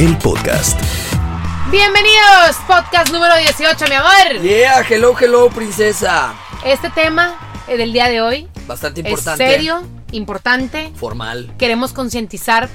El 0.00 0.16
podcast. 0.16 0.80
Bienvenidos, 1.70 2.56
podcast 2.66 3.12
número 3.12 3.36
18, 3.36 3.84
mi 3.86 3.96
amor. 3.96 4.40
Yeah, 4.40 4.82
hello, 4.88 5.14
hello, 5.20 5.50
princesa. 5.50 6.32
Este 6.64 6.88
tema 6.88 7.38
eh, 7.68 7.76
del 7.76 7.92
día 7.92 8.08
de 8.08 8.22
hoy 8.22 8.48
Bastante 8.66 9.00
importante. 9.00 9.44
es 9.44 9.52
serio, 9.52 9.82
importante. 10.12 10.90
Formal. 10.96 11.52
Queremos 11.58 11.92
concientizar 11.92 12.70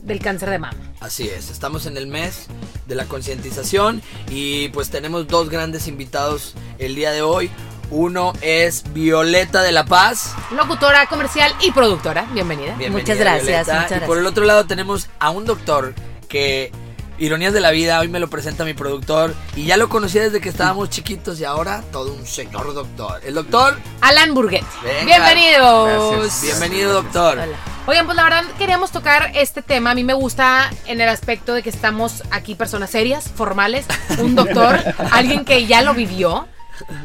del 0.00 0.18
cáncer 0.20 0.48
de 0.48 0.58
mama. 0.58 0.78
Así 1.00 1.28
es, 1.28 1.50
estamos 1.50 1.84
en 1.84 1.98
el 1.98 2.06
mes 2.06 2.46
de 2.86 2.94
la 2.94 3.04
concientización 3.04 4.00
y 4.30 4.68
pues 4.70 4.88
tenemos 4.88 5.28
dos 5.28 5.50
grandes 5.50 5.86
invitados 5.88 6.54
el 6.78 6.94
día 6.94 7.10
de 7.12 7.20
hoy. 7.20 7.50
Uno 7.90 8.32
es 8.40 8.82
Violeta 8.94 9.60
de 9.60 9.72
la 9.72 9.84
Paz. 9.84 10.34
Locutora, 10.52 11.06
comercial 11.06 11.54
y 11.60 11.70
productora. 11.72 12.26
Bienvenida. 12.32 12.74
Bienvenida, 12.76 12.98
Muchas 12.98 13.18
gracias, 13.18 13.66
Violeta. 13.66 13.82
muchas 13.82 13.90
Y 13.90 14.06
por 14.06 14.16
gracias. 14.16 14.20
el 14.20 14.26
otro 14.26 14.44
lado 14.46 14.66
tenemos 14.66 15.10
a 15.18 15.28
un 15.28 15.44
doctor 15.44 15.94
que, 16.26 16.72
ironías 17.18 17.52
de 17.52 17.60
la 17.60 17.70
vida, 17.70 17.98
hoy 18.00 18.08
me 18.08 18.18
lo 18.18 18.28
presenta 18.28 18.64
mi 18.64 18.74
productor 18.74 19.34
y 19.54 19.64
ya 19.64 19.76
lo 19.76 19.88
conocía 19.88 20.22
desde 20.22 20.40
que 20.40 20.48
estábamos 20.48 20.90
chiquitos 20.90 21.40
y 21.40 21.44
ahora 21.44 21.82
todo 21.92 22.12
un 22.12 22.26
señor 22.26 22.74
doctor. 22.74 23.20
El 23.24 23.34
doctor, 23.34 23.78
Alan 24.00 24.34
Burguet. 24.34 24.64
Bienvenidos. 25.04 26.12
Gracias. 26.12 26.42
bienvenido 26.42 26.92
doctor. 26.92 27.38
Hola. 27.38 27.56
Oigan, 27.88 28.06
pues 28.06 28.16
la 28.16 28.24
verdad 28.24 28.44
queríamos 28.58 28.90
tocar 28.90 29.30
este 29.34 29.62
tema. 29.62 29.92
A 29.92 29.94
mí 29.94 30.02
me 30.02 30.12
gusta 30.12 30.70
en 30.86 31.00
el 31.00 31.08
aspecto 31.08 31.54
de 31.54 31.62
que 31.62 31.70
estamos 31.70 32.24
aquí 32.32 32.56
personas 32.56 32.90
serias, 32.90 33.30
formales, 33.32 33.86
un 34.18 34.34
doctor, 34.34 34.80
alguien 35.12 35.44
que 35.44 35.66
ya 35.66 35.82
lo 35.82 35.94
vivió. 35.94 36.48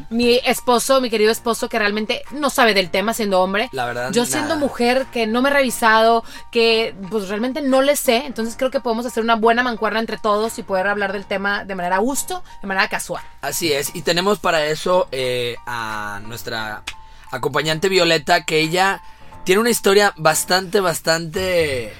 Mi 0.09 0.39
esposo, 0.45 1.01
mi 1.01 1.09
querido 1.09 1.31
esposo, 1.31 1.69
que 1.69 1.79
realmente 1.79 2.21
no 2.31 2.49
sabe 2.49 2.73
del 2.73 2.89
tema 2.89 3.13
siendo 3.13 3.41
hombre. 3.41 3.69
La 3.71 3.85
verdad, 3.85 4.11
Yo 4.11 4.23
nada. 4.23 4.31
siendo 4.31 4.57
mujer, 4.57 5.05
que 5.11 5.27
no 5.27 5.41
me 5.41 5.49
he 5.49 5.53
revisado, 5.53 6.23
que 6.51 6.95
pues 7.09 7.29
realmente 7.29 7.61
no 7.61 7.81
le 7.81 7.95
sé. 7.95 8.25
Entonces 8.25 8.55
creo 8.57 8.71
que 8.71 8.79
podemos 8.79 9.05
hacer 9.05 9.23
una 9.23 9.35
buena 9.35 9.63
mancuerna 9.63 9.99
entre 9.99 10.17
todos 10.17 10.57
y 10.59 10.63
poder 10.63 10.87
hablar 10.87 11.13
del 11.13 11.25
tema 11.25 11.65
de 11.65 11.75
manera 11.75 11.97
a 11.97 11.99
gusto, 11.99 12.43
de 12.61 12.67
manera 12.67 12.87
casual. 12.87 13.23
Así 13.41 13.71
es, 13.71 13.95
y 13.95 14.01
tenemos 14.01 14.39
para 14.39 14.65
eso 14.65 15.07
eh, 15.11 15.55
a 15.65 16.19
nuestra 16.25 16.83
acompañante 17.31 17.89
Violeta, 17.89 18.43
que 18.45 18.59
ella 18.59 19.01
tiene 19.43 19.61
una 19.61 19.69
historia 19.69 20.13
bastante, 20.17 20.79
bastante, 20.81 21.93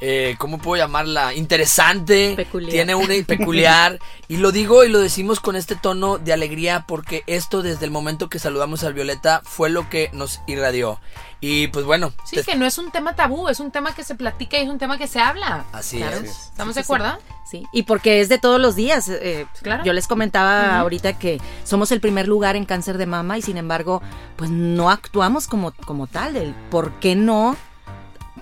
eh, 0.00 0.36
¿cómo 0.38 0.58
puedo 0.58 0.82
llamarla? 0.82 1.34
Interesante. 1.34 2.34
Peculiar. 2.36 2.70
Tiene 2.72 2.94
una 2.94 3.14
peculiar. 3.26 3.98
y 4.28 4.36
lo 4.36 4.52
digo 4.52 4.84
y 4.84 4.88
lo 4.88 4.98
decimos 5.00 5.40
con 5.40 5.56
este 5.56 5.76
tono 5.76 6.18
de 6.18 6.32
alegría 6.32 6.84
porque 6.86 7.22
esto 7.26 7.62
desde 7.62 7.84
el 7.84 7.90
momento 7.90 8.28
que 8.28 8.38
saludamos 8.38 8.84
a 8.84 8.90
Violeta 8.90 9.40
fue 9.44 9.70
lo 9.70 9.88
que 9.88 10.10
nos 10.12 10.40
irradió. 10.46 11.00
Y 11.40 11.68
pues 11.68 11.84
bueno, 11.84 12.12
Sí, 12.24 12.42
que 12.42 12.56
no 12.56 12.64
es 12.64 12.78
un 12.78 12.90
tema 12.90 13.14
tabú, 13.14 13.48
es 13.48 13.60
un 13.60 13.70
tema 13.70 13.94
que 13.94 14.02
se 14.02 14.14
platica 14.14 14.56
y 14.58 14.62
es 14.62 14.68
un 14.70 14.78
tema 14.78 14.96
que 14.96 15.06
se 15.06 15.20
habla. 15.20 15.64
así 15.72 15.98
Claro. 15.98 16.16
es. 16.18 16.30
¿Estamos 16.50 16.74
de 16.74 16.82
Sí, 16.82 16.86
acuerdo? 16.86 17.18
Sí, 17.44 17.66
y 17.72 17.82
porque 17.82 18.20
es 18.20 18.30
de 18.30 18.38
todos 18.38 18.58
los 18.60 18.76
días. 18.76 19.08
eh, 19.10 19.46
Claro. 19.62 19.84
Yo 19.84 19.92
les 19.92 20.06
comentaba 20.06 20.78
ahorita 20.80 21.18
que 21.18 21.38
somos 21.64 21.92
el 21.92 22.00
primer 22.00 22.28
lugar 22.28 22.56
en 22.56 22.64
cáncer 22.64 22.96
de 22.96 23.04
mama 23.06 23.36
y 23.36 23.42
sin 23.42 23.58
embargo, 23.58 24.00
pues 24.36 24.48
no 24.50 24.90
actuamos 24.90 25.46
como, 25.46 25.72
como 25.84 26.06
tal. 26.06 26.32
Del 26.32 26.54
por 26.70 26.92
qué 27.00 27.14
no 27.14 27.56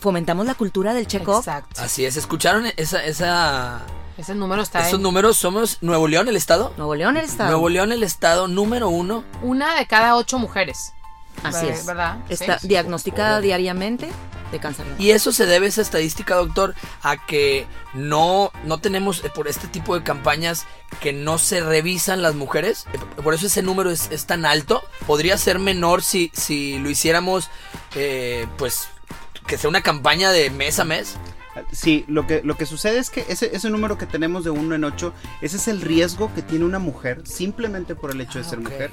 fomentamos 0.02 0.44
la 0.44 0.54
cultura 0.54 0.92
del 0.92 1.06
check-up. 1.06 1.38
Exacto. 1.38 1.80
Así 1.80 2.04
es, 2.04 2.16
¿escucharon 2.16 2.66
esa, 2.76 3.02
esa, 3.04 3.80
Ese 4.18 4.34
número 4.34 4.60
está 4.62 4.80
esos 4.80 4.94
en 4.94 5.02
números? 5.02 5.36
Somos 5.38 5.78
Nuevo 5.80 6.08
León, 6.08 6.28
el 6.28 6.36
estado. 6.36 6.72
Nuevo 6.76 6.94
León, 6.94 7.16
el 7.16 7.24
estado. 7.24 7.50
Nuevo 7.50 7.68
León, 7.68 7.92
el 7.92 8.02
estado 8.02 8.48
número 8.48 8.88
uno. 8.88 9.24
una 9.42 9.76
de 9.76 9.86
cada 9.86 10.16
ocho 10.16 10.38
mujeres. 10.38 10.92
Así 11.42 11.66
es. 11.66 11.86
¿Verdad? 11.86 12.18
Está 12.28 12.58
Sí. 12.58 12.68
diagnosticada 12.68 13.41
diariamente 13.41 14.10
de 14.52 14.58
cáncer. 14.60 14.84
Y 14.98 15.12
eso 15.12 15.32
se 15.32 15.46
debe, 15.46 15.66
esa 15.66 15.80
estadística, 15.80 16.34
doctor, 16.34 16.74
a 17.02 17.16
que 17.26 17.66
no, 17.94 18.52
no 18.66 18.78
tenemos 18.80 19.24
eh, 19.24 19.30
por 19.34 19.48
este 19.48 19.66
tipo 19.66 19.94
de 19.98 20.04
campañas 20.04 20.66
que 21.00 21.14
no 21.14 21.38
se 21.38 21.60
revisan 21.60 22.20
las 22.20 22.34
mujeres. 22.34 22.84
Eh, 22.92 22.98
Por 23.22 23.32
eso 23.32 23.46
ese 23.46 23.62
número 23.62 23.91
es, 23.91 24.10
es 24.10 24.26
tan 24.26 24.44
alto. 24.44 24.82
Podría 25.06 25.38
ser 25.38 25.58
menor 25.58 26.02
si, 26.02 26.30
si 26.34 26.78
lo 26.80 26.91
hiciéramos, 26.91 27.48
eh, 27.94 28.46
pues, 28.58 28.88
que 29.47 29.58
sea 29.58 29.70
una 29.70 29.82
campaña 29.82 30.30
de 30.30 30.50
mes 30.50 30.78
a 30.78 30.84
mes. 30.84 31.16
Sí, 31.70 32.04
lo 32.08 32.26
que, 32.26 32.41
lo 32.42 32.56
que 32.56 32.64
sucede 32.64 32.98
es 32.98 33.10
que 33.10 33.26
ese, 33.28 33.54
ese 33.54 33.69
número 33.69 33.98
que 33.98 34.06
tenemos 34.06 34.42
de 34.42 34.50
1 34.50 34.75
en 34.75 34.84
8, 34.84 35.12
ese 35.42 35.56
es 35.58 35.69
el 35.69 35.82
riesgo 35.82 36.32
que 36.34 36.41
tiene 36.41 36.64
una 36.64 36.78
mujer 36.78 37.20
simplemente 37.26 37.94
por 37.94 38.10
el 38.10 38.22
hecho 38.22 38.38
de 38.38 38.44
Ah, 38.47 38.48
ser 38.48 38.60
mujer 38.60 38.91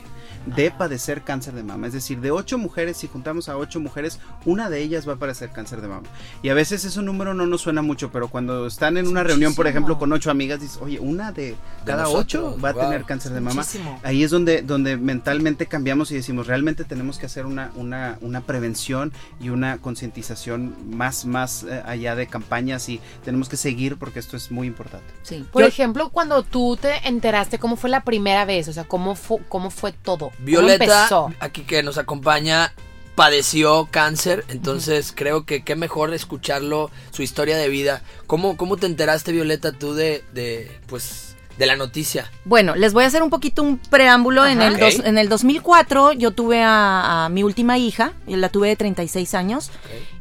de 0.55 0.71
padecer 0.71 1.21
cáncer 1.21 1.53
de 1.53 1.63
mama. 1.63 1.87
Es 1.87 1.93
decir, 1.93 2.19
de 2.19 2.31
8 2.31 2.57
mujeres, 2.57 2.97
si 2.97 3.07
juntamos 3.07 3.49
a 3.49 3.57
8 3.57 3.79
mujeres, 3.79 4.19
una 4.45 4.69
de 4.69 4.81
ellas 4.81 5.07
va 5.07 5.13
a 5.13 5.15
padecer 5.17 5.51
cáncer 5.51 5.81
de 5.81 5.87
mama. 5.87 6.07
Y 6.41 6.49
a 6.49 6.53
veces 6.53 6.85
ese 6.85 7.01
número 7.01 7.33
no 7.33 7.45
nos 7.45 7.61
suena 7.61 7.81
mucho, 7.81 8.11
pero 8.11 8.27
cuando 8.27 8.67
están 8.67 8.97
en 8.97 9.07
una 9.07 9.23
reunión, 9.23 9.55
por 9.55 9.67
ejemplo, 9.67 9.97
con 9.97 10.11
8 10.11 10.31
amigas, 10.31 10.59
dices, 10.59 10.79
oye, 10.81 10.99
una 10.99 11.31
de 11.31 11.55
cada 11.85 12.09
8 12.09 12.57
va 12.63 12.69
a 12.69 12.73
wow. 12.73 12.83
tener 12.83 13.03
cáncer 13.05 13.33
de 13.33 13.41
mama. 13.41 13.61
Muchísimo. 13.61 13.99
Ahí 14.03 14.23
es 14.23 14.31
donde, 14.31 14.61
donde 14.61 14.97
mentalmente 14.97 15.65
cambiamos 15.65 16.11
y 16.11 16.15
decimos, 16.15 16.47
realmente 16.47 16.83
tenemos 16.83 17.17
que 17.17 17.25
hacer 17.25 17.45
una, 17.45 17.71
una, 17.75 18.17
una 18.21 18.41
prevención 18.41 19.11
y 19.39 19.49
una 19.49 19.77
concientización 19.77 20.75
más, 20.95 21.25
más 21.25 21.63
eh, 21.63 21.81
allá 21.85 22.15
de 22.15 22.27
campañas 22.27 22.89
y 22.89 22.99
tenemos 23.23 23.49
que 23.49 23.57
seguir 23.57 23.97
porque 23.97 24.19
esto 24.19 24.37
es 24.37 24.51
muy 24.51 24.67
importante. 24.67 25.07
Sí. 25.23 25.45
Por 25.51 25.63
Yo- 25.63 25.67
ejemplo, 25.67 26.09
cuando 26.09 26.43
tú 26.43 26.77
te 26.79 27.07
enteraste, 27.07 27.59
¿cómo 27.59 27.75
fue 27.75 27.89
la 27.89 28.03
primera 28.03 28.45
vez? 28.45 28.67
O 28.67 28.73
sea, 28.73 28.83
¿cómo 28.85 29.15
cómo 29.47 29.69
fue 29.69 29.91
todo? 29.91 30.31
¿Cómo 30.39 30.45
Violeta, 30.45 31.07
aquí 31.39 31.61
que 31.63 31.83
nos 31.83 31.97
acompaña, 31.97 32.73
padeció 33.15 33.87
cáncer, 33.91 34.45
entonces 34.47 35.11
creo 35.15 35.45
que 35.45 35.63
qué 35.63 35.75
mejor 35.75 36.13
escucharlo, 36.13 36.89
su 37.11 37.21
historia 37.21 37.57
de 37.57 37.67
vida. 37.67 38.01
¿Cómo, 38.27 38.55
cómo 38.55 38.77
te 38.77 38.85
enteraste, 38.85 39.31
Violeta, 39.33 39.73
tú 39.73 39.93
de, 39.93 40.23
de, 40.33 40.71
pues, 40.87 41.35
de 41.57 41.65
la 41.65 41.75
noticia? 41.75 42.31
Bueno, 42.45 42.75
les 42.75 42.93
voy 42.93 43.03
a 43.03 43.07
hacer 43.07 43.21
un 43.21 43.29
poquito 43.29 43.61
un 43.61 43.77
preámbulo. 43.77 44.45
En 44.45 44.61
el, 44.61 44.77
dos- 44.79 45.01
en 45.03 45.17
el 45.17 45.27
2004 45.27 46.13
yo 46.13 46.31
tuve 46.31 46.63
a, 46.63 47.25
a 47.25 47.29
mi 47.29 47.43
última 47.43 47.77
hija, 47.77 48.13
y 48.25 48.37
la 48.37 48.47
tuve 48.47 48.69
de 48.69 48.77
36 48.77 49.33
años. 49.33 49.69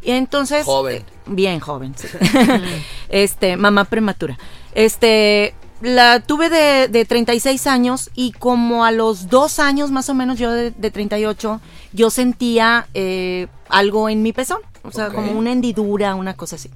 Y 0.02 0.10
entonces... 0.10 0.64
Joven. 0.64 0.96
eh, 0.96 1.04
bien 1.26 1.60
joven, 1.60 1.94
sí. 1.96 2.08
este, 3.08 3.56
mamá 3.56 3.84
prematura. 3.84 4.36
Este, 4.74 5.54
la 5.80 6.20
tuve 6.20 6.48
de, 6.50 6.88
de 6.88 7.04
36 7.04 7.66
años 7.66 8.10
y 8.14 8.32
como 8.32 8.84
a 8.84 8.90
los 8.90 9.28
dos 9.28 9.58
años 9.58 9.90
más 9.90 10.08
o 10.08 10.14
menos 10.14 10.38
yo 10.38 10.50
de, 10.50 10.70
de 10.70 10.90
38, 10.90 11.60
yo 11.92 12.10
sentía 12.10 12.88
eh, 12.94 13.46
algo 13.68 14.08
en 14.08 14.22
mi 14.22 14.32
pezón. 14.32 14.60
O 14.82 14.92
sea, 14.92 15.10
como 15.10 15.32
una 15.32 15.52
hendidura, 15.52 16.14
una 16.14 16.34
cosa 16.34 16.56
así. 16.56 16.70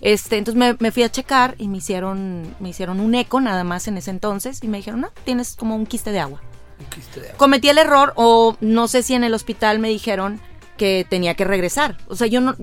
Este, 0.00 0.38
entonces 0.38 0.58
me, 0.58 0.76
me 0.78 0.92
fui 0.92 1.02
a 1.02 1.10
checar 1.10 1.56
y 1.58 1.68
me 1.68 1.78
hicieron, 1.78 2.54
me 2.60 2.68
hicieron 2.68 3.00
un 3.00 3.14
eco 3.14 3.40
nada 3.40 3.64
más 3.64 3.88
en 3.88 3.96
ese 3.96 4.10
entonces 4.10 4.62
y 4.62 4.68
me 4.68 4.76
dijeron, 4.76 5.00
no, 5.00 5.08
tienes 5.24 5.56
como 5.56 5.74
un 5.74 5.86
quiste 5.86 6.12
de 6.12 6.20
agua. 6.20 6.40
Un 6.78 6.86
quiste 6.86 7.20
de 7.20 7.26
agua. 7.28 7.38
Cometí 7.38 7.68
el 7.68 7.78
error 7.78 8.12
o 8.14 8.56
no 8.60 8.86
sé 8.88 9.02
si 9.02 9.14
en 9.14 9.24
el 9.24 9.34
hospital 9.34 9.78
me 9.80 9.88
dijeron 9.88 10.40
que 10.76 11.06
tenía 11.08 11.34
que 11.34 11.44
regresar. 11.44 11.96
O 12.08 12.14
sea, 12.14 12.26
yo 12.26 12.40
no... 12.40 12.54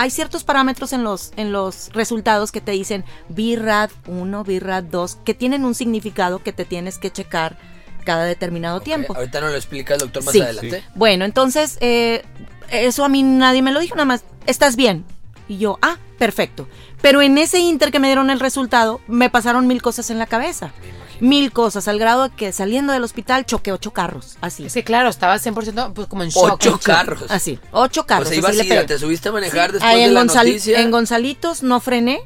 Hay 0.00 0.08
ciertos 0.08 0.44
parámetros 0.44 0.94
en 0.94 1.04
los, 1.04 1.34
en 1.36 1.52
los 1.52 1.90
resultados 1.92 2.52
que 2.52 2.62
te 2.62 2.72
dicen 2.72 3.04
BIRAD 3.28 3.90
1, 4.06 4.44
BIRAD 4.44 4.84
2, 4.84 5.18
que 5.26 5.34
tienen 5.34 5.66
un 5.66 5.74
significado 5.74 6.38
que 6.38 6.54
te 6.54 6.64
tienes 6.64 6.96
que 6.96 7.10
checar 7.10 7.58
cada 8.06 8.24
determinado 8.24 8.80
tiempo. 8.80 9.14
Ahorita 9.14 9.42
nos 9.42 9.50
lo 9.50 9.56
explica 9.58 9.92
el 9.92 10.00
doctor 10.00 10.24
más 10.24 10.32
Sí. 10.32 10.40
adelante. 10.40 10.82
Bueno, 10.94 11.26
entonces, 11.26 11.76
eh, 11.82 12.24
eso 12.70 13.04
a 13.04 13.10
mí 13.10 13.22
nadie 13.22 13.60
me 13.60 13.72
lo 13.72 13.80
dijo, 13.80 13.94
nada 13.94 14.06
más, 14.06 14.24
estás 14.46 14.74
bien. 14.74 15.04
Y 15.50 15.58
yo, 15.58 15.78
ah, 15.82 15.96
perfecto. 16.16 16.68
Pero 17.02 17.22
en 17.22 17.36
ese 17.36 17.58
inter 17.58 17.90
que 17.90 17.98
me 17.98 18.06
dieron 18.06 18.30
el 18.30 18.38
resultado, 18.38 19.00
me 19.08 19.30
pasaron 19.30 19.66
mil 19.66 19.82
cosas 19.82 20.08
en 20.10 20.18
la 20.20 20.26
cabeza. 20.26 20.70
Mil 21.18 21.50
cosas, 21.50 21.88
al 21.88 21.98
grado 21.98 22.28
de 22.28 22.34
que 22.36 22.52
saliendo 22.52 22.92
del 22.92 23.02
hospital 23.02 23.44
choqué 23.44 23.72
ocho 23.72 23.90
carros, 23.90 24.36
así. 24.40 24.70
Sí, 24.70 24.84
claro, 24.84 25.08
estaba 25.08 25.34
100% 25.38 25.92
pues, 25.92 26.06
como 26.06 26.22
en 26.22 26.28
shock. 26.30 26.52
Ocho 26.54 26.68
en 26.68 26.74
shock. 26.76 26.82
carros. 26.84 27.24
Así, 27.30 27.58
ocho 27.72 28.02
O 28.02 28.06
carros. 28.06 28.28
sea, 28.28 28.38
ibas 28.38 28.56
así 28.58 28.68
te 28.86 28.98
subiste 28.98 29.28
a 29.28 29.32
manejar 29.32 29.70
Sí. 29.70 29.72
después 29.74 29.92
Ahí 29.92 29.98
de 30.02 30.04
en, 30.06 30.14
la 30.14 30.20
Gonzal- 30.24 30.46
noticia. 30.46 30.80
en 30.80 30.90
Gonzalitos 30.92 31.62
no 31.64 31.80
frené, 31.80 32.20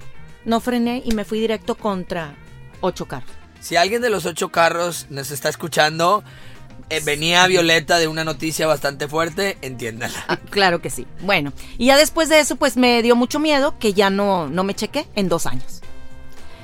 no 0.44 0.60
frené 0.60 1.02
y 1.04 1.12
me 1.14 1.24
fui 1.24 1.40
directo 1.40 1.74
contra 1.76 2.34
ocho 2.82 3.06
carros. 3.06 3.30
Si 3.58 3.76
alguien 3.76 4.02
de 4.02 4.10
los 4.10 4.26
ocho 4.26 4.50
carros 4.50 5.06
nos 5.08 5.30
está 5.30 5.48
escuchando, 5.48 6.22
eh, 6.90 7.00
venía 7.04 7.46
Violeta 7.46 7.98
de 7.98 8.08
una 8.08 8.24
noticia 8.24 8.66
bastante 8.66 9.08
fuerte, 9.08 9.58
entiéndala. 9.62 10.24
Ah, 10.28 10.36
claro 10.50 10.80
que 10.80 10.90
sí. 10.90 11.06
Bueno, 11.22 11.52
y 11.78 11.86
ya 11.86 11.96
después 11.96 12.28
de 12.28 12.40
eso, 12.40 12.56
pues 12.56 12.76
me 12.76 13.02
dio 13.02 13.16
mucho 13.16 13.38
miedo 13.38 13.78
que 13.78 13.92
ya 13.94 14.10
no, 14.10 14.48
no 14.48 14.64
me 14.64 14.74
chequé 14.74 15.06
en 15.14 15.28
dos 15.28 15.46
años. 15.46 15.80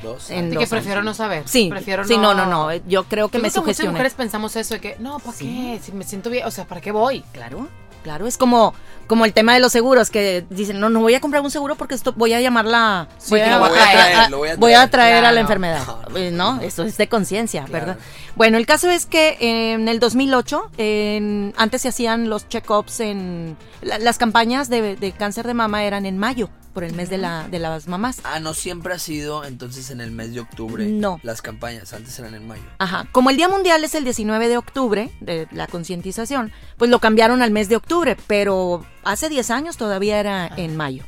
Dos. 0.02 0.30
En 0.30 0.50
dos 0.50 0.62
que 0.64 0.68
prefiero 0.70 1.00
años. 1.00 1.04
no 1.10 1.14
saber. 1.14 1.42
Sí, 1.46 1.68
prefiero 1.70 2.04
sí, 2.04 2.16
no, 2.16 2.32
no, 2.32 2.46
no. 2.46 2.74
Yo 2.88 3.04
creo 3.04 3.28
que 3.28 3.36
Yo 3.36 3.42
me 3.42 3.50
creo 3.50 3.62
muchas 3.62 3.76
sugestioné. 3.76 3.90
mujeres 3.92 4.14
pensamos 4.14 4.56
eso 4.56 4.74
de 4.74 4.80
que, 4.80 4.96
no, 4.98 5.18
¿para 5.18 5.36
Sí. 5.36 5.44
qué? 5.78 5.80
Si 5.84 5.92
me 5.92 6.04
siento 6.04 6.30
bien, 6.30 6.46
o 6.46 6.50
sea, 6.50 6.64
¿para 6.66 6.80
qué 6.80 6.90
voy? 6.90 7.22
Claro, 7.32 7.68
claro. 8.02 8.26
Es 8.26 8.36
como, 8.38 8.74
como 9.06 9.24
el 9.24 9.32
tema 9.32 9.54
de 9.54 9.60
los 9.60 9.72
seguros, 9.72 10.10
que 10.10 10.44
dicen, 10.50 10.78
no, 10.80 10.88
no 10.90 11.00
voy 11.00 11.14
a 11.14 11.20
comprar 11.20 11.42
un 11.42 11.50
seguro 11.50 11.74
porque 11.76 11.94
esto 11.94 12.12
voy 12.16 12.32
a 12.32 12.40
llamarla. 12.40 13.08
Sí, 13.18 13.30
voy, 13.30 13.40
a, 13.40 13.58
voy 13.58 13.68
a 13.68 13.72
traer, 13.72 14.14
a- 14.16 14.28
lo 14.28 14.38
voy 14.38 14.48
a 14.50 14.56
voy 14.56 14.72
a 14.72 14.76
traer. 14.76 14.90
traer 14.90 15.14
a 15.16 15.20
Claro. 15.20 15.34
la 15.34 15.40
enfermedad. 15.40 15.82
No. 15.86 16.00
Eh, 16.18 16.30
No, 16.32 16.60
eso 16.60 16.82
es 16.84 16.96
de 16.96 17.08
conciencia, 17.08 17.64
Claro. 17.64 17.86
¿verdad? 17.86 18.02
Bueno, 18.36 18.56
el 18.58 18.66
caso 18.66 18.88
es 18.90 19.06
que 19.06 19.36
en 19.40 19.88
el 19.88 20.00
2008, 20.00 20.70
en- 20.78 21.54
antes 21.56 21.82
se 21.82 21.88
hacían 21.88 22.28
los 22.28 22.48
check-ups 22.48 23.00
en. 23.00 23.56
la- 23.82 23.98
las 23.98 24.18
campañas 24.18 24.68
de, 24.68 24.96
de 24.96 25.12
cáncer 25.12 25.46
de 25.46 25.54
mama 25.54 25.84
eran 25.84 26.06
en 26.06 26.18
mayo, 26.18 26.48
por 26.72 26.84
el 26.84 26.94
mes 26.94 27.10
de, 27.10 27.18
la, 27.18 27.48
de 27.48 27.58
las 27.58 27.88
mamás. 27.88 28.20
Ah, 28.24 28.38
no 28.40 28.54
siempre 28.54 28.94
ha 28.94 28.98
sido 28.98 29.44
entonces 29.44 29.90
en 29.90 30.00
el 30.00 30.10
mes 30.12 30.32
de 30.32 30.40
octubre. 30.40 30.86
No. 30.86 31.18
Las 31.22 31.42
campañas, 31.42 31.92
antes 31.92 32.18
eran 32.18 32.34
en 32.34 32.46
mayo. 32.46 32.62
Ajá. 32.78 33.06
Como 33.12 33.30
el 33.30 33.36
Día 33.36 33.48
Mundial 33.48 33.82
es 33.84 33.94
el 33.94 34.04
19 34.04 34.48
de 34.48 34.56
octubre, 34.56 35.10
de 35.20 35.48
la 35.52 35.66
concientización, 35.66 36.52
pues 36.76 36.90
lo 36.90 36.98
cambiaron 37.00 37.42
al 37.42 37.50
mes 37.50 37.68
de 37.68 37.76
octubre, 37.76 38.16
pero 38.26 38.84
hace 39.04 39.28
10 39.28 39.50
años 39.50 39.76
todavía 39.76 40.20
era 40.20 40.46
en 40.56 40.76
mayo. 40.76 41.04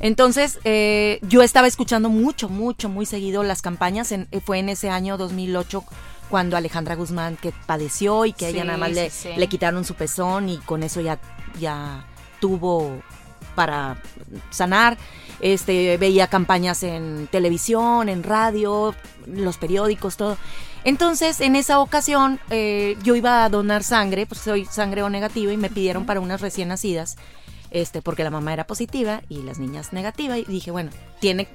Entonces, 0.00 0.58
eh, 0.64 1.18
yo 1.22 1.42
estaba 1.42 1.66
escuchando 1.66 2.08
mucho, 2.10 2.48
mucho, 2.48 2.88
muy 2.88 3.06
seguido 3.06 3.42
las 3.42 3.62
campañas. 3.62 4.12
En- 4.12 4.28
eh, 4.30 4.40
fue 4.40 4.58
en 4.58 4.68
ese 4.68 4.90
año 4.90 5.16
2008 5.16 5.84
cuando 6.28 6.56
Alejandra 6.56 6.96
Guzmán 6.96 7.36
que 7.36 7.52
padeció 7.66 8.26
y 8.26 8.32
que 8.32 8.48
ella 8.48 8.62
Sí, 8.62 8.66
nada 8.66 8.78
más 8.78 8.90
le, 8.92 9.10
sí. 9.10 9.30
le 9.36 9.46
quitaron 9.46 9.84
su 9.84 9.94
pezón 9.94 10.48
y 10.48 10.58
con 10.58 10.82
eso 10.82 11.00
ya, 11.00 11.18
ya 11.60 12.04
tuvo 12.40 13.00
para 13.54 13.96
sanar. 14.50 14.96
Este, 15.40 15.98
veía 15.98 16.28
campañas 16.28 16.82
en 16.82 17.28
televisión, 17.30 18.08
en 18.08 18.22
radio, 18.22 18.94
los 19.26 19.58
periódicos, 19.58 20.16
todo. 20.16 20.38
Entonces, 20.84 21.40
en 21.40 21.56
esa 21.56 21.80
ocasión, 21.80 22.40
eh, 22.48 22.96
yo 23.02 23.16
iba 23.16 23.44
a 23.44 23.48
donar 23.50 23.82
sangre, 23.82 24.24
pues 24.24 24.40
soy 24.40 24.64
sangre 24.64 25.02
O 25.02 25.10
negativa, 25.10 25.52
y 25.52 25.56
me 25.56 25.68
pidieron 25.68 26.06
para 26.06 26.20
unas 26.20 26.40
recién 26.40 26.68
nacidas, 26.68 27.16
este, 27.70 28.00
porque 28.02 28.22
la 28.24 28.30
mamá 28.30 28.52
era 28.52 28.66
positiva 28.66 29.20
y 29.28 29.42
las 29.42 29.58
niñas 29.58 29.92
negativa, 29.92 30.38
y 30.38 30.44
dije, 30.44 30.70
bueno, 30.70 30.90
tiene, 31.20 31.48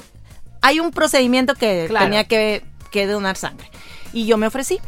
hay 0.61 0.79
un 0.79 0.91
procedimiento 0.91 1.55
que 1.55 1.85
Claro. 1.87 2.05
tenía 2.05 2.25
que, 2.25 2.63
que 2.91 3.07
donar 3.07 3.37
sangre. 3.37 3.67
Y 4.13 4.25
yo 4.25 4.37
me 4.37 4.47
ofrecí. 4.47 4.79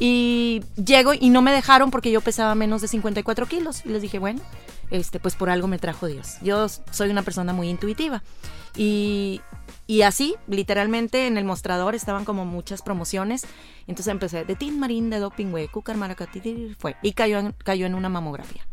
Y 0.00 0.62
llego 0.82 1.12
y 1.14 1.28
no 1.30 1.42
me 1.42 1.52
dejaron 1.52 1.90
porque 1.90 2.10
yo 2.10 2.20
pesaba 2.22 2.54
menos 2.54 2.80
de 2.80 2.88
54 2.88 3.46
kilos. 3.46 3.82
Y 3.84 3.90
les 3.90 4.00
dije, 4.02 4.18
bueno, 4.18 4.40
este, 4.90 5.20
pues 5.20 5.36
por 5.36 5.50
algo 5.50 5.68
me 5.68 5.78
trajo 5.78 6.06
Dios. 6.06 6.36
Yo 6.42 6.66
soy 6.68 7.10
una 7.10 7.22
persona 7.22 7.52
muy 7.52 7.68
intuitiva. 7.68 8.22
Y, 8.76 9.42
y 9.86 10.02
así, 10.02 10.36
literalmente, 10.48 11.26
en 11.26 11.36
el 11.36 11.44
mostrador 11.44 11.94
estaban 11.94 12.24
como 12.24 12.46
muchas 12.46 12.80
promociones. 12.80 13.46
Entonces 13.86 14.10
empecé 14.10 14.44
de 14.44 14.56
Tin 14.56 14.80
Marín, 14.80 15.10
de 15.10 15.18
Doping, 15.18 15.50
güey, 15.50 15.68
Cúcar, 15.68 15.96
fue. 16.78 16.96
Y 17.02 17.12
cayó 17.12 17.38
en, 17.38 17.52
cayó 17.52 17.84
en 17.86 17.94
una 17.94 18.08
mamografía. 18.08 18.66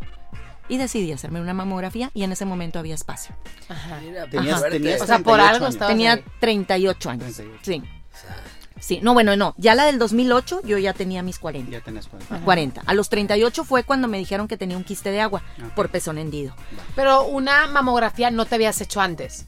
Y 0.70 0.78
decidí 0.78 1.12
hacerme 1.12 1.40
una 1.42 1.54
mamografía 1.54 2.12
y 2.14 2.24
en 2.24 2.32
ese 2.32 2.46
momento 2.46 2.80
había 2.80 2.94
espacio. 2.96 3.36
Ajá. 3.70 4.00
Mira, 4.02 4.28
Tenías- 4.30 4.62
tenías 4.70 5.02
O 5.02 5.06
sea, 5.06 5.20
por 5.20 5.36
38 5.40 5.50
algo 5.56 5.66
años. 5.66 5.88
Tenía 5.88 6.14
ahí. 6.14 6.24
38 6.40 7.10
años. 7.10 7.34
38. 7.36 7.60
Sí. 7.64 7.82
O 7.84 8.18
sea, 8.18 8.44
Sí, 8.80 9.00
no, 9.02 9.14
bueno, 9.14 9.36
no. 9.36 9.54
Ya 9.58 9.76
la 9.76 9.86
del 9.86 9.98
2008 10.00 10.62
yo 10.64 10.78
ya 10.78 10.94
tenía 10.94 11.24
mis 11.24 11.40
40. 11.40 11.72
Ya 11.72 11.82
tenés 11.82 12.08
cuenta. 12.08 12.40
40. 12.40 12.82
A 12.86 12.94
los 12.94 13.10
38 13.10 13.64
fue 13.64 13.84
cuando 13.84 14.08
me 14.08 14.18
dijeron 14.18 14.48
que 14.48 14.58
tenía 14.58 14.78
un 14.78 14.84
quiste 14.84 15.12
de 15.12 15.22
agua 15.22 15.42
por 15.76 15.90
pezón 15.90 16.18
hendido. 16.18 16.56
Pero 16.96 17.24
una 17.26 17.68
mamografía 17.68 18.30
no 18.32 18.46
te 18.46 18.56
habías 18.56 18.80
hecho 18.82 19.02
antes. 19.02 19.48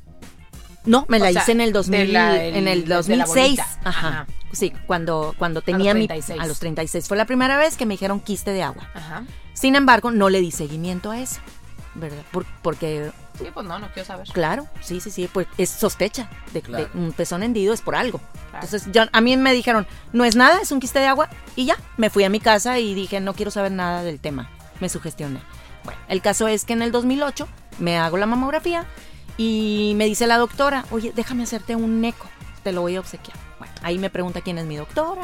No, 0.85 1.05
me 1.09 1.17
O 1.17 1.19
la 1.19 1.31
sea, 1.31 1.41
hice 1.43 1.51
en 1.51 1.61
el 1.61 1.73
2000, 1.73 1.99
de 2.07 2.07
la- 2.13 2.43
el- 2.43 2.55
en 2.55 2.67
el 2.67 2.81
de 2.83 2.87
la 2.87 2.95
2006. 2.95 3.35
bolita. 3.59 3.67
Ajá. 3.83 4.07
Ajá. 4.07 4.27
Sí, 4.51 4.73
cuando 4.87 5.35
cuando 5.37 5.61
tenía 5.61 5.93
mi 5.93 6.07
36. 6.07 6.39
a 6.41 6.47
los 6.47 6.57
36 6.59 7.07
fue 7.07 7.17
la 7.17 7.25
primera 7.25 7.57
vez 7.57 7.77
que 7.77 7.85
me 7.85 7.93
dijeron 7.93 8.19
quiste 8.19 8.51
de 8.51 8.63
agua. 8.63 8.89
Ajá. 8.95 9.23
Sin 9.53 9.75
embargo, 9.75 10.09
no 10.09 10.29
le 10.29 10.41
di 10.41 10.49
seguimiento 10.51 11.11
a 11.11 11.19
eso, 11.19 11.39
¿verdad? 11.93 12.23
Por- 12.31 12.45
porque 12.63 13.11
Sí, 13.39 13.45
pues 13.53 13.65
no, 13.65 13.79
no 13.79 13.87
quiero 13.91 14.05
saber. 14.05 14.27
claro, 14.33 14.67
sí, 14.81 14.99
sí, 14.99 15.09
sí, 15.09 15.27
pues 15.31 15.47
es 15.57 15.69
sospecha 15.69 16.29
de, 16.53 16.61
Claro. 16.61 16.89
de 16.93 16.99
un 16.99 17.11
pezón 17.13 17.41
hendido 17.41 17.73
es 17.73 17.81
por 17.81 17.95
algo. 17.95 18.19
Claro. 18.51 18.65
Entonces, 18.65 18.91
yo, 18.91 19.03
a 19.11 19.21
mí 19.21 19.35
me 19.37 19.53
dijeron, 19.53 19.87
no 20.13 20.25
es 20.25 20.35
nada, 20.35 20.59
es 20.61 20.71
un 20.71 20.79
quiste 20.79 20.99
de 20.99 21.07
agua 21.07 21.29
y 21.55 21.65
ya, 21.65 21.77
me 21.97 22.09
fui 22.09 22.23
a 22.25 22.29
mi 22.29 22.39
casa 22.39 22.77
y 22.79 22.93
dije, 22.93 23.19
no 23.21 23.33
quiero 23.33 23.49
saber 23.49 23.71
nada 23.71 24.03
del 24.03 24.19
tema. 24.19 24.49
Me 24.79 24.89
sugestioné. 24.89 25.39
Bueno, 25.83 25.99
el 26.09 26.21
caso 26.21 26.47
es 26.47 26.65
que 26.65 26.73
en 26.73 26.81
el 26.81 26.91
2008 26.91 27.47
me 27.79 27.97
hago 27.97 28.17
la 28.17 28.25
mamografía 28.25 28.85
y 29.37 29.93
me 29.95 30.05
dice 30.05 30.27
la 30.27 30.37
doctora, 30.37 30.85
oye, 30.91 31.13
déjame 31.15 31.43
hacerte 31.43 31.75
un 31.75 32.03
eco, 32.03 32.27
te 32.63 32.73
lo 32.73 32.81
voy 32.81 32.97
a 32.97 32.99
obsequiar. 32.99 33.37
Bueno, 33.57 33.73
ahí 33.83 33.97
me 33.97 34.09
pregunta 34.09 34.41
quién 34.41 34.57
es 34.57 34.65
mi 34.65 34.75
doctora, 34.75 35.21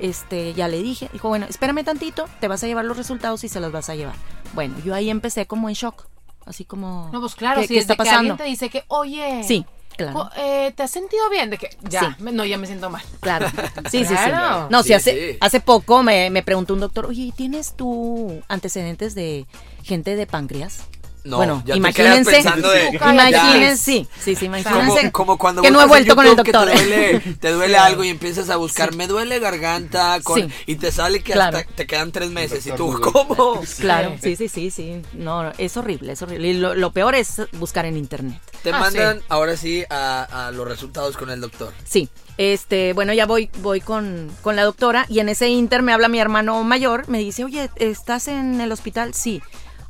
este, 0.00 0.52
ya 0.54 0.66
le 0.66 0.82
dije, 0.82 1.08
dijo, 1.12 1.28
bueno, 1.28 1.46
espérame 1.48 1.84
tantito, 1.84 2.28
te 2.40 2.48
vas 2.48 2.64
a 2.64 2.66
llevar 2.66 2.84
los 2.84 2.96
resultados 2.96 3.44
y 3.44 3.48
se 3.48 3.60
los 3.60 3.70
vas 3.70 3.88
a 3.88 3.94
llevar. 3.94 4.16
Bueno, 4.54 4.74
yo 4.84 4.94
ahí 4.94 5.10
empecé 5.10 5.46
como 5.46 5.68
en 5.68 5.74
shock, 5.76 6.06
así 6.46 6.64
como... 6.64 7.10
No, 7.12 7.20
pues 7.20 7.34
claro, 7.34 7.60
¿qué, 7.60 7.66
si 7.68 7.78
está 7.78 7.94
que 7.96 8.02
alguien 8.02 8.32
pasando? 8.36 8.36
te 8.36 8.44
dice 8.44 8.68
que, 8.70 8.84
oye, 8.88 9.42
Sí, 9.44 9.64
claro. 9.96 10.30
eh, 10.36 10.72
¿te 10.76 10.82
has 10.82 10.90
sentido 10.90 11.28
bien? 11.30 11.50
De 11.50 11.58
que, 11.58 11.70
ya, 11.88 12.00
Sí. 12.16 12.22
me- 12.22 12.32
no, 12.32 12.44
ya 12.44 12.58
me 12.58 12.66
siento 12.66 12.90
mal. 12.90 13.02
Claro, 13.20 13.46
sí, 13.90 14.04
sí, 14.04 14.14
Claro. 14.14 14.66
sí. 14.66 14.66
No, 14.70 14.82
Sí, 14.82 14.88
sí, 14.88 14.94
hace, 14.94 15.32
sí. 15.32 15.38
hace 15.40 15.60
poco 15.60 16.02
me, 16.02 16.30
me 16.30 16.42
preguntó 16.42 16.74
un 16.74 16.80
doctor, 16.80 17.06
oye, 17.06 17.32
¿tienes 17.36 17.74
tú 17.76 18.42
antecedentes 18.48 19.14
de 19.14 19.46
gente 19.82 20.16
de 20.16 20.26
páncreas? 20.26 20.84
No, 21.24 21.36
bueno, 21.36 21.62
ya 21.64 21.74
te 21.74 21.78
imagínense, 21.78 22.30
quedas 22.32 22.42
pensando 22.44 22.70
de- 22.70 22.88
imagínense, 22.88 23.32
Ya. 23.62 23.76
sí, 23.76 24.08
sí, 24.20 24.34
sí, 24.34 24.46
Como, 24.46 24.58
imagínense 24.58 25.12
como 25.12 25.38
cuando 25.38 25.62
que 25.62 25.70
no 25.70 25.80
he 25.80 25.86
vuelto 25.86 26.16
con 26.16 26.26
el 26.26 26.34
doctor. 26.34 26.66
Te 26.68 26.74
duele, 26.84 27.20
te 27.40 27.50
duele 27.52 27.76
algo 27.78 28.02
y 28.02 28.08
empiezas 28.08 28.50
a 28.50 28.56
buscar, 28.56 28.94
me 28.96 29.06
duele 29.06 29.38
garganta, 29.38 30.18
con, 30.24 30.40
Sí. 30.40 30.48
y 30.66 30.74
te 30.76 30.90
sale 30.90 31.22
que 31.22 31.32
Claro. 31.34 31.58
hasta 31.58 31.70
te 31.72 31.86
quedan 31.86 32.10
tres 32.10 32.30
meses. 32.30 32.66
Y 32.66 32.72
tú. 32.72 32.98
¿cómo? 33.00 33.60
Claro, 33.78 34.16
sí, 34.20 34.34
sí, 34.34 34.48
sí, 34.48 34.70
sí. 34.72 35.00
No, 35.12 35.52
es 35.58 35.76
horrible, 35.76 36.12
es 36.12 36.22
horrible. 36.22 36.48
Y 36.48 36.54
lo, 36.54 36.74
lo 36.74 36.90
peor 36.92 37.14
es 37.14 37.40
buscar 37.52 37.86
en 37.86 37.96
internet. 37.96 38.40
Te 38.64 38.70
Ah, 38.72 38.78
mandan 38.80 39.18
sí. 39.18 39.24
ahora 39.28 39.56
sí 39.56 39.84
a, 39.90 40.46
a 40.48 40.50
los 40.50 40.66
resultados 40.66 41.16
con 41.16 41.30
el 41.30 41.40
doctor. 41.40 41.72
Sí, 41.84 42.08
este, 42.36 42.94
bueno, 42.94 43.12
ya 43.12 43.26
voy, 43.26 43.48
voy 43.60 43.80
con, 43.80 44.28
con 44.40 44.56
la 44.56 44.64
doctora 44.64 45.06
y 45.08 45.20
en 45.20 45.28
ese 45.28 45.48
inter 45.48 45.82
me 45.82 45.92
habla 45.92 46.08
mi 46.08 46.18
hermano 46.18 46.62
mayor, 46.64 47.08
me 47.08 47.18
dice, 47.18 47.44
oye, 47.44 47.70
¿estás 47.76 48.26
en 48.28 48.60
el 48.60 48.72
hospital? 48.72 49.14
Sí. 49.14 49.40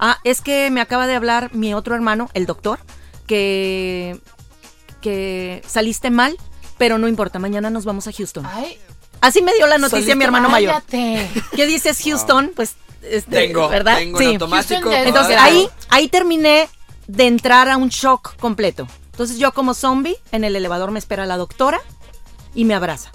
Ah, 0.05 0.19
es 0.25 0.41
que 0.41 0.69
me 0.71 0.81
acaba 0.81 1.07
de 1.07 1.15
hablar 1.15 1.55
mi 1.55 1.75
otro 1.75 1.95
hermano, 1.95 2.29
el 2.35 2.45
doctor, 2.45 2.81
que, 3.29 4.19
que 5.01 5.63
saliste 5.67 6.11
mal, 6.11 6.37
pero 6.77 6.99
no 6.99 7.07
importa, 7.09 7.39
mañana 7.39 7.71
nos 7.71 7.85
vamos 7.85 8.07
a 8.09 8.13
Houston. 8.13 8.45
Ay, 8.47 8.79
Así 9.21 9.41
me 9.41 9.55
dio 9.55 9.69
la 9.69 9.79
noticia 9.79 10.17
mi 10.17 10.25
hermano 10.25 10.49
mayor. 10.49 10.73
cállate. 10.75 11.31
¿Qué 11.57 11.67
dices 11.67 12.01
Houston? 12.03 12.51
Pues, 12.57 12.75
este, 13.03 13.31
Tengo, 13.47 13.69
¿verdad? 13.69 13.97
tengo 13.99 14.19
Sí. 14.19 14.25
en 14.25 14.31
automático. 14.33 14.75
Houston 14.75 14.93
ya- 14.93 15.03
Entonces 15.05 15.37
ahí, 15.39 15.69
ahí 15.91 16.09
terminé 16.09 16.69
de 17.07 17.27
entrar 17.29 17.69
a 17.69 17.77
un 17.77 17.89
shock 17.89 18.37
completo. 18.39 18.89
Entonces 19.13 19.39
yo 19.39 19.53
como 19.53 19.75
zombie 19.75 20.17
en 20.33 20.43
el 20.43 20.57
elevador 20.57 20.91
me 20.91 20.99
espera 20.99 21.25
la 21.27 21.37
doctora 21.37 21.81
y 22.55 22.65
me 22.65 22.75
abraza. 22.75 23.13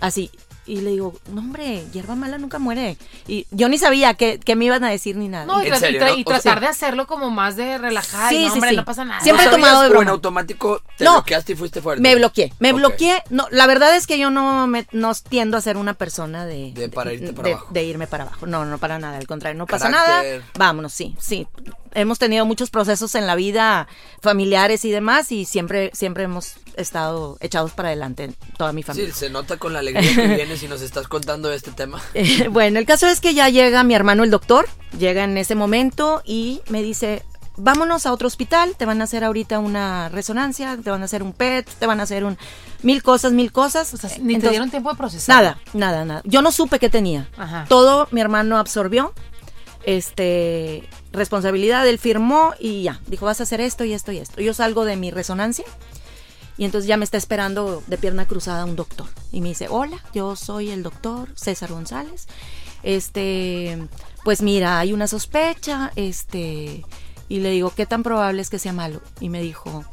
Así. 0.00 0.30
Y 0.66 0.80
le 0.80 0.90
digo, 0.90 1.14
no 1.30 1.40
hombre, 1.42 1.84
hierba 1.92 2.14
mala 2.14 2.38
nunca 2.38 2.58
muere. 2.58 2.96
Y 3.28 3.46
yo 3.50 3.68
ni 3.68 3.76
sabía 3.76 4.14
que, 4.14 4.38
que 4.38 4.56
me 4.56 4.64
iban 4.64 4.82
a 4.84 4.88
decir 4.90 5.14
ni 5.16 5.28
nada. 5.28 5.44
No, 5.44 5.62
y, 5.62 5.66
¿En 5.66 5.74
tra- 5.74 5.78
serio, 5.78 5.98
y 6.00 6.02
tra- 6.02 6.08
no? 6.08 6.16
y 6.16 6.22
O 6.24 6.30
sea- 6.30 6.40
tratar 6.40 6.60
de 6.60 6.66
hacerlo 6.68 7.06
como 7.06 7.30
más 7.30 7.56
de 7.56 7.76
relajada. 7.76 8.30
Sí, 8.30 8.36
y 8.36 8.42
no, 8.44 8.46
sí, 8.48 8.52
hombre, 8.54 8.70
sí. 8.70 8.76
no 8.76 8.84
pasa 8.84 9.04
nada. 9.04 9.20
Siempre 9.20 9.44
¿No 9.44 9.50
he 9.50 9.54
tomado 9.54 9.80
de 9.82 9.88
o 9.88 9.90
en 9.90 9.92
broma. 9.98 10.10
automático 10.12 10.80
te 10.96 11.04
No. 11.04 11.12
bloqueaste 11.14 11.52
y 11.52 11.56
fuiste 11.56 11.82
fuerte? 11.82 12.02
Me 12.02 12.14
bloqueé, 12.14 12.52
me 12.60 12.70
Ok. 12.72 12.76
bloqueé. 12.78 13.22
No, 13.30 13.46
la 13.50 13.66
verdad 13.66 13.94
es 13.94 14.06
que 14.06 14.18
yo 14.18 14.30
no 14.30 14.66
me 14.66 14.86
no 14.92 15.12
tiendo 15.14 15.56
a 15.56 15.60
ser 15.60 15.76
una 15.76 15.94
persona 15.94 16.46
de 16.46 16.72
De 16.72 16.88
para 16.88 17.12
irte 17.12 17.32
para 17.34 17.48
de- 17.48 17.54
abajo. 17.54 17.68
de 17.70 17.84
irme 17.84 18.06
para 18.06 18.24
abajo. 18.24 18.46
No, 18.46 18.64
no 18.64 18.78
para 18.78 18.98
nada, 18.98 19.18
al 19.18 19.26
contrario, 19.26 19.58
no 19.58 19.66
pasa 19.66 19.88
nada. 19.90 20.22
Vámonos, 20.58 20.92
sí, 20.94 21.14
sí. 21.20 21.46
Hemos 21.94 22.18
tenido 22.18 22.44
muchos 22.44 22.70
procesos 22.70 23.14
en 23.14 23.26
la 23.26 23.34
vida 23.36 23.86
familiares 24.20 24.84
y 24.84 24.90
demás 24.90 25.30
y 25.32 25.44
siempre 25.44 25.90
siempre 25.94 26.24
hemos 26.24 26.54
estado 26.76 27.36
echados 27.40 27.70
para 27.72 27.88
adelante 27.90 28.32
toda 28.58 28.72
mi 28.72 28.82
Sí, 28.82 28.86
familia. 28.86 29.14
se 29.14 29.30
nota 29.30 29.56
con 29.58 29.72
la 29.72 29.78
alegría 29.78 30.14
que 30.14 30.26
vienes 30.34 30.62
y 30.62 30.68
nos 30.68 30.80
estás 30.82 31.06
contando 31.08 31.52
este 31.52 31.70
tema. 31.70 32.00
Eh, 32.14 32.48
bueno, 32.48 32.78
el 32.78 32.86
caso 32.86 33.06
es 33.06 33.20
que 33.20 33.34
ya 33.34 33.48
llega 33.48 33.84
mi 33.84 33.94
hermano 33.94 34.24
el 34.24 34.30
doctor, 34.30 34.66
llega 34.98 35.24
en 35.24 35.38
ese 35.38 35.54
momento 35.54 36.22
y 36.24 36.60
me 36.68 36.82
dice, 36.82 37.22
vámonos 37.56 38.06
a 38.06 38.12
otro 38.12 38.26
hospital, 38.26 38.74
te 38.76 38.86
van 38.86 39.00
a 39.00 39.04
hacer 39.04 39.22
ahorita 39.22 39.58
una 39.60 40.08
resonancia, 40.08 40.76
te 40.82 40.90
van 40.90 41.02
a 41.02 41.04
hacer 41.04 41.22
un 41.22 41.32
PET, 41.32 41.68
te 41.78 41.86
van 41.86 42.00
a 42.00 42.02
hacer 42.02 42.24
un 42.24 42.36
mil 42.82 43.02
cosas, 43.04 43.32
mil 43.32 43.52
cosas. 43.52 43.94
O 43.94 43.96
sea, 43.96 44.10
ni 44.10 44.16
te 44.16 44.22
entonces- 44.32 44.50
dieron 44.50 44.70
tiempo 44.70 44.90
de 44.90 44.96
procesar. 44.96 45.36
Nada, 45.36 45.58
nada, 45.74 46.04
nada. 46.04 46.22
Yo 46.24 46.42
no 46.42 46.50
supe 46.50 46.78
qué 46.80 46.90
tenía. 46.90 47.28
Ajá. 47.36 47.66
Todo 47.68 48.08
mi 48.10 48.20
hermano 48.20 48.58
absorbió. 48.58 49.12
Este, 49.86 50.88
responsabilidad, 51.12 51.86
él 51.86 51.98
firmó 51.98 52.54
y 52.58 52.82
ya. 52.84 53.00
Dijo, 53.06 53.26
vas 53.26 53.40
a 53.40 53.42
hacer 53.42 53.60
esto 53.60 53.84
y 53.84 53.92
esto 53.92 54.12
y 54.12 54.18
esto. 54.18 54.40
Yo 54.40 54.54
salgo 54.54 54.84
de 54.84 54.96
mi 54.96 55.10
resonancia 55.10 55.64
y 56.56 56.64
entonces 56.64 56.86
ya 56.88 56.96
me 56.96 57.04
está 57.04 57.16
esperando 57.16 57.82
de 57.86 57.98
pierna 57.98 58.26
cruzada 58.26 58.64
un 58.64 58.76
doctor. 58.76 59.08
Y 59.32 59.40
me 59.40 59.48
dice, 59.48 59.66
hola, 59.68 60.02
yo 60.12 60.36
soy 60.36 60.70
el 60.70 60.82
doctor 60.82 61.28
César 61.34 61.70
González. 61.70 62.26
este, 62.82 63.78
pues 64.24 64.40
mira, 64.40 64.78
hay 64.78 64.92
una 64.92 65.06
sospecha, 65.06 65.92
este, 65.96 66.84
y 67.28 67.40
le 67.40 67.50
digo, 67.50 67.72
¿qué 67.74 67.86
tan 67.86 68.02
probable 68.02 68.40
es 68.42 68.50
que 68.50 68.58
sea 68.58 68.72
malo? 68.72 69.00
Y 69.20 69.28
me 69.28 69.42
dijo, 69.42 69.84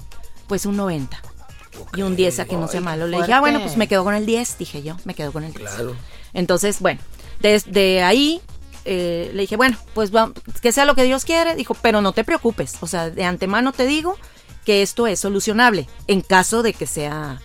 pues 0.47 0.65
un 0.65 0.77
90. 0.77 1.21
Y 1.95 2.01
un 2.01 2.15
10 2.15 2.39
a 2.39 2.45
que 2.45 2.57
no 2.57 2.67
sea 2.67 2.81
malo. 2.81 3.07
Le 3.07 3.17
dije, 3.17 3.33
ah, 3.33 3.39
bueno, 3.39 3.61
pues 3.61 3.77
me 3.77 3.87
quedo 3.87 4.03
con 4.03 4.13
el 4.13 4.25
10, 4.25 4.57
dije 4.57 4.83
yo, 4.83 4.97
me 5.05 5.13
quedo 5.15 5.31
con 5.31 5.43
el 5.43 5.53
10. 5.53 5.69
Claro. 5.69 5.95
Entonces, 6.33 6.79
bueno, 6.79 7.01
desde 7.39 8.03
ahí 8.03 8.41
eh, 8.85 9.31
le 9.33 9.41
dije, 9.41 9.55
bueno, 9.57 9.77
pues 9.93 10.13
va- 10.15 10.31
que 10.61 10.71
sea 10.71 10.85
lo 10.85 10.95
que 10.95 11.03
Dios 11.03 11.25
quiere, 11.25 11.55
dijo, 11.55 11.73
pero 11.75 12.01
no 12.01 12.13
te 12.13 12.23
preocupes, 12.23 12.75
o 12.81 12.87
sea, 12.87 13.09
de 13.09 13.23
antemano 13.23 13.71
te 13.71 13.85
digo 13.85 14.17
que 14.65 14.81
esto 14.81 15.07
es 15.07 15.19
solucionable 15.19 15.87
en 16.07 16.21
caso 16.21 16.61
de 16.63 16.73
que 16.73 16.85
sea 16.87 17.41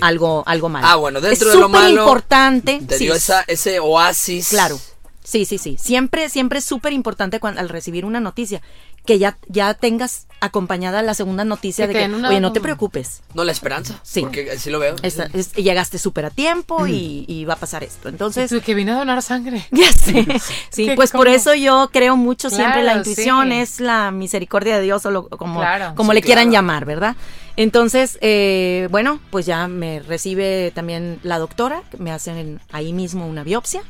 algo, 0.00 0.42
algo 0.46 0.68
malo. 0.68 0.86
Ah, 0.86 0.96
bueno, 0.96 1.20
dentro 1.20 1.48
es 1.48 1.54
de 1.54 1.60
lo 1.60 1.68
malo, 1.68 2.02
importante. 2.02 2.80
Te 2.86 2.98
sí, 2.98 3.04
dio 3.04 3.14
esa, 3.14 3.42
ese 3.46 3.80
oasis. 3.80 4.48
Claro. 4.48 4.78
Sí, 5.24 5.44
sí, 5.46 5.56
sí. 5.56 5.76
Siempre, 5.80 6.28
siempre 6.28 6.58
es 6.58 6.64
súper 6.64 6.92
importante 6.92 7.38
cuando 7.40 7.60
al 7.60 7.68
recibir 7.68 8.04
una 8.04 8.18
noticia 8.20 8.60
que 9.04 9.18
ya, 9.18 9.36
ya 9.48 9.74
tengas 9.74 10.26
acompañada 10.40 11.02
la 11.02 11.14
segunda 11.14 11.44
noticia 11.44 11.86
Que 11.86 11.92
de 11.94 11.98
que, 12.08 12.14
una- 12.14 12.28
oye, 12.28 12.40
no 12.40 12.52
te 12.52 12.60
preocupes. 12.60 13.22
No 13.34 13.44
la 13.44 13.52
esperanza. 13.52 13.98
Sí. 14.02 14.22
Porque 14.22 14.50
así 14.50 14.70
lo 14.70 14.78
veo. 14.80 14.96
Esta- 15.02 15.28
es- 15.32 15.52
llegaste 15.54 15.98
súper 15.98 16.26
a 16.26 16.30
tiempo 16.30 16.86
y, 16.86 17.24
y 17.28 17.44
va 17.44 17.54
a 17.54 17.56
pasar 17.56 17.82
esto. 17.84 18.08
Entonces, 18.08 18.50
Tú 18.50 18.60
que 18.60 18.74
vine 18.74 18.92
a 18.92 18.96
donar 18.96 19.22
sangre. 19.22 19.66
Ya 19.70 19.92
sé. 19.92 20.26
Sí, 20.70 20.90
pues 20.96 21.10
por 21.12 21.28
eso 21.28 21.54
yo 21.54 21.90
creo 21.92 22.16
mucho 22.16 22.50
siempre 22.50 22.82
la 22.82 22.96
intuición 22.96 23.48
sí. 23.50 23.54
es 23.56 23.80
la 23.80 24.10
misericordia 24.10 24.76
de 24.76 24.82
Dios 24.82 25.04
o 25.06 25.10
lo- 25.10 25.28
como, 25.28 25.60
Claro. 25.60 25.94
como 25.96 26.10
Sí, 26.12 26.14
le 26.16 26.22
quieran 26.22 26.44
claro. 26.46 26.52
llamar, 26.54 26.84
¿verdad? 26.86 27.16
Entonces, 27.56 28.18
eh, 28.20 28.88
bueno, 28.90 29.20
pues 29.30 29.46
ya 29.46 29.68
me 29.68 30.00
recibe 30.00 30.72
también 30.74 31.20
la 31.22 31.38
doctora, 31.38 31.82
que 31.90 31.98
me 31.98 32.10
hacen 32.10 32.60
ahí 32.72 32.92
mismo 32.92 33.26
una 33.28 33.44
biopsia. 33.44 33.82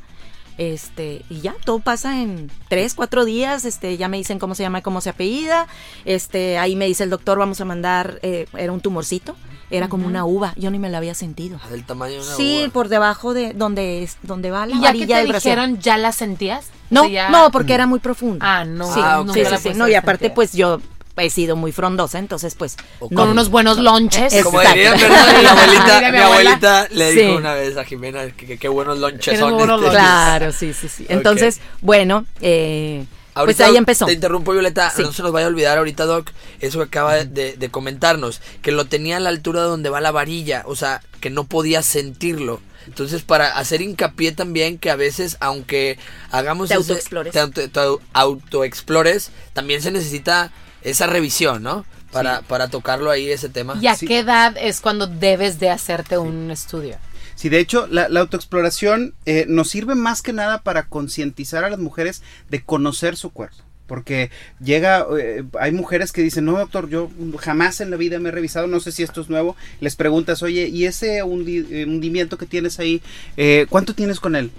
Este, 0.58 1.24
y 1.30 1.40
ya, 1.40 1.54
todo 1.64 1.78
pasa 1.78 2.20
en 2.20 2.50
tres, 2.68 2.94
cuatro 2.94 3.24
días, 3.24 3.64
este, 3.64 3.96
ya 3.96 4.08
me 4.08 4.16
dicen 4.18 4.38
cómo 4.38 4.54
se 4.54 4.62
llama, 4.62 4.80
y 4.80 4.82
cómo 4.82 5.00
se 5.00 5.10
apellida, 5.10 5.66
este, 6.04 6.58
ahí 6.58 6.76
me 6.76 6.86
dice 6.86 7.04
el 7.04 7.10
doctor, 7.10 7.38
vamos 7.38 7.60
a 7.60 7.64
mandar, 7.64 8.18
eh, 8.22 8.46
era 8.56 8.72
un 8.72 8.80
tumorcito, 8.80 9.34
era 9.70 9.88
como 9.88 10.06
una 10.06 10.26
uva, 10.26 10.52
yo 10.56 10.70
ni 10.70 10.78
me 10.78 10.90
la 10.90 10.98
había 10.98 11.14
sentido. 11.14 11.58
Ah, 11.64 11.68
Del 11.70 11.84
tamaño 11.86 12.16
de 12.20 12.26
una 12.26 12.36
Sí, 12.36 12.60
uva. 12.64 12.72
por 12.74 12.88
debajo 12.88 13.32
de 13.32 13.54
donde 13.54 14.02
es, 14.02 14.18
donde 14.22 14.50
va 14.50 14.66
la 14.66 14.76
Y 14.76 14.80
ya 14.80 14.92
que 14.92 14.98
varilla 14.98 15.14
te 15.16 15.20
del 15.22 15.28
brasier. 15.30 15.58
dijeron, 15.58 15.80
¿ya 15.80 15.96
la 15.96 16.12
sentías? 16.12 16.66
No, 16.90 17.00
O 17.00 17.04
sea, 17.04 17.12
ya- 17.12 17.28
no, 17.30 17.50
porque 17.50 17.72
era 17.72 17.86
muy 17.86 17.98
profundo. 17.98 18.44
Ah, 18.46 18.66
no. 18.66 18.92
Sí, 18.92 19.00
Ah, 19.02 19.24
sí, 19.32 19.40
sí, 19.62 19.70
No, 19.74 19.88
y 19.88 19.94
aparte, 19.94 20.28
pues 20.28 20.52
yo 20.52 20.78
he 21.16 21.30
sido 21.30 21.56
muy 21.56 21.72
frondosa, 21.72 22.18
entonces, 22.18 22.54
pues. 22.54 22.76
No- 23.00 23.08
Con 23.08 23.28
unos 23.28 23.48
buenos 23.50 23.78
lonches. 23.78 24.32
Es- 24.32 24.44
Como 24.44 24.60
diría, 24.60 24.92
¿verdad? 24.92 25.40
Mi 25.40 25.46
abuelita, 25.46 26.12
mi 26.12 26.18
abuelita 26.18 26.88
le 26.90 27.12
Sí. 27.12 27.18
dijo 27.20 27.36
una 27.36 27.54
vez 27.54 27.76
a 27.76 27.84
Jimena 27.84 28.30
que 28.30 28.58
qué 28.58 28.68
buenos 28.68 28.98
lonches 28.98 29.20
Tienes 29.24 29.40
son. 29.40 29.54
buenos 29.54 29.80
este. 29.80 29.90
Claro, 29.96 30.52
sí, 30.52 30.72
sí, 30.72 30.88
sí. 30.88 31.06
Entonces, 31.08 31.60
bueno, 31.80 32.24
eh, 32.40 33.04
pues 33.34 33.60
ahí 33.60 33.76
empezó. 33.76 34.06
Te 34.06 34.12
interrumpo, 34.12 34.52
Violeta. 34.52 34.90
Sí. 34.90 35.02
No 35.02 35.12
se 35.12 35.22
nos 35.22 35.32
vaya 35.32 35.46
a 35.46 35.48
olvidar 35.48 35.78
ahorita, 35.78 36.04
Doc, 36.04 36.30
eso 36.60 36.78
que 36.78 36.84
acaba 36.84 37.14
de, 37.24 37.56
de 37.56 37.68
comentarnos. 37.70 38.40
Que 38.62 38.72
lo 38.72 38.84
tenía 38.86 39.16
a 39.16 39.20
la 39.20 39.28
altura 39.30 39.62
de 39.62 39.68
donde 39.68 39.88
va 39.90 40.00
la 40.00 40.10
varilla. 40.10 40.62
O 40.66 40.76
sea, 40.76 41.00
que 41.20 41.30
no 41.30 41.44
podía 41.44 41.82
sentirlo. 41.82 42.60
Entonces, 42.86 43.22
para 43.22 43.56
hacer 43.56 43.80
hincapié 43.80 44.32
también 44.32 44.76
que 44.76 44.90
a 44.90 44.96
veces, 44.96 45.36
aunque 45.40 45.98
hagamos 46.32 46.68
Te 46.68 46.74
autoexplores. 46.74 47.32
te 47.32 47.38
auto- 47.38 47.70
te 47.70 47.80
au- 47.80 48.00
autoexplores, 48.12 49.30
también 49.52 49.82
se 49.82 49.90
necesita 49.92 50.50
esa 50.84 51.06
revisión, 51.06 51.62
¿no? 51.62 51.84
Para, 52.12 52.42
para 52.42 52.68
tocarlo 52.68 53.10
ahí 53.10 53.30
ese 53.30 53.48
tema. 53.48 53.78
¿Y 53.80 53.86
a 53.86 53.94
Sí. 53.96 54.06
qué 54.06 54.18
edad 54.18 54.54
es 54.58 54.80
cuando 54.80 55.06
debes 55.06 55.58
de 55.58 55.70
hacerte 55.70 56.18
un 56.18 56.50
estudio? 56.50 56.96
Sí, 57.34 57.48
de 57.48 57.58
hecho, 57.58 57.86
la, 57.90 58.08
la 58.10 58.20
autoexploración 58.20 59.14
eh, 59.24 59.46
nos 59.48 59.70
sirve 59.70 59.94
más 59.94 60.20
que 60.22 60.32
nada 60.34 60.62
para 60.62 60.84
concientizar 60.84 61.64
a 61.64 61.70
las 61.70 61.78
mujeres 61.78 62.22
de 62.50 62.62
conocer 62.62 63.16
su 63.16 63.30
cuerpo. 63.30 63.56
Porque 63.86 64.30
llega, 64.62 65.06
eh, 65.18 65.42
hay 65.58 65.72
mujeres 65.72 66.12
que 66.12 66.22
dicen, 66.22 66.44
no 66.44 66.52
doctor, 66.58 66.88
yo 66.88 67.10
jamás 67.38 67.80
en 67.80 67.90
la 67.90 67.96
vida 67.96 68.18
me 68.20 68.28
he 68.28 68.32
revisado, 68.32 68.66
no 68.66 68.80
sé 68.80 68.92
si 68.92 69.02
esto 69.02 69.20
es 69.22 69.28
nuevo. 69.28 69.56
Les 69.80 69.96
preguntas, 69.96 70.42
oye, 70.42 70.68
¿y 70.68 70.84
ese 70.86 71.22
hundi- 71.24 71.66
eh, 71.70 71.84
hundimiento 71.86 72.38
que 72.38 72.46
tienes 72.46 72.78
ahí, 72.78 73.02
eh, 73.36 73.66
cuánto 73.70 73.94
tienes 73.94 74.20
con 74.20 74.36
él? 74.36 74.50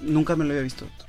Nunca 0.00 0.34
me 0.34 0.44
lo 0.44 0.50
había 0.50 0.62
visto. 0.62 0.84
doctor. 0.86 1.06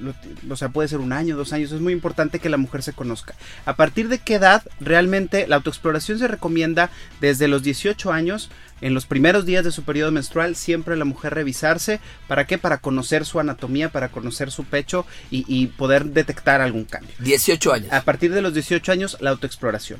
Lo- 0.00 0.14
o 0.52 0.56
sea, 0.56 0.68
puede 0.68 0.88
ser 0.88 0.98
un 0.98 1.12
año, 1.12 1.36
dos 1.36 1.52
años. 1.52 1.72
Es 1.72 1.80
muy 1.80 1.92
importante 1.92 2.38
que 2.38 2.48
la 2.48 2.56
mujer 2.56 2.82
se 2.82 2.92
conozca. 2.92 3.34
A 3.66 3.76
partir 3.76 4.08
de 4.08 4.18
qué 4.18 4.34
edad 4.34 4.62
realmente 4.80 5.46
la 5.46 5.56
autoexploración 5.56 6.18
se 6.18 6.28
recomienda 6.28 6.90
desde 7.20 7.48
los 7.48 7.62
18 7.62 8.12
años. 8.12 8.50
En 8.80 8.94
los 8.94 9.06
primeros 9.06 9.44
días 9.44 9.64
de 9.64 9.72
su 9.72 9.82
periodo 9.82 10.12
menstrual, 10.12 10.54
siempre 10.54 10.96
la 10.96 11.04
mujer 11.04 11.34
revisarse. 11.34 11.98
¿Para 12.28 12.46
qué? 12.46 12.58
Para 12.58 12.78
conocer 12.78 13.24
su 13.26 13.40
anatomía, 13.40 13.88
para 13.88 14.10
conocer 14.10 14.52
su 14.52 14.64
pecho 14.64 15.04
y, 15.32 15.44
y 15.48 15.66
poder 15.66 16.04
detectar 16.06 16.60
algún 16.60 16.84
cambio. 16.84 17.10
18 17.18 17.72
años. 17.72 17.92
A 17.92 18.02
partir 18.02 18.32
de 18.32 18.40
los 18.40 18.54
18 18.54 18.92
años, 18.92 19.16
la 19.20 19.30
autoexploración. 19.30 19.98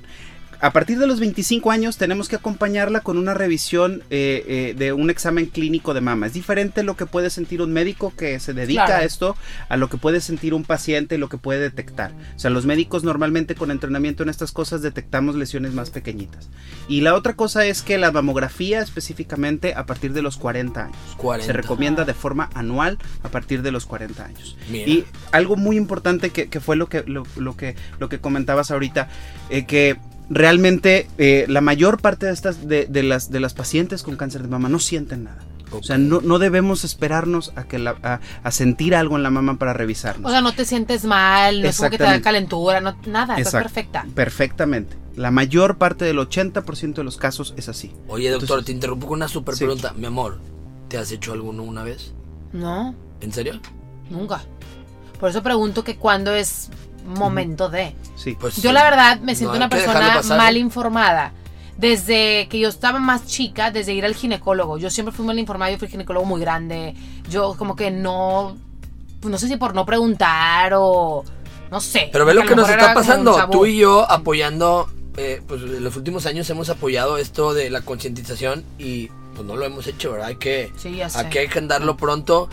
A 0.60 0.72
partir 0.72 0.98
de 0.98 1.06
los 1.06 1.20
25 1.20 1.70
años 1.70 1.98
tenemos 1.98 2.28
que 2.28 2.34
acompañarla 2.34 3.00
con 3.00 3.16
una 3.16 3.32
revisión 3.32 4.02
eh, 4.10 4.44
eh, 4.48 4.74
de 4.76 4.92
un 4.92 5.08
examen 5.08 5.46
clínico 5.46 5.94
de 5.94 6.00
mama. 6.00 6.26
Es 6.26 6.32
diferente 6.32 6.82
lo 6.82 6.96
que 6.96 7.06
puede 7.06 7.30
sentir 7.30 7.62
un 7.62 7.72
médico 7.72 8.12
que 8.16 8.40
se 8.40 8.54
dedica 8.54 8.86
Claro. 8.86 9.02
a 9.02 9.04
esto 9.04 9.36
a 9.68 9.76
lo 9.76 9.88
que 9.88 9.98
puede 9.98 10.20
sentir 10.20 10.54
un 10.54 10.64
paciente 10.64 11.14
y 11.14 11.18
lo 11.18 11.28
que 11.28 11.38
puede 11.38 11.60
detectar. 11.60 12.12
O 12.34 12.38
sea, 12.40 12.50
los 12.50 12.66
médicos 12.66 13.04
normalmente 13.04 13.54
con 13.54 13.70
entrenamiento 13.70 14.24
en 14.24 14.30
estas 14.30 14.50
cosas 14.50 14.82
detectamos 14.82 15.36
lesiones 15.36 15.74
más 15.74 15.90
pequeñitas. 15.90 16.48
Y 16.88 17.02
la 17.02 17.14
otra 17.14 17.36
cosa 17.36 17.64
es 17.64 17.82
que 17.82 17.96
la 17.96 18.10
mamografía 18.10 18.80
específicamente 18.82 19.74
a 19.74 19.86
partir 19.86 20.12
de 20.12 20.22
los 20.22 20.36
40 20.38 20.86
años. 20.86 20.96
40. 21.18 21.46
Se 21.46 21.52
recomienda 21.52 22.04
de 22.04 22.14
forma 22.14 22.50
anual 22.54 22.98
a 23.22 23.28
partir 23.28 23.62
de 23.62 23.70
los 23.70 23.86
40 23.86 24.24
años. 24.24 24.56
Mira. 24.70 24.88
Y 24.88 25.04
algo 25.30 25.54
muy 25.56 25.76
importante 25.76 26.30
que, 26.30 26.48
que 26.48 26.58
fue 26.58 26.74
lo 26.74 26.88
que, 26.88 27.04
lo, 27.06 27.22
lo 27.36 27.56
que, 27.56 27.76
lo 28.00 28.08
que 28.08 28.18
comentabas 28.20 28.72
ahorita, 28.72 29.08
eh, 29.50 29.64
que 29.64 29.98
realmente 30.30 31.08
eh, 31.18 31.46
la 31.48 31.60
mayor 31.60 32.00
parte 32.00 32.26
de 32.26 32.32
estas 32.32 32.66
de, 32.68 32.86
de 32.86 33.02
las 33.02 33.30
de 33.30 33.40
las 33.40 33.54
pacientes 33.54 34.02
con 34.02 34.16
cáncer 34.16 34.42
de 34.42 34.48
mama 34.48 34.68
no 34.68 34.78
sienten 34.78 35.24
nada. 35.24 35.38
O 35.70 35.82
sea, 35.82 35.98
no, 35.98 36.22
no 36.22 36.38
debemos 36.38 36.82
esperarnos 36.84 37.52
a 37.54 37.64
que 37.64 37.78
la, 37.78 37.96
a, 38.02 38.20
a 38.42 38.50
sentir 38.50 38.94
algo 38.94 39.16
en 39.16 39.22
la 39.22 39.28
mama 39.28 39.58
para 39.58 39.74
revisarnos. 39.74 40.26
O 40.26 40.32
sea, 40.32 40.40
no 40.40 40.54
te 40.54 40.64
sientes 40.64 41.04
mal, 41.04 41.60
no 41.60 41.68
es 41.68 41.76
como 41.76 41.90
que 41.90 41.98
te 41.98 42.04
da 42.04 42.22
calentura, 42.22 42.80
no, 42.80 42.96
nada, 43.06 43.34
estás 43.36 43.52
Exacto. 43.52 43.64
perfecta. 43.64 44.06
Perfectamente. 44.14 44.96
La 45.14 45.30
mayor 45.30 45.76
parte 45.76 46.06
del 46.06 46.16
80% 46.18 46.94
de 46.94 47.04
los 47.04 47.18
casos 47.18 47.52
es 47.58 47.68
así. 47.68 47.92
Oye, 48.06 48.30
doctor, 48.30 48.44
Entonces- 48.46 48.64
te 48.66 48.72
interrumpo 48.72 49.08
con 49.08 49.16
una 49.18 49.28
super 49.28 49.54
Sí. 49.56 49.64
pregunta. 49.64 49.92
Mi 49.94 50.06
amor, 50.06 50.38
¿te 50.88 50.96
has 50.96 51.12
hecho 51.12 51.34
alguno 51.34 51.62
una 51.64 51.82
vez? 51.82 52.14
No, 52.54 52.94
¿En 53.20 53.30
serio? 53.32 53.60
nunca. 54.08 54.40
Por 55.20 55.28
eso 55.28 55.42
pregunto 55.42 55.84
que 55.84 55.96
cuándo 55.96 56.32
es 56.34 56.70
momento 57.08 57.68
de. 57.68 57.94
Sí. 58.16 58.36
Pues 58.38 58.56
Yo 58.56 58.70
sí. 58.70 58.74
la 58.74 58.84
verdad 58.84 59.20
me 59.20 59.34
siento 59.34 59.52
No 59.54 59.58
una 59.58 59.68
persona 59.68 60.20
mal 60.36 60.56
¿eh? 60.56 60.60
informada. 60.60 61.32
Desde 61.76 62.48
que 62.48 62.58
yo 62.58 62.68
estaba 62.68 62.98
más 62.98 63.26
chica, 63.26 63.70
desde 63.70 63.92
ir 63.94 64.04
al 64.04 64.14
ginecólogo. 64.14 64.78
Yo 64.78 64.90
siempre 64.90 65.14
fui 65.14 65.24
mal 65.24 65.38
informada, 65.38 65.70
yo 65.70 65.78
fui 65.78 65.88
ginecólogo 65.88 66.26
muy 66.26 66.40
grande. 66.40 66.94
Yo 67.30 67.54
como 67.56 67.76
que 67.76 67.90
no, 67.92 68.56
pues 69.20 69.30
no 69.30 69.38
sé 69.38 69.46
si 69.46 69.56
por 69.56 69.74
no 69.74 69.86
preguntar 69.86 70.72
o 70.74 71.24
no 71.70 71.80
sé. 71.80 72.08
Pero 72.12 72.24
ve 72.24 72.34
lo 72.34 72.44
que 72.44 72.56
nos 72.56 72.68
está 72.68 72.94
pasando. 72.94 73.36
Tú 73.50 73.64
y 73.66 73.78
yo 73.78 74.10
apoyando, 74.10 74.90
eh, 75.16 75.40
pues 75.46 75.62
en 75.62 75.84
los 75.84 75.94
últimos 75.96 76.26
años 76.26 76.50
hemos 76.50 76.68
apoyado 76.68 77.16
esto 77.16 77.54
de 77.54 77.70
la 77.70 77.82
concientización 77.82 78.64
y 78.78 79.08
pues 79.36 79.46
no 79.46 79.54
lo 79.54 79.64
hemos 79.64 79.86
hecho, 79.86 80.10
¿verdad? 80.10 80.28
Hay 80.28 80.36
que, 80.36 80.72
Sí, 80.76 80.96
ya 80.96 81.08
sé. 81.08 81.18
hay 81.20 81.26
que 81.26 81.46
agendarlo 81.46 81.96
pronto 81.96 82.48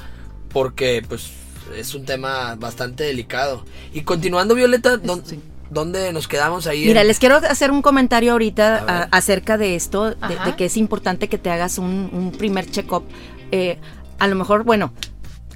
porque 0.54 1.04
pues 1.08 1.32
es 1.76 1.96
un 1.96 2.06
tema 2.06 2.56
bastante 2.56 3.04
delicado. 3.06 3.66
Y 3.94 4.02
continuando, 4.02 4.56
Violeta, 4.56 4.98
¿dó- 4.98 5.22
Sí. 5.24 5.40
¿dónde 5.70 6.12
nos 6.14 6.28
quedamos 6.28 6.68
ahí? 6.68 6.86
Mira, 6.86 7.02
en- 7.02 7.08
les 7.08 7.20
quiero 7.20 7.38
hacer 7.38 7.72
un 7.72 7.82
comentario 7.82 8.32
ahorita 8.34 8.78
A 8.78 8.82
ver. 8.82 8.90
a- 8.90 9.04
acerca 9.12 9.58
de 9.58 9.76
esto, 9.76 10.12
de, 10.12 10.16
de 10.46 10.56
que 10.56 10.66
es 10.66 10.78
importante 10.78 11.28
que 11.28 11.38
te 11.38 11.50
hagas 11.50 11.78
un, 11.78 12.10
un 12.14 12.32
primer 12.32 12.70
check-up. 12.70 13.04
Eh, 13.52 13.78
a 14.20 14.28
lo 14.28 14.36
mejor, 14.36 14.64
bueno, 14.64 14.94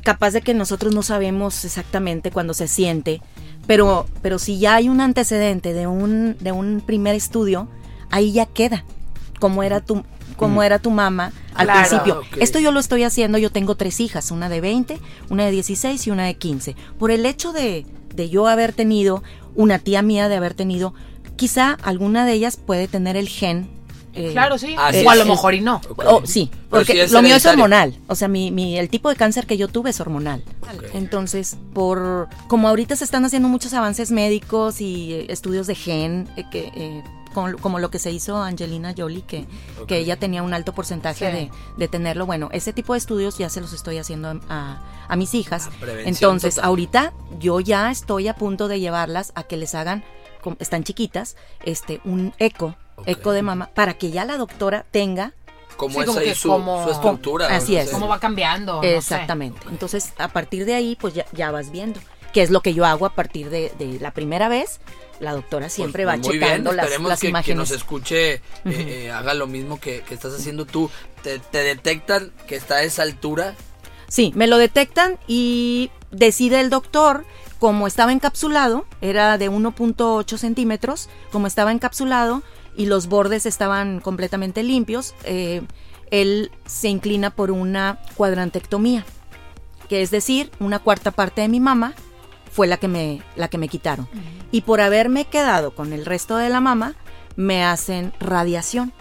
capaz 0.03 0.31
de 0.31 0.41
que 0.41 0.53
nosotros 0.53 0.93
no 0.95 1.03
sabemos 1.03 1.63
exactamente 1.65 2.31
cuándo 2.31 2.53
se 2.53 2.67
siente, 2.67 3.21
pero, 3.67 4.07
pero 4.21 4.39
si 4.39 4.57
ya 4.59 4.75
hay 4.75 4.89
un 4.89 5.01
antecedente 5.01 5.73
de 5.73 5.85
un, 5.87 6.35
de 6.39 6.51
un 6.51 6.81
primer 6.81 7.15
estudio, 7.15 7.67
ahí 8.09 8.31
ya 8.31 8.45
queda 8.47 8.83
cómo 9.39 9.61
era 9.63 9.79
tu, 9.81 10.03
cómo 10.39 10.63
era 10.63 10.79
tu 10.79 10.89
mamá 10.91 11.31
al 11.53 11.65
Claro. 11.67 11.79
principio. 11.89 12.19
Ok. 12.22 12.38
Esto 12.41 12.60
yo 12.60 12.72
lo 12.72 12.79
estoy 12.79 13.03
haciendo, 13.03 13.38
yo 13.38 13.51
tengo 13.51 13.75
tres 13.75 14.00
hijas, 14.00 14.31
una 14.31 14.50
de 14.50 14.62
20, 14.62 14.98
una 15.29 15.46
de 15.46 15.51
16 15.51 16.08
y 16.08 16.12
una 16.12 16.25
de 16.25 16.36
15. 16.36 16.75
Por 16.98 17.12
el 17.12 17.25
hecho 17.25 17.51
de, 17.51 17.86
de 18.15 18.29
yo 18.29 18.48
haber 18.48 18.74
tenido, 18.74 19.22
una 19.55 19.79
tía 19.79 20.01
mía 20.01 20.29
de 20.29 20.36
haber 20.38 20.53
tenido, 20.53 20.93
quizá 21.36 21.77
alguna 21.84 22.25
de 22.25 22.34
ellas 22.34 22.58
puede 22.58 22.88
tener 22.88 23.15
el 23.17 23.27
gen. 23.29 23.67
eh, 24.13 24.29
Claro, 24.31 24.58
sí. 24.58 24.75
Ah, 24.77 24.91
sí, 24.91 25.03
o 25.05 25.10
a 25.12 25.15
lo 25.15 25.25
mejor 25.25 25.53
y 25.53 25.62
no. 25.62 25.81
Ok. 25.89 26.03
Oh, 26.08 26.22
sí, 26.25 26.50
porque 26.69 27.08
lo 27.08 27.22
mío 27.22 27.36
es 27.36 27.46
hormonal. 27.46 27.96
O 28.08 28.15
sea, 28.15 28.27
mi, 28.27 28.50
mi- 28.51 28.77
el 28.77 28.89
tipo 28.89 29.08
de 29.10 29.15
cáncer 29.15 29.46
que 29.46 29.55
yo 29.58 29.67
tuve 29.67 29.91
es 29.91 30.00
hormonal. 30.01 30.43
Entonces, 30.93 31.58
por 31.74 32.27
como 32.48 32.67
ahorita 32.67 32.96
se 32.96 33.03
están 33.03 33.24
haciendo 33.25 33.48
muchos 33.50 33.74
avances 33.74 34.12
médicos 34.12 34.81
y 34.81 35.13
eh, 35.13 35.25
estudios 35.29 35.67
de 35.67 35.75
gen, 35.75 36.27
eh, 36.38 36.43
que, 36.51 36.72
eh, 36.75 37.03
con- 37.41 37.58
como 37.58 37.79
lo 37.79 37.89
que 37.91 38.00
se 38.00 38.12
hizo 38.12 38.38
a 38.38 38.48
Angelina 38.48 38.93
Jolie, 38.98 39.22
que, 39.24 39.46
que 39.88 39.98
ella 39.98 40.17
tenía 40.17 40.43
un 40.43 40.53
alto 40.53 40.74
porcentaje 40.74 41.25
Sí. 41.25 41.31
de, 41.31 41.51
de 41.77 41.88
tenerlo. 41.88 42.25
Bueno, 42.25 42.50
ese 42.51 42.74
tipo 42.74 42.93
de 42.93 43.00
estudios 43.00 43.38
ya 43.38 43.50
se 43.50 43.62
los 43.62 43.74
estoy 43.74 43.98
haciendo 43.98 44.39
a, 44.50 44.81
a- 45.08 45.15
mis 45.15 45.34
hijas. 45.34 45.69
Ah, 45.81 45.86
Entonces, 46.05 46.55
total. 46.55 46.69
ahorita 46.69 47.13
yo 47.39 47.60
ya 47.60 47.91
estoy 47.91 48.27
a 48.27 48.36
punto 48.36 48.67
de 48.67 48.79
llevarlas 48.79 49.31
a 49.36 49.43
que 49.43 49.58
les 49.58 49.75
hagan, 49.75 50.03
como 50.41 50.55
están 50.60 50.84
chiquitas, 50.84 51.36
este, 51.63 52.00
un 52.05 52.34
eco, 52.39 52.75
eco 53.05 53.31
de 53.31 53.41
mamá, 53.41 53.69
para 53.74 53.93
que 53.96 54.12
ya 54.12 54.25
la 54.25 54.38
doctora 54.38 54.86
tenga 54.91 55.34
Como 55.77 55.93
Sí, 55.93 56.00
es 56.01 56.05
como 56.08 56.19
ahí 56.19 56.25
que 56.25 56.36
su, 56.36 56.50
como- 56.50 56.84
su 56.84 56.91
estructura. 56.91 57.55
Así 57.55 57.74
no 57.75 57.79
es. 57.79 57.86
sé. 57.88 57.91
¿Cómo 57.93 58.08
va 58.10 58.19
cambiando? 58.19 58.75
No 58.75 58.81
sé. 58.81 58.98
Exactamente. 58.98 59.60
Entonces, 59.69 60.12
a 60.17 60.27
partir 60.27 60.65
de 60.65 60.74
ahí, 60.75 60.98
pues 61.00 61.13
ya, 61.13 61.25
ya 61.31 61.51
vas 61.51 61.72
viendo. 61.72 62.01
Que 62.33 62.41
es 62.43 62.50
lo 62.50 62.62
que 62.62 62.74
yo 62.74 62.86
hago 62.86 63.05
a 63.05 63.15
partir 63.15 63.50
de, 63.50 63.71
de 63.79 64.00
la 64.00 64.12
primera 64.12 64.50
vez. 64.50 64.79
La 65.19 65.33
doctora 65.33 65.65
Pues, 65.65 65.74
siempre 65.74 66.03
pues, 66.05 66.13
va 66.13 66.21
muy 66.21 66.33
checando 66.39 66.69
bien, 66.69 66.77
las, 66.77 66.86
esperemos 66.86 67.09
las 67.09 67.19
que, 67.19 67.27
que 67.27 67.29
imágenes. 67.29 67.57
nos 67.57 67.71
escuche, 67.71 68.33
eh, 68.36 68.41
eh, 68.65 69.12
haga 69.12 69.33
lo 69.33 69.48
mismo 69.48 69.79
que, 69.79 70.01
que 70.01 70.13
estás 70.13 70.33
haciendo 70.33 70.65
tú. 70.65 70.89
Te, 71.24 71.39
te 71.39 71.57
detectan 71.63 72.31
que 72.48 72.55
está 72.55 72.75
a 72.75 72.83
esa 72.83 73.03
altura. 73.03 73.55
Sí, 74.07 74.31
me 74.36 74.48
lo 74.48 74.57
detectan 74.57 75.17
y 75.27 75.91
decide 76.12 76.62
el 76.62 76.69
doctor, 76.69 77.25
como 77.59 77.86
estaba 77.86 78.13
encapsulado, 78.13 78.86
era 79.01 79.38
de 79.38 79.51
1.8 79.51 80.38
centímetros, 80.38 81.09
como 81.31 81.48
estaba 81.48 81.71
encapsulado 81.74 82.41
y 82.77 82.86
los 82.86 83.07
bordes 83.07 83.45
estaban 83.45 84.00
completamente 84.00 84.63
limpios, 84.63 85.13
eh, 85.25 85.62
él 86.12 86.50
se 86.65 86.88
inclina 86.88 87.29
por 87.29 87.51
una 87.51 88.00
cuadrantectomía, 88.15 89.03
que 89.89 90.01
es 90.01 90.12
decir, 90.12 90.50
una 90.59 90.79
cuarta 90.79 91.12
parte 91.12 91.41
de 91.41 91.50
mi 91.50 91.59
mama 91.59 91.93
fue 92.50 92.68
la 92.68 92.77
que 92.77 92.88
me, 92.88 93.22
la 93.36 93.48
que 93.48 93.58
me 93.58 93.68
quitaron. 93.68 94.08
Y 94.51 94.62
por 94.62 94.82
haberme 94.82 95.25
quedado 95.25 95.75
con 95.75 95.94
el 95.94 96.06
resto 96.06 96.38
de 96.38 96.50
la 96.50 96.60
mama, 96.60 96.96
me 97.36 97.63
hacen 97.63 98.13
radiación. 98.20 98.94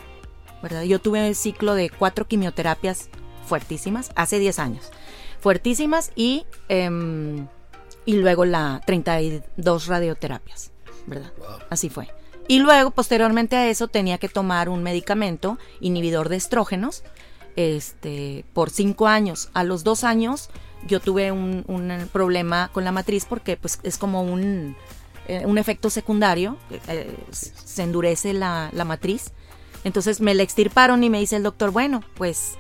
¿verdad? 0.63 0.83
Yo 0.83 1.01
tuve 1.01 1.27
un 1.27 1.35
ciclo 1.35 1.75
de 1.75 1.91
cuatro 1.91 2.27
quimioterapias 2.27 3.11
fuertísimas 3.47 4.11
hace 4.15 4.39
10 4.39 4.59
años. 4.59 4.91
Fuertísimas 5.41 6.11
y, 6.17 6.47
em, 6.69 7.47
y 8.05 8.15
luego 8.15 8.45
la 8.45 8.81
32 8.87 9.87
radioterapias, 9.87 10.73
¿verdad? 11.07 11.33
Wow. 11.39 11.59
Así 11.71 11.89
fue. 11.89 12.09
Y 12.49 12.61
luego, 12.61 12.91
posteriormente 12.91 13.57
a 13.57 13.69
eso, 13.69 13.89
tenía 13.89 14.19
que 14.19 14.29
tomar 14.29 14.69
un 14.69 14.83
medicamento 14.83 15.59
inhibidor 15.81 16.29
de 16.29 16.37
estrógenos 16.37 17.05
este, 17.57 18.45
por 18.53 18.71
cinco 18.71 19.07
años. 19.07 19.51
A 19.53 19.65
los 19.65 19.85
dos 19.85 20.03
años 20.03 20.49
yo 20.87 21.01
tuve 21.01 21.33
un, 21.33 21.65
un 21.67 22.09
problema 22.13 22.71
con 22.73 22.85
la 22.85 22.93
matriz 22.93 23.25
porque 23.25 23.57
pues, 23.57 23.79
es 23.83 23.99
como 23.99 24.23
un, 24.23 24.77
eh, 25.27 25.45
un 25.45 25.59
efecto 25.59 25.91
secundario, 25.91 26.57
eh, 26.89 27.15
se 27.31 27.83
endurece 27.83 28.33
la, 28.33 28.71
la 28.73 28.85
matriz. 28.85 29.33
Entonces 29.85 30.21
me 30.21 30.35
la 30.35 30.43
extirparon 30.43 31.05
y 31.05 31.11
me 31.11 31.21
dice 31.21 31.37
el 31.37 31.43
doctor, 31.43 31.71
bueno, 31.71 32.03
pues 32.15 32.55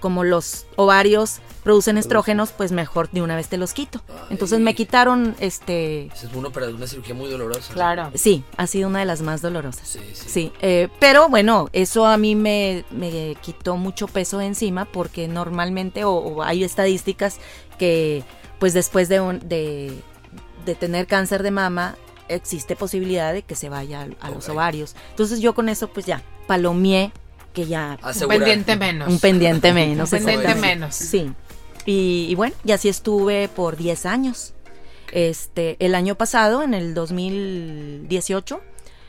como 0.00 0.24
los 0.24 0.66
ovarios 0.76 1.40
producen 1.62 1.98
estrógenos, 1.98 2.52
pues 2.52 2.72
mejor 2.72 3.10
de 3.10 3.20
una 3.22 3.36
vez 3.36 3.48
te 3.48 3.58
los 3.58 3.74
quito. 3.74 4.00
Entonces 4.30 4.58
me 4.60 4.74
quitaron, 4.74 5.36
este, 5.40 6.06
Esa 6.06 6.26
es 6.26 6.34
uno, 6.34 6.50
una 6.74 6.86
cirugía 6.86 7.14
muy 7.14 7.30
dolorosa. 7.30 7.72
Claro. 7.74 8.10
sí, 8.14 8.42
ha 8.56 8.66
sido 8.66 8.88
una 8.88 9.00
de 9.00 9.04
las 9.04 9.20
más 9.20 9.42
dolorosas. 9.42 9.86
Sí, 9.86 10.00
sí. 10.14 10.28
Sí, 10.28 10.52
eh, 10.62 10.88
pero 10.98 11.28
bueno, 11.28 11.68
eso 11.72 12.06
a 12.06 12.16
mí 12.16 12.34
me, 12.34 12.84
me 12.90 13.36
quitó 13.42 13.76
mucho 13.76 14.08
peso 14.08 14.38
de 14.38 14.46
encima 14.46 14.86
porque 14.86 15.28
normalmente, 15.28 16.04
o, 16.04 16.12
o 16.12 16.42
hay 16.42 16.64
estadísticas 16.64 17.38
que 17.78 18.24
pues 18.58 18.72
después 18.74 19.08
de, 19.08 19.20
un- 19.20 19.38
de, 19.48 19.92
de 20.64 20.74
tener 20.74 21.06
cáncer 21.06 21.42
de 21.42 21.50
mama, 21.50 21.96
existe 22.28 22.76
posibilidad 22.76 23.32
de 23.32 23.42
que 23.42 23.54
se 23.54 23.68
vaya 23.68 24.06
a, 24.20 24.26
a 24.26 24.30
los 24.30 24.48
ovarios. 24.48 24.94
Entonces 25.10 25.40
yo 25.40 25.54
con 25.54 25.68
eso 25.68 25.88
pues 25.88 26.06
ya, 26.06 26.22
palomié 26.46 27.12
que 27.52 27.66
ya 27.66 27.98
Un 28.02 28.08
Asegurar. 28.08 28.38
pendiente 28.38 28.76
menos. 28.76 29.08
un 29.08 29.18
pendiente 29.18 29.72
menos. 29.72 30.12
Un 30.12 30.18
pendiente 30.24 30.54
menos. 30.54 30.94
Sí. 30.94 31.32
Y, 31.86 32.26
y 32.28 32.34
bueno, 32.34 32.54
y 32.64 32.72
así 32.72 32.88
estuve 32.88 33.48
por 33.48 33.76
10 33.76 34.06
años. 34.06 34.54
Este, 35.12 35.76
el 35.84 35.94
año 35.94 36.14
pasado, 36.14 36.62
en 36.62 36.74
el 36.74 36.94
2018, 36.94 38.60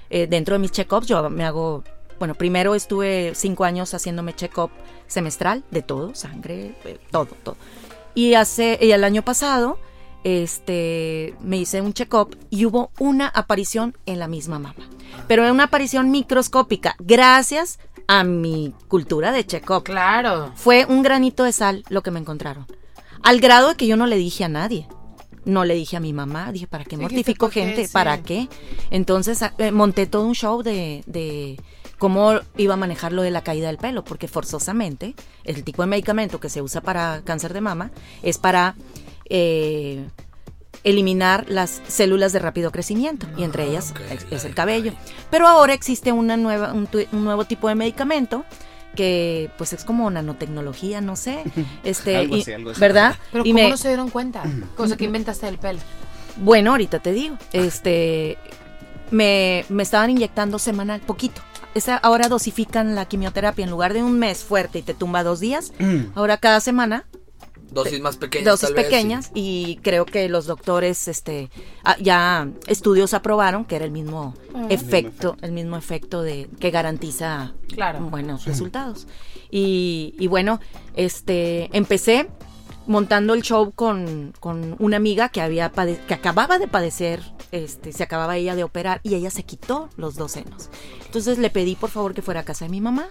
eh, 0.09 0.27
dentro 0.27 0.55
de 0.55 0.59
mis 0.59 0.71
check-ups, 0.71 1.07
yo 1.07 1.29
me 1.29 1.45
hago, 1.45 1.83
bueno, 2.19 2.35
primero 2.35 2.75
estuve 2.75 3.33
5 3.35 3.63
años 3.65 3.93
haciéndome 3.93 4.33
check-up 4.33 4.71
semestral 5.07 5.63
de 5.71 5.81
todo, 5.81 6.15
sangre, 6.15 6.75
eh, 6.85 6.97
todo, 7.11 7.27
todo. 7.43 7.57
Y 8.15 8.33
hace, 8.33 8.77
y 8.81 8.91
el 8.91 9.03
año 9.03 9.21
pasado, 9.21 9.77
este, 10.23 11.35
me 11.41 11.57
hice 11.57 11.81
un 11.81 11.93
check-up 11.93 12.35
y 12.49 12.65
hubo 12.65 12.91
una 12.99 13.27
aparición 13.27 13.95
en 14.05 14.19
la 14.19 14.27
misma 14.27 14.59
mama. 14.59 14.87
Pero 15.27 15.43
era 15.43 15.51
una 15.51 15.65
aparición 15.65 16.09
microscópica, 16.11 16.95
gracias 16.99 17.79
a 18.13 18.25
mi 18.25 18.73
cultura 18.89 19.31
de 19.31 19.45
check-up. 19.45 19.83
Claro. 19.83 20.51
Fue 20.55 20.85
un 20.85 21.01
granito 21.01 21.45
de 21.45 21.53
sal 21.53 21.83
lo 21.87 22.03
que 22.03 22.11
me 22.11 22.19
encontraron. 22.19 22.67
Al 23.23 23.39
grado 23.39 23.69
de 23.69 23.75
que 23.75 23.87
yo 23.87 23.95
no 23.95 24.05
le 24.05 24.17
dije 24.17 24.43
a 24.43 24.49
nadie. 24.49 24.85
No 25.45 25.63
le 25.63 25.75
dije 25.75 25.95
a 25.95 26.01
mi 26.01 26.11
mamá, 26.11 26.51
dije, 26.51 26.67
¿para 26.67 26.83
qué 26.83 26.97
Sí, 26.97 27.01
mortifico 27.01 27.49
gente? 27.49 27.87
Sí. 27.87 27.93
¿Para 27.93 28.21
qué? 28.21 28.49
Entonces 28.89 29.41
a- 29.41 29.53
eh, 29.57 29.71
monté 29.71 30.07
todo 30.07 30.25
un 30.25 30.35
show 30.35 30.61
de, 30.61 31.03
de 31.07 31.57
cómo 31.99 32.33
iba 32.57 32.73
a 32.73 32.77
manejar 32.77 33.13
lo 33.13 33.21
de 33.21 33.31
la 33.31 33.43
caída 33.43 33.67
del 33.67 33.77
pelo, 33.77 34.03
porque 34.03 34.27
forzosamente 34.27 35.15
el 35.45 35.63
tipo 35.63 35.81
de 35.81 35.87
medicamento 35.87 36.39
que 36.41 36.49
se 36.49 36.61
usa 36.61 36.81
para 36.81 37.21
cáncer 37.23 37.53
de 37.53 37.61
mama 37.61 37.91
es 38.23 38.37
para 38.37 38.75
eh, 39.29 40.05
eliminar 40.83 41.45
las 41.47 41.81
células 41.87 42.33
de 42.33 42.39
rápido 42.39 42.71
crecimiento, 42.71 43.27
y 43.37 43.43
entre 43.43 43.65
ellas 43.67 43.91
ok, 43.91 43.99
es, 44.31 44.45
el 44.45 44.55
cabello. 44.55 44.93
Pero 45.29 45.47
ahora 45.47 45.73
existe 45.73 46.11
una 46.11 46.37
nueva, 46.37 46.73
un, 46.73 46.87
tu- 46.87 47.05
un 47.11 47.23
nuevo 47.23 47.45
tipo 47.45 47.67
de 47.67 47.75
medicamento 47.75 48.45
que 48.95 49.49
pues 49.57 49.71
es 49.73 49.85
como 49.85 50.09
nanotecnología, 50.11 50.99
no 51.01 51.15
sé, 51.15 51.43
este, 51.83 52.17
Algo 52.17 52.35
y- 52.37 52.41
así, 52.41 52.51
algo 52.53 52.71
así. 52.71 52.79
¿verdad? 52.81 53.15
Pero 53.31 53.45
y 53.45 53.51
¿cómo 53.51 53.63
me- 53.63 53.69
no 53.69 53.77
se 53.77 53.87
dieron 53.89 54.09
cuenta? 54.09 54.43
Cosa 54.75 54.97
que 54.97 55.05
inventaste 55.05 55.45
del 55.45 55.57
pelo. 55.59 55.79
bueno, 56.37 56.71
ahorita 56.71 56.99
te 56.99 57.11
digo, 57.13 57.37
este, 57.53 58.37
me, 59.11 59.65
me 59.69 59.83
estaban 59.83 60.09
inyectando 60.09 60.59
semanal, 60.59 61.01
poquito. 61.01 61.41
Esa, 61.73 61.95
ahora 61.97 62.27
dosifican 62.27 62.95
la 62.95 63.05
quimioterapia 63.05 63.63
en 63.63 63.71
lugar 63.71 63.93
de 63.93 64.03
un 64.03 64.19
mes 64.19 64.43
fuerte 64.43 64.79
y 64.79 64.81
te 64.81 64.93
tumba 64.93 65.23
dos 65.23 65.39
días, 65.39 65.71
ahora 66.15 66.35
cada 66.37 66.59
semana 66.59 67.05
Dosis 67.71 68.01
más 68.01 68.17
pequeñas. 68.17 68.45
dosis 68.45 68.67
tal 68.67 68.75
vez, 68.75 68.85
pequeñas 68.85 69.31
y 69.33 69.79
creo 69.81 70.05
que 70.05 70.27
los 70.29 70.45
doctores 70.45 71.07
este 71.07 71.49
ah, 71.83 71.95
ya 71.99 72.49
estudios 72.67 73.13
aprobaron 73.13 73.63
que 73.65 73.77
era 73.77 73.85
el 73.85 73.91
mismo 73.91 74.33
Ah. 74.53 74.67
efecto 74.69 75.37
el 75.41 75.53
mismo 75.53 75.77
efecto 75.77 76.21
de 76.21 76.49
que 76.59 76.69
garantiza 76.71 77.53
Claro. 77.73 78.01
buenos 78.01 78.43
resultados 78.45 79.07
y, 79.49 80.13
y 80.19 80.27
bueno 80.27 80.59
este 80.95 81.69
empecé 81.75 82.27
montando 82.87 83.33
el 83.33 83.41
show 83.43 83.71
con, 83.71 84.33
con 84.39 84.75
una 84.79 84.97
amiga 84.97 85.29
que 85.29 85.39
había 85.41 85.71
pade- 85.71 85.99
que 86.07 86.13
acababa 86.13 86.59
de 86.59 86.67
padecer 86.67 87.21
este 87.53 87.93
se 87.93 88.03
acababa 88.03 88.35
ella 88.37 88.55
de 88.55 88.63
operar 88.65 88.99
y 89.03 89.15
ella 89.15 89.29
se 89.29 89.43
quitó 89.43 89.89
los 89.95 90.15
dos 90.15 90.33
senos 90.33 90.69
entonces 91.05 91.37
le 91.37 91.49
pedí 91.49 91.75
por 91.75 91.89
favor 91.89 92.13
que 92.13 92.21
fuera 92.21 92.41
a 92.41 92.43
casa 92.43 92.65
de 92.65 92.71
mi 92.71 92.81
mamá 92.81 93.07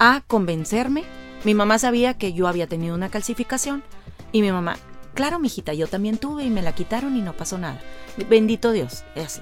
a 0.00 0.22
convencerme. 0.26 1.04
Mi 1.44 1.54
mamá 1.54 1.78
sabía 1.78 2.14
que 2.14 2.32
yo 2.32 2.48
había 2.48 2.66
tenido 2.66 2.94
una 2.94 3.10
calcificación 3.10 3.82
y 4.32 4.40
mi 4.40 4.50
mamá, 4.50 4.76
claro, 5.14 5.38
mijita, 5.38 5.74
yo 5.74 5.86
también 5.86 6.18
tuve 6.18 6.44
y 6.44 6.50
me 6.50 6.62
la 6.62 6.74
quitaron 6.74 7.16
y 7.16 7.20
no 7.20 7.34
pasó 7.34 7.58
nada. 7.58 7.80
Bendito 8.28 8.72
Dios, 8.72 9.04
es 9.14 9.26
así. 9.26 9.40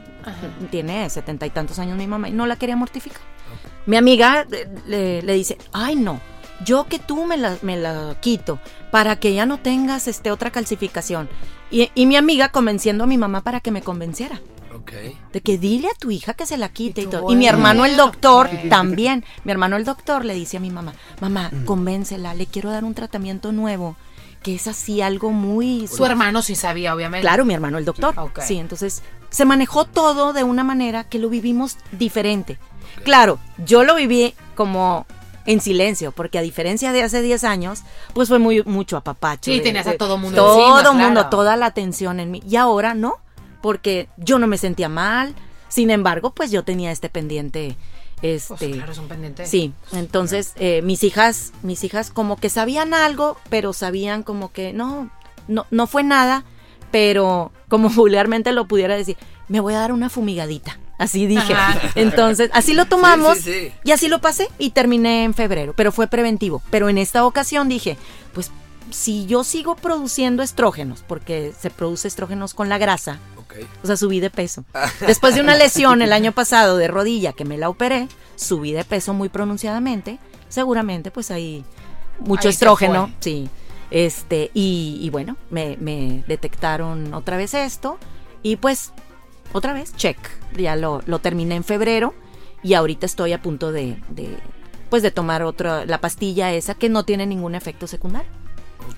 Tiene 0.71 1.09
setenta 1.11 1.47
y 1.47 1.51
tantos 1.51 1.79
años 1.79 1.97
mi 1.97 2.07
mamá 2.07 2.29
y 2.29 2.33
no 2.33 2.47
la 2.47 2.57
quería 2.57 2.77
mortificar. 2.77 3.21
Mi 3.87 3.97
amiga 3.97 4.47
eh, 4.51 4.69
le, 4.87 5.23
le 5.23 5.35
dice, 5.35 5.59
ay 5.73 5.97
no, 5.97 6.21
yo 6.65 6.87
que 6.87 6.99
tú 6.99 7.25
me 7.25 7.37
la, 7.37 7.57
me 7.63 7.77
la 7.77 8.17
quito 8.21 8.59
para 8.91 9.17
que 9.17 9.35
ya 9.35 9.47
no 9.47 9.59
tengas 9.59 10.09
este, 10.09 10.31
otra 10.31 10.51
calcificación. 10.51 11.29
Y, 11.71 11.91
y 11.95 12.07
mi 12.07 12.17
amiga 12.17 12.51
convenciendo 12.51 13.05
a 13.05 13.07
mi 13.07 13.19
mamá 13.19 13.43
para 13.43 13.61
que 13.61 13.71
me 13.71 13.83
convenciera 13.83 14.41
Ok. 14.83 14.93
de 15.33 15.41
que 15.41 15.59
dile 15.59 15.89
a 15.89 15.95
tu 15.99 16.11
hija 16.11 16.35
que 16.35 16.47
se 16.47 16.57
la 16.59 16.69
quite 16.69 17.03
y, 17.03 17.07
todo. 17.07 17.31
Y 17.31 17.37
mi 17.37 17.47
hermano 17.47 17.85
el 17.85 17.97
doctor 17.97 18.51
también. 18.69 19.25
Mi 19.45 19.53
hermano 19.53 19.77
el 19.77 19.85
doctor 19.85 20.25
le 20.25 20.35
dice 20.35 20.57
a 20.57 20.61
mi 20.61 20.71
mamá, 20.71 20.93
mamá, 21.21 21.51
convéncela, 21.65 22.35
le 22.35 22.47
quiero 22.47 22.71
dar 22.71 22.85
un 22.85 22.95
tratamiento 22.95 23.53
nuevo, 23.53 23.97
que 24.43 24.55
es 24.57 24.67
así 24.67 25.01
algo 25.01 25.31
muy... 25.31 25.87
Su 25.89 26.05
hermano 26.05 26.43
sí 26.43 26.55
sabía, 26.57 26.95
obviamente. 26.95 27.23
Claro, 27.23 27.45
mi 27.45 27.55
hermano 27.55 27.79
el 27.79 27.85
doctor. 27.85 28.15
Sí, 28.45 28.59
entonces 28.59 29.03
se 29.31 29.45
manejó 29.45 29.85
todo 29.85 30.33
de 30.33 30.45
una 30.45 30.65
manera 30.65 31.05
que 31.05 31.19
lo 31.19 31.29
vivimos 31.31 31.77
diferente. 31.93 32.59
Claro, 33.05 33.39
yo 33.65 33.85
lo 33.85 33.95
viví 33.95 34.35
como 34.55 35.07
en 35.47 35.61
silencio, 35.61 36.13
porque 36.13 36.39
a 36.39 36.43
diferencia 36.43 36.93
de 36.93 37.03
hace 37.03 37.23
10 37.23 37.45
años, 37.45 37.83
pues 38.15 38.29
fue 38.29 38.39
muy 38.39 38.63
mucho 38.65 38.97
apapacho. 38.97 39.51
Sí, 39.51 39.59
de- 39.59 39.65
tenías 39.65 39.87
a 39.87 39.97
todo 39.97 40.19
mundo 40.19 40.37
Todo 40.37 40.79
encima, 40.81 40.93
mundo, 40.93 41.21
claro. 41.21 41.31
toda 41.31 41.57
la 41.57 41.67
atención 41.67 42.21
en 42.21 42.31
mí. 42.31 42.43
Y 42.49 42.57
ahora 42.57 42.95
no, 42.95 43.17
porque 43.63 44.09
yo 44.19 44.39
no 44.39 44.47
me 44.47 44.59
sentía 44.59 44.89
mal. 44.89 45.35
Sin 45.69 45.91
embargo, 45.91 46.33
pues 46.35 46.51
yo 46.51 46.65
tenía 46.65 46.91
este 46.91 47.09
pendiente. 47.09 47.77
Pues 48.21 48.51
Este, 48.51 48.73
claro, 48.73 48.93
es 48.93 48.99
un 48.99 49.09
pendiente. 49.09 49.47
Sí, 49.47 49.73
entonces 49.93 50.53
eh, 50.57 50.83
mis 50.83 51.03
hijas, 51.03 51.53
mis 51.63 51.83
hijas 51.83 52.11
como 52.11 52.37
que 52.37 52.51
sabían 52.51 52.93
algo, 52.95 53.39
pero 53.49 53.73
sabían 53.73 54.23
como 54.23 54.53
que 54.53 54.73
no, 54.73 55.11
no, 55.49 55.67
no 55.71 55.87
fue 55.87 56.03
nada, 56.03 56.45
pero 56.91 57.51
como 57.69 57.89
vulgarmente 57.91 58.53
lo 58.53 58.69
pudiera 58.69 58.97
decir, 58.97 59.17
me 59.49 59.61
voy 59.61 59.75
a 59.75 59.79
dar 59.79 59.93
una 59.93 60.11
fumigadita. 60.11 60.79
Así 60.99 61.27
dije. 61.27 61.53
Ajá. 61.55 61.81
Entonces, 61.97 62.51
así 62.53 62.75
lo 62.75 62.85
tomamos 62.85 63.39
Sí, 63.39 63.45
sí, 63.45 63.53
sí. 63.53 63.73
y 63.83 63.91
así 63.91 64.09
lo 64.09 64.21
pasé 64.21 64.49
y 64.59 64.71
terminé 64.71 65.25
en 65.25 65.35
febrero, 65.35 65.75
pero 65.77 65.91
fue 65.91 66.07
preventivo. 66.07 66.63
Pero 66.71 66.89
en 66.89 66.99
esta 66.99 67.25
ocasión 67.27 67.69
dije, 67.69 67.97
pues 68.35 68.53
si 68.91 69.27
yo 69.27 69.43
sigo 69.43 69.75
produciendo 69.75 70.45
estrógenos, 70.45 71.03
porque 71.07 71.53
se 71.59 71.71
produce 71.71 72.07
estrógenos 72.07 72.55
con 72.55 72.69
la 72.69 72.79
grasa, 72.79 73.19
O 73.83 73.87
sea, 73.87 73.97
subí 73.97 74.21
de 74.21 74.31
peso. 74.31 74.65
Después 75.07 75.35
de 75.35 75.41
una 75.41 75.55
lesión 75.55 76.03
el 76.03 76.13
año 76.13 76.33
pasado 76.33 76.77
de 76.77 76.89
rodilla 76.89 77.33
que 77.33 77.45
me 77.45 77.59
la 77.59 77.69
operé, 77.69 78.09
subí 78.37 78.73
de 78.73 78.85
peso 78.85 79.15
muy 79.15 79.29
pronunciadamente. 79.29 80.19
Seguramente, 80.49 81.11
pues 81.11 81.31
ahí 81.31 81.65
mucho 82.21 82.49
Ahí 82.49 82.53
estrógeno, 82.53 83.11
sí. 83.21 83.49
Este, 83.91 84.51
y, 84.55 84.99
y 85.01 85.11
bueno, 85.11 85.37
me, 85.51 85.77
me 85.81 86.25
detectaron 86.27 87.13
otra 87.15 87.37
vez 87.37 87.55
esto. 87.55 87.99
Y 88.43 88.57
pues, 88.57 88.93
otra 89.53 89.73
vez, 89.73 89.95
check. 89.97 90.19
Ya 90.57 90.77
lo, 90.77 91.03
lo 91.07 91.19
terminé 91.19 91.57
en 91.57 91.65
febrero. 91.65 92.15
Y 92.63 92.75
ahorita 92.75 93.07
estoy 93.07 93.33
a 93.33 93.43
punto 93.43 93.73
de, 93.73 94.03
de, 94.09 94.37
pues 94.89 95.03
de 95.03 95.11
tomar 95.11 95.43
otra, 95.43 95.85
la 95.85 96.01
pastilla 96.01 96.53
esa 96.53 96.75
que 96.75 96.89
no 96.89 97.05
tiene 97.05 97.27
ningún 97.27 97.55
efecto 97.55 97.87
secundario. 97.87 98.31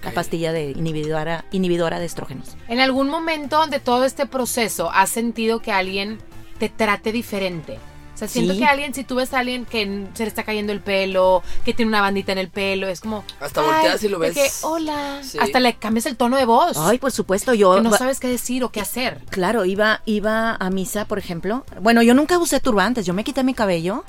La 0.02 0.10
pastilla 0.12 0.52
de 0.52 0.70
inhibidora, 0.72 1.44
inhibidora 1.52 1.98
de 1.98 2.06
estrógenos. 2.06 2.56
¿En 2.68 2.80
algún 2.80 3.08
momento 3.08 3.66
de 3.66 3.80
todo 3.80 4.04
este 4.04 4.26
proceso 4.26 4.90
has 4.90 5.10
sentido 5.10 5.60
que 5.60 5.72
alguien 5.72 6.18
te 6.58 6.68
trate 6.68 7.12
diferente? 7.12 7.78
O 8.14 8.16
sea, 8.16 8.28
siento 8.28 8.52
Sí. 8.52 8.60
que 8.60 8.64
alguien, 8.66 8.94
si 8.94 9.02
tú 9.02 9.16
ves 9.16 9.34
a 9.34 9.40
alguien 9.40 9.64
que 9.64 10.06
se 10.14 10.22
le 10.22 10.28
está 10.28 10.44
cayendo 10.44 10.72
el 10.72 10.78
pelo, 10.80 11.42
que 11.64 11.74
tiene 11.74 11.88
una 11.88 12.00
bandita 12.00 12.30
en 12.30 12.38
el 12.38 12.48
pelo, 12.48 12.86
es 12.86 13.00
como... 13.00 13.24
Hasta 13.40 13.60
volteas 13.60 14.04
y 14.04 14.08
lo 14.08 14.20
ves. 14.20 14.34
que, 14.34 14.48
Hola. 14.62 15.18
Sí. 15.24 15.36
Hasta 15.40 15.58
le 15.58 15.74
cambias 15.74 16.06
el 16.06 16.16
tono 16.16 16.36
de 16.36 16.44
voz. 16.44 16.76
Ay, 16.76 16.98
por 16.98 17.10
supuesto, 17.10 17.54
yo... 17.54 17.74
que 17.74 17.80
no 17.80 17.90
sabes 17.96 18.20
qué 18.20 18.28
decir 18.28 18.62
o 18.62 18.70
qué 18.70 18.80
hacer. 18.80 19.20
Claro, 19.30 19.64
iba, 19.64 20.00
iba 20.06 20.54
a 20.54 20.70
misa, 20.70 21.06
por 21.06 21.18
ejemplo. 21.18 21.64
Bueno, 21.80 22.02
yo 22.02 22.14
nunca 22.14 22.38
usé 22.38 22.60
turbantes, 22.60 23.04
yo 23.04 23.14
me 23.14 23.24
quité 23.24 23.42
mi 23.42 23.52
cabello. 23.52 24.04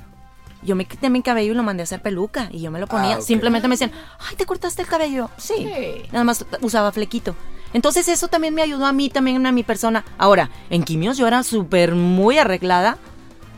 Yo 0.65 0.75
me 0.75 0.86
quité 0.86 1.10
mi 1.10 1.21
cabello 1.21 1.54
y 1.54 1.56
lo 1.56 1.63
mandé 1.63 1.84
a 1.84 1.86
hacer 1.86 2.01
peluca 2.01 2.49
y 2.51 2.62
yo 2.62 2.71
me 2.71 2.80
lo 2.80 2.88
ponía. 2.88 3.17
Ah. 3.17 3.21
Simplemente 3.21 3.67
me 3.67 3.73
decían, 3.73 3.91
ay, 4.19 4.36
¿te 4.36 4.45
cortaste 4.45 4.82
el 4.82 4.88
cabello? 4.88 5.30
Sí. 5.38 5.54
Sí. 5.58 6.04
Nada 6.12 6.23
más 6.23 6.45
usaba 6.62 6.91
flequito. 6.91 7.36
Entonces 7.73 8.08
eso 8.08 8.28
también 8.28 8.54
me 8.54 8.62
ayudó 8.62 8.86
a 8.86 8.93
mí, 8.93 9.10
también 9.10 9.45
a 9.45 9.51
mi 9.51 9.63
persona. 9.63 10.06
Ahora, 10.17 10.49
en 10.69 10.84
quimios 10.84 11.17
yo 11.17 11.28
era 11.28 11.43
súper 11.43 11.93
muy 11.93 12.38
arreglada, 12.38 12.97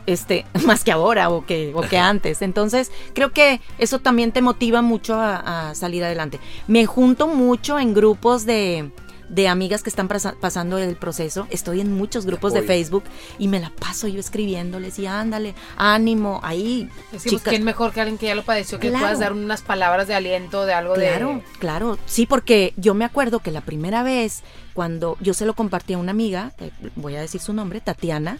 este, 0.06 0.44
más 0.66 0.84
que 0.84 0.92
ahora 0.92 1.30
o 1.30 1.46
que, 1.46 1.72
o 1.74 1.82
que 1.82 1.98
antes. 1.98 2.42
Entonces 2.42 2.90
creo 3.14 3.32
que 3.32 3.60
eso 3.78 4.00
también 4.00 4.32
te 4.32 4.42
motiva 4.42 4.82
mucho 4.82 5.14
a, 5.14 5.70
a 5.70 5.74
salir 5.74 6.04
adelante. 6.04 6.40
Me 6.66 6.86
junto 6.86 7.28
mucho 7.28 7.78
en 7.78 7.94
grupos 7.94 8.44
de, 8.44 8.90
de 9.28 9.48
amigas 9.48 9.82
que 9.82 9.90
están 9.90 10.08
pasando 10.08 10.78
el 10.78 10.96
proceso. 10.96 11.46
Estoy 11.50 11.80
en 11.80 11.92
muchos 11.92 12.24
grupos 12.26 12.52
de. 12.52 12.62
Facebook 12.62 13.04
y 13.38 13.48
me 13.48 13.60
la 13.60 13.70
paso 13.70 14.08
yo 14.08 14.20
escribiéndoles 14.20 14.98
y 14.98 15.06
ándale, 15.06 15.54
ánimo, 15.76 16.40
ahí. 16.42 16.88
Decimos, 17.12 17.40
chicas". 17.40 17.50
¿quién 17.50 17.64
mejor 17.64 17.92
que 17.92 18.00
alguien 18.00 18.18
que 18.18 18.26
ya 18.26 18.34
lo 18.34 18.42
padeció 18.44 18.78
que 18.78 18.88
Claro. 18.88 19.04
puedas 19.04 19.18
dar 19.20 19.32
unas 19.32 19.62
palabras 19.62 20.06
de 20.08 20.14
aliento, 20.14 20.66
de 20.66 20.74
algo 20.74 20.94
Claro, 20.94 21.28
de... 21.28 21.42
claro. 21.58 21.98
Sí, 22.06 22.26
porque 22.26 22.74
yo 22.76 22.94
me 22.94 23.04
acuerdo 23.04 23.38
que 23.40 23.50
la 23.50 23.60
primera 23.62 24.02
vez 24.02 24.42
cuando 24.74 25.16
yo 25.20 25.34
se 25.34 25.44
lo 25.46 25.54
compartí 25.54 25.94
a 25.94 25.98
una 25.98 26.12
amiga, 26.12 26.52
voy 26.94 27.16
a 27.16 27.20
decir 27.20 27.40
su 27.40 27.52
nombre, 27.52 27.80
Tatiana, 27.80 28.38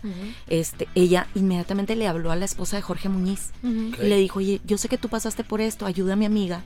este, 0.49 0.87
ella 0.95 1.27
inmediatamente 1.35 1.97
le 1.97 2.07
habló 2.07 2.31
a 2.31 2.37
la 2.37 2.45
esposa 2.45 2.77
de 2.77 2.83
Jorge 2.83 3.09
Muñiz 3.09 3.51
y 3.65 4.05
le 4.07 4.17
dijo, 4.19 4.39
oye, 4.39 4.61
yo 4.65 4.79
sé 4.79 4.89
que 4.89 4.99
tú 4.99 5.09
pasaste 5.09 5.43
por 5.43 5.61
esto, 5.61 5.85
ayuda 5.87 6.13
a 6.13 6.17
mi 6.17 6.27
amiga 6.27 6.63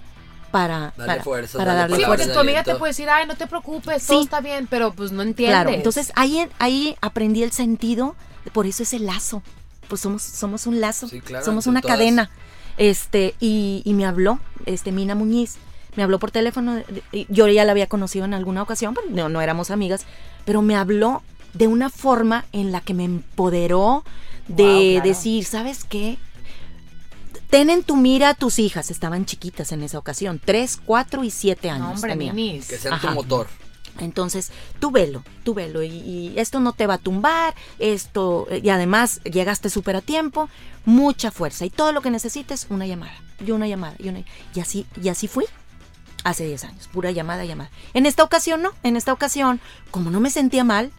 para, 0.53 0.93
Darle 0.97 1.07
para, 1.07 1.23
fuerzas, 1.25 1.57
para 1.57 1.75
darle 1.75 1.81
darle 1.95 1.97
Sí, 1.97 2.05
porque 2.07 2.27
tu 2.33 2.39
amiga 2.39 2.63
te 2.63 2.75
puede 2.77 2.91
decir, 2.91 3.09
ay, 3.11 3.27
no 3.27 3.35
te 3.35 3.47
preocupes, 3.49 4.03
Sí. 4.03 4.09
todo 4.09 4.23
está 4.23 4.41
bien, 4.41 4.69
pero 4.71 4.93
pues 4.93 5.11
no 5.11 5.23
entiendes. 5.23 5.57
Claro, 5.57 5.71
entonces 5.71 6.13
ahí, 6.15 6.47
ahí 6.61 6.97
aprendí 7.01 7.43
el 7.43 7.51
sentido, 7.53 8.15
por 8.53 8.67
eso 8.67 8.85
es 8.85 8.93
el 8.93 9.07
lazo, 9.07 9.43
pues 9.89 10.01
somos, 10.01 10.23
somos 10.23 10.67
un 10.69 10.81
lazo, 10.81 11.09
Sí, 11.09 11.21
claro, 11.21 11.45
somos 11.45 11.67
una 11.67 11.81
todas. 11.81 11.97
cadena. 11.97 12.31
Este, 12.79 13.35
y, 13.41 13.83
y 13.85 13.95
me 13.95 14.07
habló, 14.07 14.39
este, 14.67 14.93
Mina 14.93 15.15
Muñiz, 15.15 15.57
me 15.97 16.03
habló 16.03 16.19
por 16.19 16.31
teléfono, 16.31 16.81
yo 17.29 17.49
ya 17.49 17.65
la 17.65 17.73
había 17.73 17.87
conocido 17.87 18.25
en 18.25 18.33
alguna 18.35 18.63
ocasión, 18.63 18.95
pero 18.95 19.09
no, 19.11 19.29
no 19.29 19.41
éramos 19.43 19.71
amigas, 19.71 20.07
pero 20.45 20.63
me 20.63 20.75
habló 20.77 21.23
de 21.53 21.67
una 21.67 21.91
forma 21.91 22.47
en 22.53 22.73
la 22.73 22.81
que 22.81 22.95
me 22.95 23.05
empoderó 23.05 24.05
de 24.49 24.63
Wow, 24.65 24.91
claro. 24.95 25.09
decir, 25.09 25.45
¿sabes 25.45 25.85
qué? 25.85 26.17
Ten 27.53 27.69
en 27.69 27.83
tu 27.83 27.97
mira 27.97 28.31
a 28.31 28.35
tus 28.35 28.59
hijas, 28.59 28.91
estaban 28.91 29.27
chiquitas 29.27 29.73
en 29.73 29.83
esa 29.83 29.99
ocasión, 29.99 30.41
tres, 30.43 30.79
cuatro 30.83 31.23
y 31.23 31.31
siete 31.31 31.69
años. 31.69 31.87
No, 31.87 31.93
hombre, 31.93 32.17
minis. 32.17 32.67
Que 32.67 32.79
sean 32.79 32.99
tu 32.99 33.09
motor. 33.09 33.47
Entonces, 33.99 34.51
tú 34.81 34.91
velo, 34.91 35.23
tú 35.45 35.53
velo 35.53 35.83
y, 35.83 35.89
y 35.89 36.33
esto 36.37 36.61
no 36.61 36.73
te 36.73 36.87
va 36.87 36.95
a 36.95 36.99
tumbar, 36.99 37.55
esto, 37.79 38.49
y 38.51 38.71
además 38.71 39.21
llegaste 39.25 39.69
súper 39.69 39.97
a 39.97 40.01
tiempo, 40.01 40.49
mucha 40.87 41.31
fuerza 41.31 41.67
y 41.67 41.71
todo 41.71 41.93
lo 41.93 42.01
que 42.01 42.09
necesites, 42.11 42.69
una 42.71 42.87
llamada, 42.87 43.13
y 43.39 43.51
una 43.51 43.69
llamada, 43.69 43.97
y 43.99 44.09
una, 44.09 44.25
y 44.55 44.61
así, 44.61 44.87
y 45.03 45.11
así 45.11 45.29
fui 45.29 45.45
hace 46.25 46.47
10 46.47 46.65
años, 46.65 46.89
pura 46.89 47.11
llamada, 47.11 47.45
llamada. 47.45 47.71
En 47.93 48.07
esta 48.07 48.25
ocasión 48.25 48.63
no, 48.63 48.73
en 48.83 48.97
esta 48.97 49.13
ocasión, 49.13 49.61
como 49.91 50.11
no 50.11 50.21
me 50.21 50.31
sentía 50.31 50.65
mal, 50.65 50.91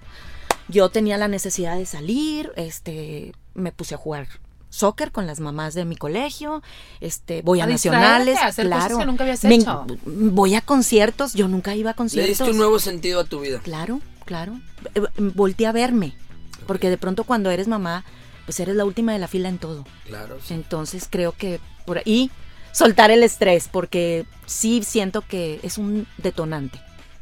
yo 0.67 0.89
tenía 0.89 1.17
la 1.17 1.27
necesidad 1.27 1.77
de 1.77 1.87
salir, 1.87 2.51
este, 2.57 3.33
me 3.55 3.71
puse 3.71 3.95
a 3.95 3.97
jugar 3.97 4.27
soccer 4.73 5.11
con 5.11 5.27
las 5.27 5.39
mamás 5.39 5.75
de 5.75 5.85
mi 5.85 5.95
colegio, 5.95 6.63
este, 6.99 7.41
voy 7.43 7.59
a, 7.61 7.65
A 7.65 7.67
nacionales, 7.67 8.37
a 8.39 8.47
hacer 8.47 8.65
cosas 8.67 8.79
claro. 8.85 8.97
que 8.97 9.05
nunca 9.05 9.23
habías 9.23 9.43
Me- 9.43 9.55
hecho. 9.55 9.85
voy 10.05 10.55
a 10.55 10.61
conciertos, 10.61 11.33
yo 11.35 11.47
nunca 11.47 11.75
iba 11.75 11.91
a 11.91 11.93
Le 11.93 11.97
conciertos. 11.97 12.29
diste 12.39 12.51
un 12.51 12.57
nuevo 12.57 12.79
sentido 12.79 13.19
a 13.19 13.23
tu 13.25 13.41
vida. 13.41 13.59
Claro, 13.63 14.01
claro. 14.25 14.59
Eh, 14.95 15.01
Volté 15.17 15.67
a 15.67 15.71
verme. 15.71 16.15
Porque 16.65 16.89
de 16.89 16.97
pronto 16.97 17.23
cuando 17.23 17.51
eres 17.51 17.67
mamá, 17.67 18.03
pues 18.45 18.59
eres 18.59 18.75
la 18.75 18.85
última 18.85 19.13
de 19.13 19.19
la 19.19 19.27
fila 19.27 19.49
en 19.49 19.57
todo. 19.59 19.85
Claro. 20.07 20.37
sí. 20.43 20.53
Entonces 20.53 21.07
creo 21.09 21.33
que 21.33 21.59
por 21.85 21.99
ahí 21.99 22.31
soltar 22.71 23.11
el 23.11 23.21
estrés, 23.21 23.67
porque 23.71 24.25
sí 24.47 24.81
siento 24.83 25.21
que 25.21 25.59
es 25.61 25.77
un 25.77 26.07
detonante. 26.17 26.79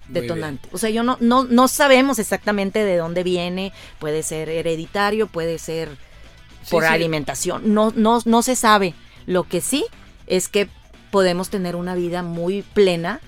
Detonante. 0.08 0.70
O 0.72 0.78
sea, 0.78 0.90
yo 0.90 1.04
no, 1.04 1.18
no, 1.22 1.44
no 1.44 1.68
sabemos 1.68 2.20
exactamente 2.20 2.84
de 2.84 2.98
dónde 2.98 3.24
viene. 3.24 3.72
Puede 4.00 4.24
ser 4.24 4.50
hereditario, 4.50 5.28
puede 5.28 5.58
ser 5.58 5.98
por 6.70 6.84
sí. 6.84 6.90
alimentación. 6.90 7.74
No, 7.74 7.92
no, 7.96 8.20
no 8.26 8.42
se 8.42 8.56
sabe. 8.56 8.94
Lo 9.26 9.44
que 9.44 9.62
sí 9.62 9.86
es 10.28 10.48
que 10.48 10.70
podemos 11.12 11.50
tener 11.50 11.76
una 11.76 11.96
vida 11.96 12.24
muy 12.24 12.62
plena 12.62 13.20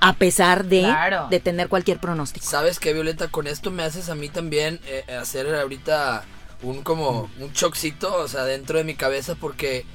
a 0.00 0.12
pesar 0.14 0.64
de, 0.66 0.80
Claro. 0.82 1.28
de 1.30 1.40
tener 1.40 1.68
cualquier 1.68 1.98
pronóstico. 1.98 2.44
¿Sabes 2.46 2.78
qué, 2.78 2.92
Violeta? 2.92 3.28
Con 3.28 3.46
esto 3.46 3.70
me 3.70 3.82
haces 3.82 4.08
a 4.10 4.14
mí 4.14 4.28
también 4.28 4.80
eh, 4.86 5.04
hacer 5.18 5.52
ahorita 5.54 6.24
un 6.62 6.82
como 6.82 7.30
un 7.40 7.52
choccito, 7.52 8.14
o 8.16 8.28
sea, 8.28 8.44
dentro 8.44 8.78
de 8.78 8.84
mi 8.84 8.94
cabeza 8.94 9.34
porque 9.34 9.86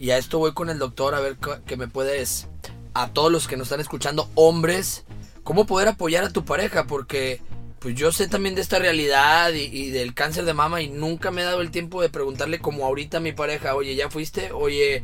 y 0.00 0.10
a 0.10 0.18
esto 0.18 0.38
voy 0.38 0.52
con 0.54 0.70
el 0.70 0.78
doctor 0.78 1.14
a 1.14 1.20
ver 1.20 1.36
que 1.66 1.76
me 1.76 1.88
puedes 1.88 2.46
a 2.94 3.08
todos 3.08 3.30
los 3.30 3.46
que 3.48 3.56
nos 3.56 3.66
están 3.66 3.80
escuchando, 3.80 4.30
hombres, 4.34 5.04
cómo 5.44 5.66
poder 5.66 5.88
apoyar 5.88 6.24
a 6.24 6.30
tu 6.30 6.44
pareja 6.44 6.84
porque 6.86 7.40
pues 7.78 7.94
yo 7.94 8.10
sé 8.12 8.28
también 8.28 8.54
de 8.54 8.60
esta 8.60 8.78
realidad 8.78 9.52
y, 9.52 9.64
y 9.64 9.90
del 9.90 10.14
cáncer 10.14 10.44
de 10.44 10.54
mama 10.54 10.82
y 10.82 10.88
nunca 10.88 11.30
me 11.30 11.42
he 11.42 11.44
dado 11.44 11.60
el 11.60 11.70
tiempo 11.70 12.02
de 12.02 12.08
preguntarle 12.08 12.58
como 12.58 12.84
ahorita 12.84 13.18
a 13.18 13.20
mi 13.20 13.32
pareja, 13.32 13.74
oye, 13.74 13.94
¿ya 13.94 14.10
fuiste? 14.10 14.50
Oye, 14.52 14.96
eh, 14.96 15.02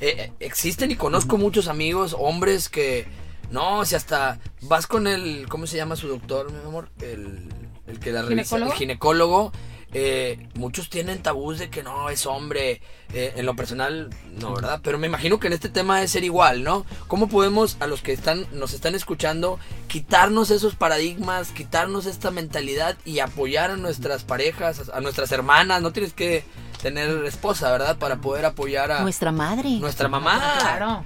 eh, 0.00 0.32
existen 0.40 0.90
y 0.90 0.96
conozco 0.96 1.38
muchos 1.38 1.68
amigos, 1.68 2.16
hombres 2.18 2.68
que, 2.68 3.06
no, 3.50 3.84
si 3.84 3.94
hasta 3.94 4.40
vas 4.62 4.86
con 4.86 5.06
el, 5.06 5.46
¿cómo 5.48 5.66
se 5.66 5.76
llama 5.76 5.96
su 5.96 6.08
doctor, 6.08 6.52
mi 6.52 6.58
amor? 6.58 6.90
El, 7.00 7.48
el 7.86 8.00
que 8.00 8.12
la 8.12 8.22
revisa, 8.22 8.56
el 8.56 8.72
¿Ginecólogo? 8.72 9.52
Eh, 9.98 10.46
muchos 10.54 10.90
tienen 10.90 11.22
tabús 11.22 11.58
de 11.58 11.70
que 11.70 11.82
no, 11.82 12.10
es 12.10 12.26
hombre. 12.26 12.82
eh, 13.14 13.32
en 13.36 13.46
lo 13.46 13.54
personal, 13.56 14.10
no, 14.40 14.54
¿verdad? 14.54 14.80
Pero 14.82 14.98
me 14.98 15.06
imagino 15.06 15.38
que 15.40 15.46
en 15.46 15.52
este 15.54 15.68
tema 15.70 15.94
debe 15.96 16.08
ser 16.08 16.22
igual, 16.24 16.64
¿no? 16.64 16.84
¿Cómo 17.06 17.28
podemos, 17.28 17.76
a 17.80 17.86
los 17.86 18.02
que 18.02 18.12
están, 18.12 18.46
nos 18.52 18.74
están 18.74 18.94
escuchando, 18.94 19.58
quitarnos 19.88 20.50
esos 20.50 20.74
paradigmas, 20.74 21.48
quitarnos 21.52 22.04
esta 22.06 22.30
mentalidad 22.30 22.96
y 23.06 23.20
apoyar 23.20 23.70
a 23.70 23.76
nuestras 23.76 24.24
parejas, 24.24 24.90
a 24.92 25.00
nuestras 25.00 25.32
hermanas? 25.32 25.80
No 25.80 25.92
tienes 25.92 26.12
que 26.12 26.44
tener 26.82 27.24
esposa, 27.24 27.70
¿verdad? 27.72 27.96
Para 27.96 28.16
poder 28.16 28.44
apoyar 28.44 28.90
a 28.92 29.00
Nuestra 29.00 29.32
madre. 29.32 29.70
nuestra 29.80 30.08
mamá. 30.08 30.56
Claro. 30.60 31.04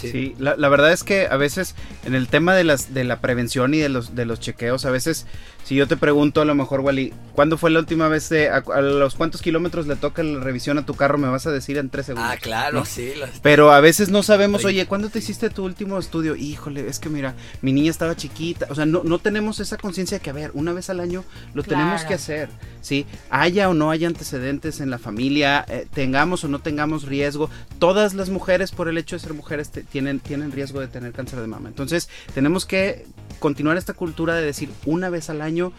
Sí. 0.00 0.10
Sí, 0.10 0.34
la, 0.38 0.56
la 0.56 0.68
verdad 0.68 0.92
es 0.92 1.04
que 1.04 1.26
a 1.30 1.36
veces 1.36 1.74
en 2.04 2.14
el 2.14 2.28
tema 2.28 2.54
de 2.54 2.64
las 2.64 2.94
de 2.94 3.04
la 3.04 3.20
prevención 3.20 3.74
y 3.74 3.78
de 3.78 3.88
los 3.88 4.14
de 4.14 4.24
los 4.24 4.40
chequeos, 4.40 4.84
a 4.84 4.90
veces 4.90 5.26
si 5.64 5.74
yo 5.74 5.86
te 5.86 5.96
pregunto 5.96 6.40
a 6.40 6.44
lo 6.46 6.54
mejor 6.54 6.80
Wally, 6.80 7.12
¿cuándo 7.34 7.58
fue 7.58 7.70
la 7.70 7.78
última 7.80 8.08
vez 8.08 8.28
de 8.30 8.48
a, 8.48 8.56
a 8.74 8.80
los 8.80 9.14
cuántos 9.14 9.42
kilómetros 9.42 9.86
le 9.86 9.94
toca 9.96 10.22
la 10.22 10.40
revisión 10.40 10.78
a 10.78 10.86
tu 10.86 10.94
carro? 10.94 11.18
Me 11.18 11.28
vas 11.28 11.46
a 11.46 11.50
decir 11.52 11.76
en 11.76 11.90
tres 11.90 12.06
segundos. 12.06 12.30
Ah, 12.32 12.38
claro, 12.40 12.78
¿no? 12.78 12.84
sí. 12.86 13.12
las- 13.18 13.40
Pero 13.40 13.70
a 13.72 13.80
veces 13.80 14.08
no 14.08 14.22
sabemos, 14.22 14.64
oye, 14.64 14.86
¿cuándo 14.86 15.10
te 15.10 15.18
hiciste 15.18 15.50
tu 15.50 15.64
último 15.64 15.98
estudio? 15.98 16.34
Híjole, 16.34 16.88
es 16.88 16.98
que 16.98 17.08
mira, 17.10 17.34
mi 17.60 17.72
niña 17.72 17.90
estaba 17.90 18.16
chiquita. 18.16 18.66
O 18.70 18.74
sea, 18.74 18.86
no, 18.86 19.02
no 19.04 19.18
tenemos 19.18 19.60
esa 19.60 19.76
conciencia 19.76 20.18
de 20.18 20.22
que, 20.22 20.30
a 20.30 20.32
ver, 20.32 20.50
una 20.54 20.72
vez 20.72 20.88
al 20.90 20.98
año 20.98 21.24
lo 21.54 21.62
tenemos 21.62 22.02
que 22.04 22.14
hacer, 22.14 22.48
¿sí? 22.80 23.06
Haya 23.28 23.68
o 23.68 23.74
no 23.74 23.90
haya 23.90 24.06
antecedentes 24.08 24.80
en 24.80 24.88
la 24.90 24.98
familia, 24.98 25.64
eh, 25.68 25.86
tengamos 25.92 26.42
o 26.44 26.48
no 26.48 26.60
tengamos 26.60 27.04
riesgo. 27.04 27.50
Todas 27.78 28.14
las 28.14 28.30
mujeres, 28.30 28.70
por 28.72 28.88
el 28.88 28.96
hecho 28.98 29.16
de 29.16 29.20
ser 29.20 29.34
mujeres, 29.34 29.70
te- 29.70 29.82
tienen, 29.92 30.20
tienen 30.20 30.52
riesgo 30.52 30.80
de 30.80 30.88
tener 30.88 31.12
cáncer 31.12 31.40
de 31.40 31.46
mama. 31.46 31.68
Entonces, 31.68 32.08
tenemos 32.34 32.66
que 32.66 33.06
continuar 33.38 33.76
esta 33.76 33.94
cultura 33.94 34.34
de 34.34 34.42
decir, 34.44 34.68
una 34.86 35.08
vez 35.10 35.30
al 35.30 35.40
año 35.42 35.72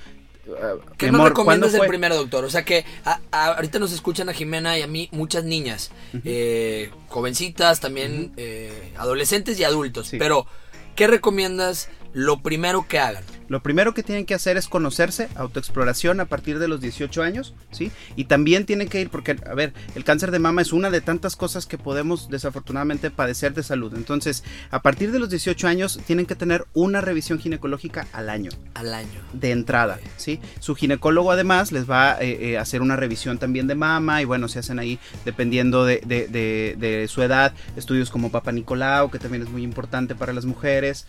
ah, 0.62 0.74
¿Qué 0.98 1.12
nos 1.12 1.24
recomiendas 1.30 1.34
¿cuándo 1.46 1.68
del 1.70 1.78
fue? 1.78 1.88
primero, 1.88 2.16
doctor? 2.16 2.44
O 2.46 2.50
sea 2.50 2.66
que 2.66 2.86
a- 3.06 3.20
a- 3.32 3.54
ahorita 3.56 3.80
nos 3.80 3.92
escuchan 3.92 4.30
a 4.30 4.34
Jimena 4.34 4.78
y 4.78 4.82
a 4.82 4.88
mí 4.88 5.10
muchas 5.12 5.44
niñas, 5.44 5.92
eh, 6.26 6.90
jovencitas, 7.08 7.80
también 7.80 8.32
eh, 8.38 8.92
adolescentes 8.98 9.60
y 9.60 9.64
adultos. 9.64 10.08
Sí. 10.08 10.18
Pero, 10.18 10.46
¿qué 10.96 11.08
recomiendas 11.08 11.90
lo 12.14 12.42
primero 12.42 12.86
que 12.88 13.00
hagan? 13.00 13.24
Lo 13.48 13.62
primero 13.62 13.94
que 13.94 14.02
tienen 14.04 14.26
que 14.26 14.34
hacer 14.34 14.56
es 14.56 14.70
conocerse, 14.70 15.28
autoexploración 15.36 16.22
a 16.22 16.26
partir 16.26 16.58
de 16.58 16.70
los 16.70 16.80
18 16.80 17.22
años, 17.22 17.54
¿sí? 17.72 17.92
Y 18.16 18.24
también 18.26 18.66
tienen 18.66 18.88
que 18.88 19.02
ir, 19.02 19.10
porque, 19.10 19.36
a 19.46 19.54
ver, 19.54 19.74
el 19.94 20.06
cáncer 20.06 20.32
de 20.32 20.40
mama 20.40 20.62
es 20.62 20.72
una 20.72 20.90
de 20.90 21.02
tantas 21.02 21.36
cosas 21.36 21.66
que 21.66 21.78
podemos 21.78 22.30
desafortunadamente 22.30 23.12
padecer 23.12 23.54
de 23.54 23.64
salud. 23.64 23.94
Entonces, 23.94 24.46
a 24.70 24.82
partir 24.82 25.12
de 25.12 25.20
los 25.20 25.30
18 25.30 25.68
años, 25.68 26.00
tienen 26.08 26.26
que 26.28 26.36
tener 26.36 26.64
una 26.74 27.02
revisión 27.02 27.40
ginecológica 27.40 28.08
al 28.14 28.30
año. 28.30 28.52
Al 28.74 28.94
año. 28.94 29.20
de 29.34 29.52
entrada, 29.52 30.00
¿sí? 30.16 30.40
Su 30.62 30.76
ginecólogo 30.76 31.32
además 31.32 31.74
les 31.74 31.90
va 31.90 32.18
eh, 32.22 32.52
eh, 32.52 32.58
a 32.58 32.62
hacer 32.62 32.82
una 32.82 32.96
revisión 32.96 33.38
también 33.38 33.68
de 33.68 33.76
mama 33.76 34.22
y 34.22 34.26
bueno, 34.26 34.48
se 34.48 34.60
hacen 34.60 34.80
ahí 34.80 34.98
dependiendo 35.26 35.84
de, 35.84 36.02
de- 36.06 36.28
de- 36.28 36.76
de 36.80 37.08
su 37.10 37.22
edad, 37.22 37.54
estudios 37.76 38.10
como 38.10 38.32
Papa 38.32 38.52
Nicolau, 38.54 39.12
que 39.12 39.20
también 39.20 39.44
es 39.44 39.50
muy 39.50 39.64
importante 39.64 40.16
para 40.16 40.32
las 40.32 40.46
mujeres. 40.46 41.06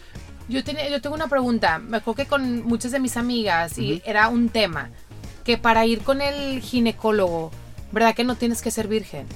Yo, 0.48 0.62
tenía- 0.64 0.88
yo 0.88 1.00
tengo 1.00 1.14
una 1.14 1.28
pregunta. 1.28 1.78
Me 1.78 1.98
acuerdo 1.98 2.16
que 2.22 2.26
con 2.28 2.64
muchas 2.64 2.92
de 2.92 3.00
mis 3.00 3.16
amigas 3.16 3.78
y 3.78 4.02
era 4.05 4.28
un 4.28 4.48
tema 4.48 4.90
que 5.44 5.59
para 5.59 5.87
ir 5.87 6.02
con 6.02 6.20
el 6.22 6.61
ginecólogo, 6.61 7.50
¿verdad 7.90 8.14
que 8.14 8.24
no 8.24 8.37
tienes 8.37 8.62
que 8.62 8.70
ser 8.70 8.87
virgen? 8.88 9.26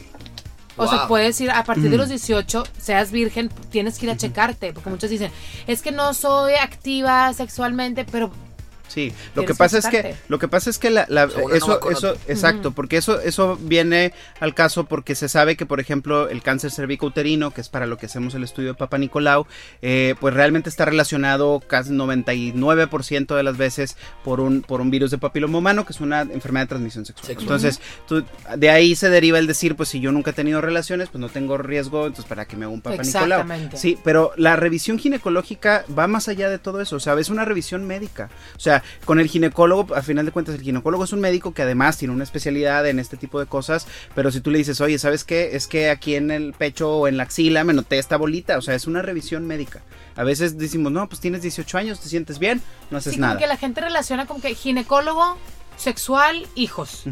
O 0.79 0.87
sea, 0.87 1.09
puedes 1.09 1.41
ir 1.41 1.51
a 1.51 1.65
partir 1.65 1.87
Mm. 1.89 1.91
de 1.93 1.97
los 1.97 2.09
18, 2.11 2.65
seas 2.79 3.11
virgen, 3.11 3.49
tienes 3.71 3.99
que 3.99 4.07
ir 4.07 4.13
a 4.13 4.17
checarte, 4.19 4.75
porque 4.75 4.91
muchos 4.91 5.09
dicen, 5.09 5.31
es 5.67 5.81
que 5.81 5.91
no 5.91 6.13
soy 6.13 6.53
activa 6.55 7.33
sexualmente, 7.33 8.05
pero 8.05 8.31
Sí, 8.97 9.13
lo 9.35 9.45
que 9.45 9.55
pasa 9.55 9.77
es 9.77 9.87
que 9.89 10.15
lo 10.29 10.39
que 10.39 10.49
pasa 10.49 10.71
es 10.71 10.79
que 10.79 10.89
la, 10.89 11.05
la- 11.11 11.27
O 11.27 11.31
sea, 11.31 11.45
una 11.45 11.53
no 11.53 11.57
eso 11.59 11.81
eso 11.91 12.17
exacto, 12.29 12.71
porque 12.71 12.97
eso 12.97 13.21
eso 13.21 13.59
viene 13.61 14.15
al 14.41 14.55
caso 14.55 14.85
porque 14.85 15.15
se 15.15 15.29
sabe 15.29 15.55
que 15.57 15.67
por 15.67 15.81
ejemplo 15.81 16.31
el 16.31 16.41
cáncer 16.43 16.71
cervicouterino, 16.71 17.51
que 17.53 17.61
es 17.61 17.69
para 17.69 17.85
lo 17.87 17.99
que 17.99 18.07
hacemos 18.07 18.35
el 18.35 18.43
estudio 18.43 18.69
de 18.69 18.75
Papa 18.75 18.97
Nicolau, 18.97 19.47
eh, 19.83 20.15
pues 20.19 20.33
realmente 20.33 20.71
está 20.71 20.87
relacionado 20.87 21.61
casi 21.61 21.91
99% 22.55 23.35
de 23.37 23.43
las 23.43 23.57
veces 23.59 23.97
por 24.25 24.41
un 24.41 24.63
por 24.63 24.81
un 24.81 24.91
virus 24.91 25.11
de 25.11 25.19
papiloma 25.19 25.59
humano, 25.59 25.85
que 25.85 25.93
es 25.93 26.01
una 26.01 26.23
enfermedad 26.23 26.65
de 26.65 26.69
transmisión 26.69 27.05
sexual. 27.05 27.27
Sexual. 27.27 27.43
Entonces, 27.45 27.81
tú- 28.09 28.25
de 28.57 28.71
ahí 28.71 28.97
se 28.97 29.11
deriva 29.11 29.39
el 29.39 29.47
decir, 29.47 29.77
pues 29.77 29.91
si 29.91 30.01
yo 30.01 30.11
nunca 30.13 30.31
he 30.31 30.35
tenido 30.35 30.61
relaciones, 30.61 31.09
pues 31.11 31.21
no 31.21 31.29
tengo 31.29 31.59
riesgo, 31.59 32.07
entonces 32.07 32.25
para 32.25 32.47
que 32.47 32.57
me 32.57 32.65
haga 32.65 32.73
un 32.75 32.81
Papa 32.81 33.03
Nicolau. 33.03 33.41
Exactamente. 33.41 33.77
Sí, 33.77 33.99
pero 34.03 34.33
la 34.37 34.57
revisión 34.57 34.99
ginecológica 34.99 35.85
va 35.97 36.07
más 36.07 36.29
allá 36.29 36.49
de 36.49 36.59
todo 36.59 36.81
eso, 36.81 36.97
o 36.97 37.01
sea, 37.01 37.15
es 37.19 37.29
una 37.29 37.45
revisión 37.45 37.85
médica. 37.85 38.31
O 38.57 38.61
sea, 38.61 38.83
con 39.05 39.21
el 39.21 39.29
ginecólogo, 39.29 39.95
a 39.95 40.03
final 40.03 40.27
de 40.27 40.33
cuentas, 40.33 40.55
el 40.55 40.63
ginecólogo 40.63 41.05
es 41.05 41.13
un 41.13 41.21
médico 41.21 41.55
que 41.55 41.63
además 41.63 41.99
tiene 41.99 42.15
una 42.15 42.25
especialidad 42.25 42.87
en 42.87 42.99
este 42.99 43.17
tipo 43.17 43.41
de 43.41 43.47
cosas, 43.47 43.87
pero 44.15 44.31
si 44.31 44.41
tú 44.41 44.51
le 44.51 44.59
dices, 44.59 44.81
oye, 44.81 44.99
¿sabes 44.99 45.25
qué? 45.25 45.57
Es 45.57 45.67
que 45.67 45.91
aquí 45.91 46.15
en 46.15 46.31
el 46.31 46.53
pecho 46.53 46.91
o 46.97 47.09
en 47.09 47.17
la 47.17 47.25
axila 47.25 47.65
me 47.65 47.73
noté 47.73 47.99
esta 47.99 48.17
bolita, 48.17 48.59
o 48.59 48.63
sea, 48.63 48.75
es 48.75 48.87
una 48.87 49.03
revisión 49.03 49.47
médica. 49.47 49.83
A 50.17 50.25
veces 50.25 50.59
decimos, 50.59 50.93
no, 50.93 51.09
pues 51.09 51.21
tienes 51.21 51.43
18 51.43 51.79
años, 51.79 52.01
te 52.01 52.09
sientes 52.09 52.39
bien, 52.39 52.63
no 52.91 52.99
haces 52.99 53.15
sí, 53.15 53.21
nada. 53.21 53.35
como 53.35 53.41
que 53.41 53.47
la 53.47 53.57
gente 53.57 53.81
relaciona 53.81 54.27
como 54.27 54.41
que 54.41 54.55
ginecólogo, 54.55 55.37
sexual, 55.77 56.47
hijos. 56.55 57.05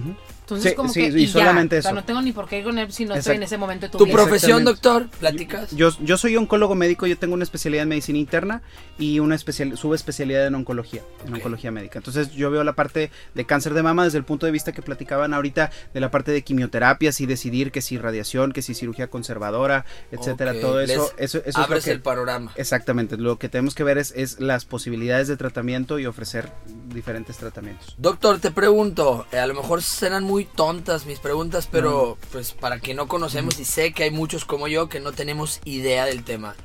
Entonces, 0.45 0.73
Sí, 0.73 0.77
como 0.77 0.91
sí, 0.91 1.01
que. 1.11 1.19
y 1.21 1.27
ya. 1.27 1.33
solamente 1.33 1.79
O 1.79 1.83
sea, 1.83 1.91
eso. 1.93 1.95
no 2.01 2.05
tengo 2.05 2.21
ni 2.21 2.33
por 2.33 2.47
qué 2.47 2.59
ir 2.59 2.65
con 2.65 2.79
él 2.79 2.93
si 2.93 3.07
no 3.07 3.15
estoy 3.15 3.37
en 3.37 3.45
ese 3.45 3.57
momento 3.57 3.87
de 3.87 3.93
tu, 3.93 3.97
¿Tu 3.97 4.05
vida. 4.05 4.15
profesión, 4.15 4.63
doctor? 4.63 5.09
¿Platicas? 5.19 5.71
Yo, 5.75 5.89
yo 6.03 6.19
soy 6.19 6.37
oncólogo 6.37 6.75
médico, 6.75 7.07
yo 7.07 7.17
tengo 7.17 7.33
una 7.33 7.45
especialidad 7.45 7.85
en 7.85 7.89
medicina 7.89 8.19
interna 8.19 8.61
y 8.99 9.21
una 9.21 9.37
especial, 9.37 9.79
subespecialidad 9.79 10.47
en 10.47 10.55
oncología, 10.55 11.01
en 11.27 11.33
oncología 11.33 11.71
médica. 11.71 11.99
Entonces 11.99 12.31
yo 12.33 12.51
veo 12.51 12.63
la 12.63 12.75
parte 12.75 13.11
de 13.35 13.47
cáncer 13.47 13.73
de 13.73 13.83
mama 13.83 14.05
desde 14.05 14.19
el 14.19 14.25
punto 14.25 14.45
de 14.45 14.53
vista 14.53 14.73
que 14.73 14.83
platicaban 14.83 15.33
ahorita 15.33 15.71
de 15.95 16.01
la 16.01 16.11
parte 16.11 16.31
de 16.31 16.43
quimioterapias 16.43 17.23
y 17.23 17.27
decidir 17.27 17.73
que 17.73 17.81
si 17.81 17.97
radiación, 17.97 18.53
que 18.53 18.61
si 18.61 18.75
cirugía 18.75 19.09
conservadora, 19.09 19.87
etcétera, 20.13 20.53
todo 20.61 20.79
eso, 20.81 21.11
les 21.17 21.31
eso, 21.31 21.39
eso 21.39 21.43
es 21.47 21.57
lo 21.57 21.63
Abres 21.65 21.85
que- 21.85 21.91
el 21.93 22.03
panorama. 22.03 22.53
Exactamente, 22.57 23.17
lo 23.17 23.39
que 23.39 23.49
tenemos 23.49 23.75
que 23.75 23.83
ver 23.85 23.97
es, 23.97 24.13
es 24.15 24.41
las 24.41 24.67
posibilidades 24.67 25.27
de 25.29 25.39
tratamiento 25.39 25.99
y 25.99 26.05
ofrecer 26.05 26.51
diferentes 26.93 27.39
tratamientos. 27.39 27.95
Doctor, 27.97 28.39
te 28.41 28.51
pregunto, 28.51 29.27
eh, 29.33 29.39
a 29.39 29.47
lo 29.47 29.55
mejor 29.55 29.81
serán 29.83 30.25
muy 30.25 30.34
tontas 30.43 31.07
mis 31.07 31.21
preguntas, 31.21 31.69
pero 31.71 32.19
pues 32.33 32.51
para 32.51 32.81
quien 32.81 32.97
no 32.97 33.07
conocemos 33.07 33.61
y 33.61 33.65
sé 33.65 33.93
que 33.93 34.03
hay 34.03 34.11
muchos 34.11 34.45
como 34.45 34.67
yo 34.67 34.89
que 34.89 34.99
no 34.99 35.13
tenemos 35.13 35.61
idea 35.65 36.05
del 36.07 36.25
tema. 36.25 36.57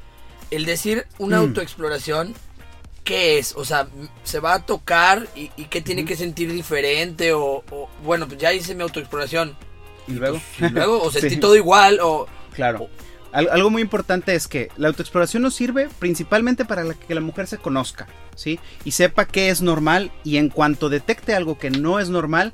El 0.50 0.66
decir 0.66 1.06
una 1.20 1.38
Mm. 1.38 1.42
autoexploración, 1.42 2.34
¿qué 3.04 3.38
es? 3.38 3.54
O 3.56 3.66
sea, 3.66 3.88
¿se 4.24 4.40
va 4.40 4.56
a 4.56 4.66
tocar 4.66 5.28
y, 5.36 5.52
y 5.58 5.66
qué 5.66 5.82
tiene 5.82 6.06
que 6.06 6.16
sentir 6.16 6.52
diferente? 6.52 7.34
O, 7.34 7.64
o, 7.70 7.90
bueno, 8.04 8.28
pues 8.28 8.40
ya 8.40 8.52
hice 8.52 8.74
mi 8.74 8.82
autoexploración. 8.82 9.56
Y 10.08 10.14
luego, 10.14 10.42
Y 10.60 10.70
luego, 10.70 11.02
o 11.04 11.12
sentí 11.12 11.36
Sí. 11.36 11.38
todo 11.38 11.56
igual, 11.56 12.00
o... 12.02 12.26
Claro. 12.54 12.88
Al- 13.32 13.50
algo 13.52 13.70
muy 13.70 13.84
importante 13.84 14.34
es 14.34 14.48
que 14.48 14.70
la 14.76 14.88
autoexploración 14.88 15.44
nos 15.44 15.54
sirve 15.54 15.88
principalmente 16.00 16.66
para 16.66 16.96
que 16.96 17.14
la 17.14 17.22
mujer 17.22 17.46
se 17.46 17.60
conozca, 17.60 18.08
¿sí? 18.36 18.60
Y 18.86 18.92
sepa 18.94 19.26
qué 19.28 19.52
es 19.52 19.62
normal 19.62 20.12
y 20.24 20.38
en 20.38 20.50
cuanto 20.50 20.90
detecte 20.90 21.36
algo 21.36 21.60
que 21.60 21.70
no 21.70 22.00
es 22.00 22.10
normal, 22.10 22.54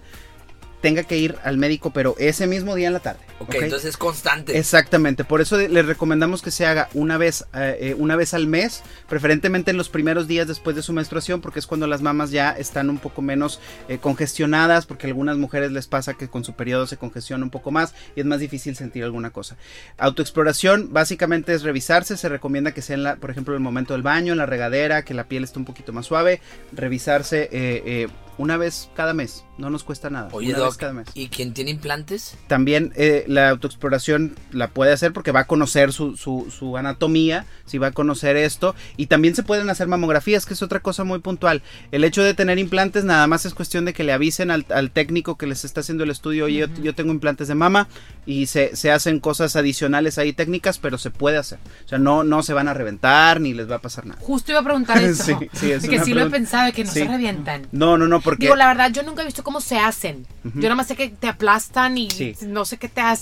tenga 0.81 1.03
que 1.03 1.17
ir 1.17 1.35
al 1.43 1.57
médico, 1.57 1.91
pero 1.91 2.15
ese 2.17 2.47
mismo 2.47 2.75
día 2.75 2.87
en 2.87 2.93
la 2.93 2.99
tarde. 2.99 3.19
Ok, 3.39 3.49
¿ok? 3.49 3.55
entonces 3.63 3.89
es 3.89 3.97
constante. 3.97 4.57
Exactamente, 4.57 5.23
por 5.23 5.41
eso 5.41 5.57
les 5.57 5.85
recomendamos 5.85 6.41
que 6.41 6.51
se 6.51 6.65
haga 6.65 6.89
una 6.93 7.17
vez, 7.17 7.45
eh, 7.53 7.77
eh, 7.79 7.95
una 7.97 8.15
vez 8.15 8.33
al 8.33 8.47
mes, 8.47 8.81
preferentemente 9.09 9.71
en 9.71 9.77
los 9.77 9.89
primeros 9.89 10.27
días 10.27 10.47
después 10.47 10.75
de 10.75 10.81
su 10.81 10.93
menstruación, 10.93 11.41
porque 11.41 11.59
es 11.59 11.67
cuando 11.67 11.87
las 11.87 12.01
mamas 12.01 12.31
ya 12.31 12.51
están 12.51 12.89
un 12.89 12.97
poco 12.97 13.21
menos 13.21 13.59
eh, 13.89 13.97
congestionadas, 13.97 14.85
porque 14.85 15.07
a 15.07 15.09
algunas 15.09 15.37
mujeres 15.37 15.71
les 15.71 15.87
pasa 15.87 16.13
que 16.13 16.27
con 16.29 16.43
su 16.43 16.53
periodo 16.53 16.87
se 16.87 16.97
congestiona 16.97 17.43
un 17.43 17.49
poco 17.49 17.71
más 17.71 17.93
y 18.15 18.21
es 18.21 18.25
más 18.25 18.39
difícil 18.39 18.75
sentir 18.75 19.03
alguna 19.03 19.31
cosa. 19.31 19.57
Autoexploración 19.97 20.93
básicamente 20.93 21.53
es 21.53 21.63
revisarse, 21.63 22.15
se 22.17 22.29
recomienda 22.29 22.73
que 22.73 22.81
sea, 22.81 22.95
en 22.95 23.03
la, 23.03 23.15
por 23.17 23.31
ejemplo, 23.31 23.53
en 23.53 23.57
el 23.57 23.63
momento 23.63 23.93
del 23.93 24.01
baño, 24.01 24.31
en 24.31 24.37
la 24.37 24.45
regadera, 24.45 25.03
que 25.03 25.13
la 25.13 25.27
piel 25.27 25.43
esté 25.43 25.59
un 25.59 25.65
poquito 25.65 25.91
más 25.91 26.05
suave, 26.05 26.39
revisarse 26.71 27.43
eh, 27.43 27.49
eh, 27.85 28.07
una 28.37 28.57
vez 28.57 28.89
cada 28.95 29.13
mes, 29.13 29.45
no 29.57 29.69
nos 29.69 29.83
cuesta 29.83 30.09
nada. 30.09 30.29
Oye, 30.31 30.49
una 30.49 30.59
Doc, 30.59 30.67
vez 30.69 30.77
cada 30.77 30.93
mes 30.93 31.07
¿y 31.13 31.29
quien 31.29 31.53
tiene 31.53 31.71
implantes? 31.71 32.35
también 32.47 32.91
eh, 32.95 33.24
la 33.27 33.49
autoexploración 33.49 34.35
la 34.51 34.69
puede 34.69 34.91
hacer 34.93 35.13
porque 35.13 35.31
va 35.31 35.41
a 35.41 35.47
conocer 35.47 35.93
su, 35.93 36.15
su, 36.17 36.47
su 36.57 36.77
anatomía, 36.77 37.45
si 37.65 37.77
va 37.77 37.87
a 37.87 37.91
conocer 37.91 38.37
esto, 38.37 38.75
y 38.97 39.07
también 39.07 39.35
se 39.35 39.43
pueden 39.43 39.69
hacer 39.69 39.87
mamografías, 39.87 40.45
que 40.45 40.53
es 40.53 40.61
otra 40.61 40.79
cosa 40.79 41.03
muy 41.03 41.19
puntual. 41.19 41.61
El 41.91 42.03
hecho 42.03 42.23
de 42.23 42.33
tener 42.33 42.59
implantes 42.59 43.03
nada 43.03 43.27
más 43.27 43.45
es 43.45 43.53
cuestión 43.53 43.85
de 43.85 43.93
que 43.93 44.03
le 44.03 44.13
avisen 44.13 44.51
al, 44.51 44.65
al 44.69 44.91
técnico 44.91 45.37
que 45.37 45.47
les 45.47 45.65
está 45.65 45.81
haciendo 45.81 46.03
el 46.03 46.11
estudio, 46.11 46.45
oye, 46.45 46.59
yo, 46.59 46.67
yo 46.81 46.95
tengo 46.95 47.11
implantes 47.11 47.47
de 47.47 47.55
mama, 47.55 47.87
y 48.25 48.47
se, 48.47 48.75
se 48.75 48.91
hacen 48.91 49.19
cosas 49.19 49.55
adicionales 49.55 50.17
ahí 50.17 50.33
técnicas, 50.33 50.77
pero 50.79 50.97
se 50.97 51.11
puede 51.11 51.37
hacer. 51.37 51.59
O 51.85 51.87
sea, 51.87 51.97
no, 51.99 52.23
no 52.23 52.43
se 52.43 52.53
van 52.53 52.67
a 52.67 52.73
reventar 52.73 53.39
ni 53.41 53.53
les 53.53 53.69
va 53.69 53.75
a 53.75 53.81
pasar 53.81 54.05
nada. 54.05 54.19
Justo 54.21 54.51
iba 54.51 54.59
a 54.61 54.63
preguntar 54.63 54.97
eso. 55.03 55.25
Sí, 55.39 55.49
sí, 55.53 55.71
es 55.71 55.87
que 55.87 56.03
sí 56.03 56.13
lo 56.13 56.23
he 56.23 56.29
pensado, 56.29 56.65
de 56.65 56.73
que 56.73 56.83
no 56.83 56.91
Sí. 56.91 56.99
se 56.99 57.05
revientan. 57.07 57.67
No, 57.71 57.97
no, 57.97 58.07
no, 58.07 58.21
porque... 58.21 58.45
Digo, 58.45 58.55
la 58.55 58.67
verdad, 58.67 58.91
yo 58.91 59.03
nunca 59.03 59.21
he 59.21 59.25
visto 59.25 59.43
cómo 59.43 59.61
se 59.61 59.77
hacen. 59.77 60.25
Yo 60.43 60.61
nada 60.63 60.75
más 60.75 60.87
sé 60.87 60.95
que 60.95 61.09
te 61.09 61.27
aplastan 61.27 61.97
y 61.97 62.09
Sí. 62.11 62.35
no 62.47 62.65
sé 62.65 62.77
qué 62.77 62.87
te 62.89 63.01
hacen. 63.01 63.14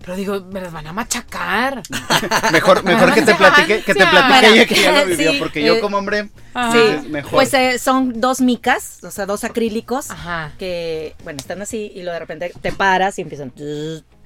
Pero 0.00 0.16
digo, 0.16 0.40
me 0.50 0.62
las 0.62 0.72
van 0.72 0.86
a 0.86 0.92
machacar. 0.94 1.82
Mejor, 2.52 2.82
mejor 2.84 3.12
que 3.12 3.20
te 3.20 3.34
platique, 3.34 3.82
que 3.82 3.94
te 3.94 4.06
platique 4.06 4.48
ella 4.54 4.66
que 4.66 4.74
ya 4.74 4.92
lo 4.92 5.06
vivió, 5.06 5.32
sí, 5.32 5.38
porque 5.38 5.62
yo 5.62 5.78
como 5.80 5.98
hombre, 5.98 6.30
Ajá. 6.54 6.72
sí, 6.72 6.78
Sí, 7.02 7.08
mejor. 7.10 7.32
pues 7.32 7.52
eh, 7.52 7.78
son 7.78 8.18
dos 8.18 8.40
micas, 8.40 9.04
o 9.04 9.10
sea, 9.10 9.26
dos 9.26 9.44
acrílicos 9.44 10.10
Ajá. 10.10 10.52
que, 10.58 11.14
bueno, 11.22 11.38
están 11.38 11.60
así 11.60 11.92
y 11.94 11.98
luego 12.02 12.12
de 12.14 12.18
repente 12.20 12.52
te 12.62 12.72
paras 12.72 13.18
y 13.18 13.22
empiezan 13.22 13.52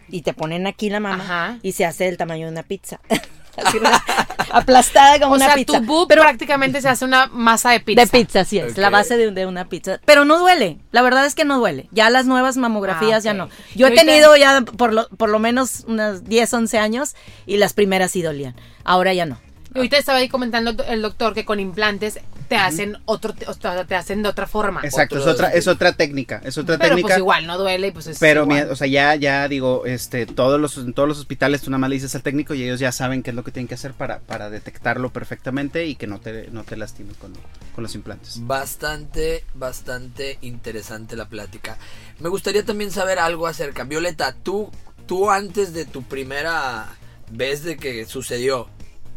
y 0.09 0.23
te 0.23 0.33
ponen 0.33 0.67
aquí 0.69 0.91
la 0.91 1.01
mama 1.01 1.25
Ajá. 1.25 1.59
y 1.63 1.73
se 1.73 1.85
hace 1.85 2.05
del 2.05 2.17
tamaño 2.19 2.47
de 2.47 2.53
una 2.53 2.63
pizza. 2.63 3.01
Así, 3.57 3.79
aplastada 4.51 5.19
como 5.19 5.33
O 5.33 5.37
una 5.37 5.47
sea, 5.47 5.55
pizza. 5.55 5.81
tu 5.81 5.85
boob 5.87 6.09
pero 6.09 6.23
prácticamente 6.23 6.81
se 6.81 6.89
hace 6.89 7.05
una 7.05 7.27
masa 7.29 7.71
de 7.71 7.81
pizza. 7.81 8.03
de 8.03 8.07
pizza, 8.07 8.41
así 8.41 8.59
es, 8.59 8.77
la 8.79 8.91
base 8.91 9.17
de, 9.17 9.31
de 9.31 9.47
una 9.47 9.69
pizza. 9.69 10.01
Pero 10.05 10.25
no 10.25 10.39
duele, 10.39 10.79
la 10.93 11.03
verdad 11.03 11.27
es 11.27 11.35
que 11.35 11.45
no 11.45 11.59
duele. 11.59 11.89
Ya 11.91 12.11
las 12.11 12.27
nuevas 12.27 12.57
mamografías 12.57 13.23
Ah, 13.25 13.25
ya 13.27 13.35
no. 13.35 13.49
Yo 13.75 13.87
he 13.89 13.91
tenido 13.95 14.37
ya 14.37 14.63
por 14.63 14.93
lo, 14.93 15.09
por 15.11 15.29
lo 15.29 15.39
menos 15.39 15.85
unas 15.87 16.25
10, 16.25 16.53
11 16.53 16.79
años 16.79 17.15
y 17.47 17.57
las 17.59 17.73
primeras 17.73 18.13
sí 18.13 18.23
dolían. 18.23 18.55
Ahora 18.85 19.13
ya 19.13 19.27
no. 19.27 19.39
Y 19.75 19.79
ahorita 19.79 19.97
estaba 19.99 20.19
ahí 20.19 20.29
comentando 20.29 20.85
el 20.85 21.03
doctor 21.03 21.35
que 21.35 21.45
con 21.45 21.59
implantes 21.59 22.21
te 22.49 22.57
hacen 22.57 22.99
otro, 23.07 23.35
o 23.47 23.55
sea, 23.55 23.85
te 23.85 23.95
hacen 23.95 24.23
de 24.23 24.29
otra 24.29 24.47
forma. 24.47 24.81
Exacto, 24.85 25.19
es 25.19 25.27
otra, 25.27 25.49
es 25.51 25.67
otra 25.67 25.93
técnica, 25.93 26.41
es 26.45 26.59
otra 26.59 26.77
Pero 26.79 26.91
técnica. 26.91 27.09
pues 27.09 27.19
igual, 27.19 27.47
no 27.47 27.59
duele 27.59 27.89
y 27.89 27.91
pues 27.91 28.07
es 28.07 28.19
Pero, 28.19 28.43
igual. 28.43 28.61
mira, 28.63 28.73
o 28.73 28.77
sea, 28.77 28.87
ya, 28.87 29.15
ya 29.17 29.49
digo, 29.49 29.87
este, 29.87 30.27
todos 30.27 30.61
los, 30.61 30.77
en 30.79 30.93
todos 30.93 31.09
los 31.09 31.19
hospitales 31.19 31.63
tú 31.63 31.71
nada 31.71 31.79
más 31.79 31.91
le 31.91 31.97
dices 31.97 32.15
al 32.15 32.23
técnico 32.23 32.55
y 32.55 32.63
ellos 32.63 32.81
ya 32.81 32.93
saben 32.93 33.23
qué 33.23 33.31
es 33.31 33.37
lo 33.37 33.45
que 33.45 33.51
tienen 33.51 33.69
que 33.69 33.75
hacer 33.75 33.93
para, 33.93 34.21
para 34.21 34.51
detectarlo 34.51 35.11
perfectamente 35.13 35.87
y 35.87 35.95
que 35.97 36.07
no 36.07 36.21
te, 36.21 36.49
no 36.51 36.65
te 36.65 36.77
lastimes 36.77 37.17
con, 37.17 37.33
con 37.75 37.83
los 37.83 37.95
implantes. 37.95 38.39
Bastante, 38.47 39.45
bastante 39.55 40.39
interesante 40.43 41.17
la 41.17 41.29
plática. 41.29 41.79
Me 42.21 42.29
gustaría 42.29 42.65
también 42.65 42.91
saber 42.91 43.19
algo 43.19 43.47
acerca. 43.47 43.85
Violeta, 43.85 44.35
tú, 44.43 44.71
tú 45.07 45.31
antes 45.31 45.73
de 45.73 45.85
tu 45.85 46.03
primera 46.03 46.87
vez 47.31 47.63
de 47.65 47.77
que 47.77 48.05
sucedió, 48.07 48.69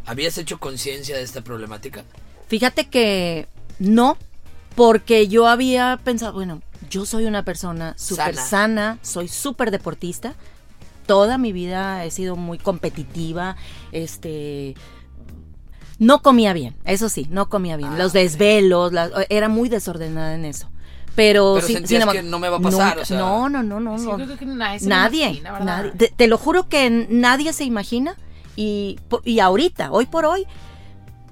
¿habías 0.06 0.38
hecho 0.38 0.60
conciencia 0.60 1.18
de 1.18 1.24
esta 1.24 1.42
problemática? 1.42 2.04
Fíjate 2.48 2.88
que 2.88 3.48
no, 3.80 4.18
porque 4.76 5.28
yo 5.28 5.48
había 5.48 6.00
pensado, 6.04 6.34
bueno, 6.34 6.62
yo 6.90 7.06
soy 7.06 7.26
una 7.26 7.44
persona 7.44 7.94
súper 7.98 8.36
Sana. 8.36 8.48
sana, 8.48 8.98
soy 9.02 9.28
súper 9.28 9.72
deportista. 9.72 10.34
Toda 11.06 11.38
mi 11.38 11.52
vida 11.54 12.04
he 12.06 12.12
sido 12.12 12.36
muy 12.36 12.58
competitiva, 12.58 13.56
este 13.92 14.76
no 16.00 16.22
comía 16.22 16.54
bien, 16.54 16.76
eso 16.86 17.10
sí, 17.10 17.28
no 17.32 17.50
comía 17.50 17.76
bien. 17.76 17.94
Ah, 17.94 17.98
Los 17.98 18.14
desvelos, 18.14 18.94
la- 18.94 19.10
era 19.30 19.50
muy 19.50 19.68
desordenada 19.68 20.36
en 20.36 20.46
eso. 20.46 20.70
Pero, 21.16 21.56
Pero 21.56 21.66
sin- 21.66 21.78
sentías 21.78 21.90
sin 21.90 22.02
embargo, 22.02 22.22
que 22.22 22.28
no 22.30 22.38
me 22.38 22.50
va 22.50 22.58
a 22.58 22.60
pasar, 22.60 22.90
nunca- 22.90 23.02
o 23.02 23.06
sea. 23.06 23.18
no, 23.18 23.50
no, 23.50 23.64
no, 23.64 23.80
no, 23.80 23.98
Sí, 23.98 24.06
no. 24.06 24.20
yo 24.20 24.26
creo 24.26 24.38
que 24.38 24.46
nadie 24.46 24.80
se 24.80 24.88
Nadie, 24.88 25.24
imagina, 25.26 25.52
¿verdad? 25.54 25.66
nadie. 25.66 25.92
Te, 25.94 26.08
te 26.16 26.28
lo 26.28 26.38
juro 26.38 26.70
que 26.70 27.08
nadie 27.10 27.52
se 27.54 27.64
imagina 27.64 28.16
y, 28.56 29.00
y 29.24 29.40
ahorita, 29.40 29.92
hoy 29.92 30.06
por 30.06 30.26
hoy, 30.26 30.46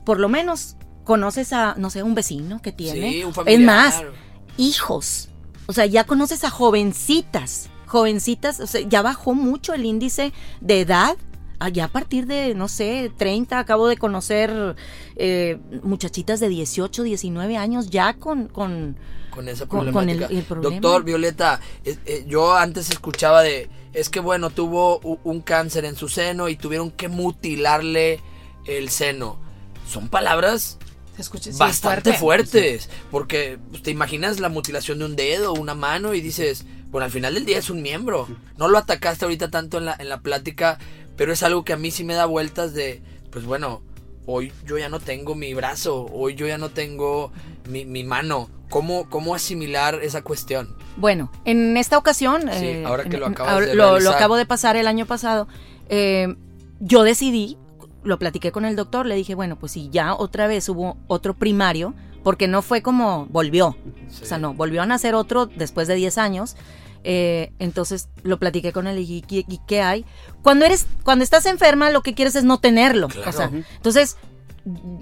por 0.03 0.19
lo 0.19 0.27
menos 0.29 0.75
conoces 1.05 1.53
a, 1.53 1.75
no 1.77 1.89
sé, 1.89 2.03
un 2.03 2.15
vecino 2.15 2.61
que 2.61 2.71
tiene. 2.73 3.11
Sí, 3.11 3.23
un 3.23 3.29
es 3.29 3.35
familiar. 3.35 3.61
más, 3.65 4.03
hijos. 4.57 5.29
O 5.67 5.73
sea, 5.73 5.85
ya 5.85 6.03
conoces 6.03 6.43
a 6.43 6.49
jovencitas. 6.49 7.69
Jovencitas, 7.87 8.59
o 8.59 8.67
sea, 8.67 8.81
ya 8.81 9.01
bajó 9.01 9.33
mucho 9.33 9.73
el 9.73 9.85
índice 9.85 10.33
de 10.61 10.81
edad. 10.81 11.15
Ah, 11.59 11.69
Ya 11.69 11.85
a 11.85 11.87
partir 11.87 12.25
de, 12.27 12.53
no 12.53 12.67
sé, 12.67 13.11
30, 13.17 13.57
acabo 13.59 13.87
de 13.87 13.95
conocer 13.95 14.75
eh, 15.15 15.57
muchachitas 15.83 16.39
de 16.41 16.49
18, 16.49 17.03
19 17.03 17.55
años 17.57 17.89
ya 17.89 18.13
con, 18.15 18.49
con, 18.49 18.97
con 19.31 19.47
esa 19.47 19.65
Con- 19.65 19.87
el- 20.09 20.23
el 20.23 20.43
problema. 20.43 20.75
Doctor 20.81 21.03
Violeta, 21.05 21.61
eh, 21.85 21.97
eh, 22.05 22.25
yo 22.27 22.53
antes 22.55 22.89
escuchaba 22.89 23.41
de, 23.41 23.69
es 23.93 24.09
que 24.09 24.19
bueno, 24.19 24.49
tuvo 24.49 24.99
un 25.23 25.39
cáncer 25.41 25.85
en 25.85 25.95
su 25.95 26.09
seno 26.09 26.49
y 26.49 26.57
tuvieron 26.57 26.91
que 26.91 27.07
mutilarle 27.07 28.19
el 28.65 28.89
seno. 28.89 29.37
Son 29.87 30.09
palabras 30.09 30.77
Se 31.15 31.21
escucha 31.21 31.51
sí, 31.51 31.57
bastante 31.57 32.13
fuerte. 32.13 32.49
fuertes, 32.51 32.89
porque 33.11 33.57
pues, 33.71 33.81
te 33.83 33.91
imaginas 33.91 34.39
la 34.39 34.49
mutilación 34.49 34.99
de 34.99 35.05
un 35.05 35.15
dedo, 35.15 35.53
una 35.53 35.73
mano 35.75 36.13
y 36.13 36.21
dices, 36.21 36.65
bueno, 36.91 37.05
al 37.05 37.11
final 37.11 37.33
del 37.35 37.45
día 37.45 37.57
es 37.57 37.69
un 37.69 37.81
miembro. 37.81 38.27
No 38.57 38.67
lo 38.67 38.77
atacaste 38.77 39.25
ahorita 39.25 39.49
tanto 39.49 39.77
en 39.77 39.85
la, 39.85 39.95
en 39.97 40.09
la 40.09 40.19
plática, 40.21 40.77
pero 41.15 41.31
es 41.31 41.41
algo 41.43 41.63
que 41.63 41.73
a 41.73 41.77
mí 41.77 41.91
sí 41.91 42.03
me 42.03 42.13
da 42.15 42.25
vueltas 42.25 42.73
de, 42.73 43.01
pues 43.31 43.45
bueno, 43.45 43.81
hoy 44.25 44.51
yo 44.65 44.77
ya 44.77 44.89
no 44.89 44.99
tengo 44.99 45.35
mi 45.35 45.53
brazo, 45.53 46.05
hoy 46.11 46.35
yo 46.35 46.47
ya 46.47 46.57
no 46.57 46.69
tengo 46.69 47.31
mi, 47.69 47.85
mi 47.85 48.03
mano. 48.03 48.49
¿Cómo, 48.69 49.07
¿Cómo 49.11 49.35
asimilar 49.35 49.99
esa 50.01 50.23
cuestión? 50.23 50.75
Bueno, 50.97 51.31
en 51.45 51.77
esta 51.77 51.97
ocasión, 51.99 52.41
Sí, 52.41 52.65
eh, 52.65 52.83
ahora 52.85 53.03
que 53.03 53.17
lo 53.17 53.27
en- 53.27 53.33
acabas 53.33 53.53
ahora- 53.53 53.65
de 53.67 53.75
lo, 53.75 53.83
lo 53.85 53.89
realizar. 53.91 54.15
acabo 54.15 54.35
de 54.37 54.45
pasar 54.47 54.75
el 54.75 54.87
año 54.87 55.05
pasado, 55.05 55.47
eh, 55.87 56.35
yo 56.79 57.03
decidí, 57.03 57.57
lo 58.05 58.17
platiqué 58.19 58.51
con 58.51 58.63
el 58.65 58.75
doctor, 58.75 59.05
le 59.05 59.15
dije, 59.15 59.35
bueno, 59.35 59.57
pues 59.57 59.73
si 59.73 59.89
ya 59.89 60.13
otra 60.15 60.47
vez 60.47 60.69
hubo 60.69 60.97
otro 61.07 61.33
primario, 61.33 61.93
porque 62.23 62.47
no 62.47 62.61
fue 62.61 62.81
como 62.81 63.25
volvió, 63.27 63.75
o 64.07 64.25
sea, 64.25 64.37
no, 64.37 64.53
volvió 64.53 64.81
a 64.81 64.85
nacer 64.85 65.13
otro 65.15 65.45
después 65.47 65.87
de 65.87 65.95
10 65.95 66.17
años. 66.17 66.55
eh, 67.03 67.51
entonces 67.59 68.09
lo 68.23 68.39
platiqué 68.39 68.71
con 68.71 68.87
él 68.87 68.97
y 68.97 69.05
dije, 69.05 69.45
¿y, 69.47 69.53
y 69.55 69.59
qué 69.67 69.81
hay? 69.81 70.05
Cuando 70.41 70.65
eres, 70.65 70.87
cuando 71.03 71.23
estás 71.23 71.45
enferma, 71.45 71.91
lo 71.91 72.01
que 72.01 72.15
quieres 72.15 72.35
es 72.35 72.43
no 72.43 72.59
tenerlo. 72.59 73.09
Claro. 73.09 73.29
O 73.29 73.33
sea, 73.33 73.51
entonces, 73.77 74.17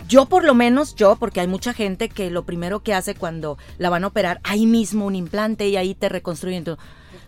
yo 0.09 0.25
por 0.25 0.43
lo 0.43 0.53
menos, 0.53 0.95
yo, 0.95 1.15
porque 1.15 1.39
hay 1.39 1.47
mucha 1.47 1.73
gente 1.73 2.09
que 2.09 2.29
lo 2.29 2.43
primero 2.43 2.83
que 2.83 2.93
hace 2.93 3.15
cuando 3.15 3.57
la 3.77 3.89
van 3.89 4.03
a 4.03 4.07
operar, 4.07 4.41
ahí 4.43 4.65
mismo 4.65 5.05
un 5.05 5.15
implante 5.15 5.69
y 5.69 5.77
ahí 5.77 5.95
te 5.95 6.09
reconstruyen 6.09 6.65
todo. 6.65 6.77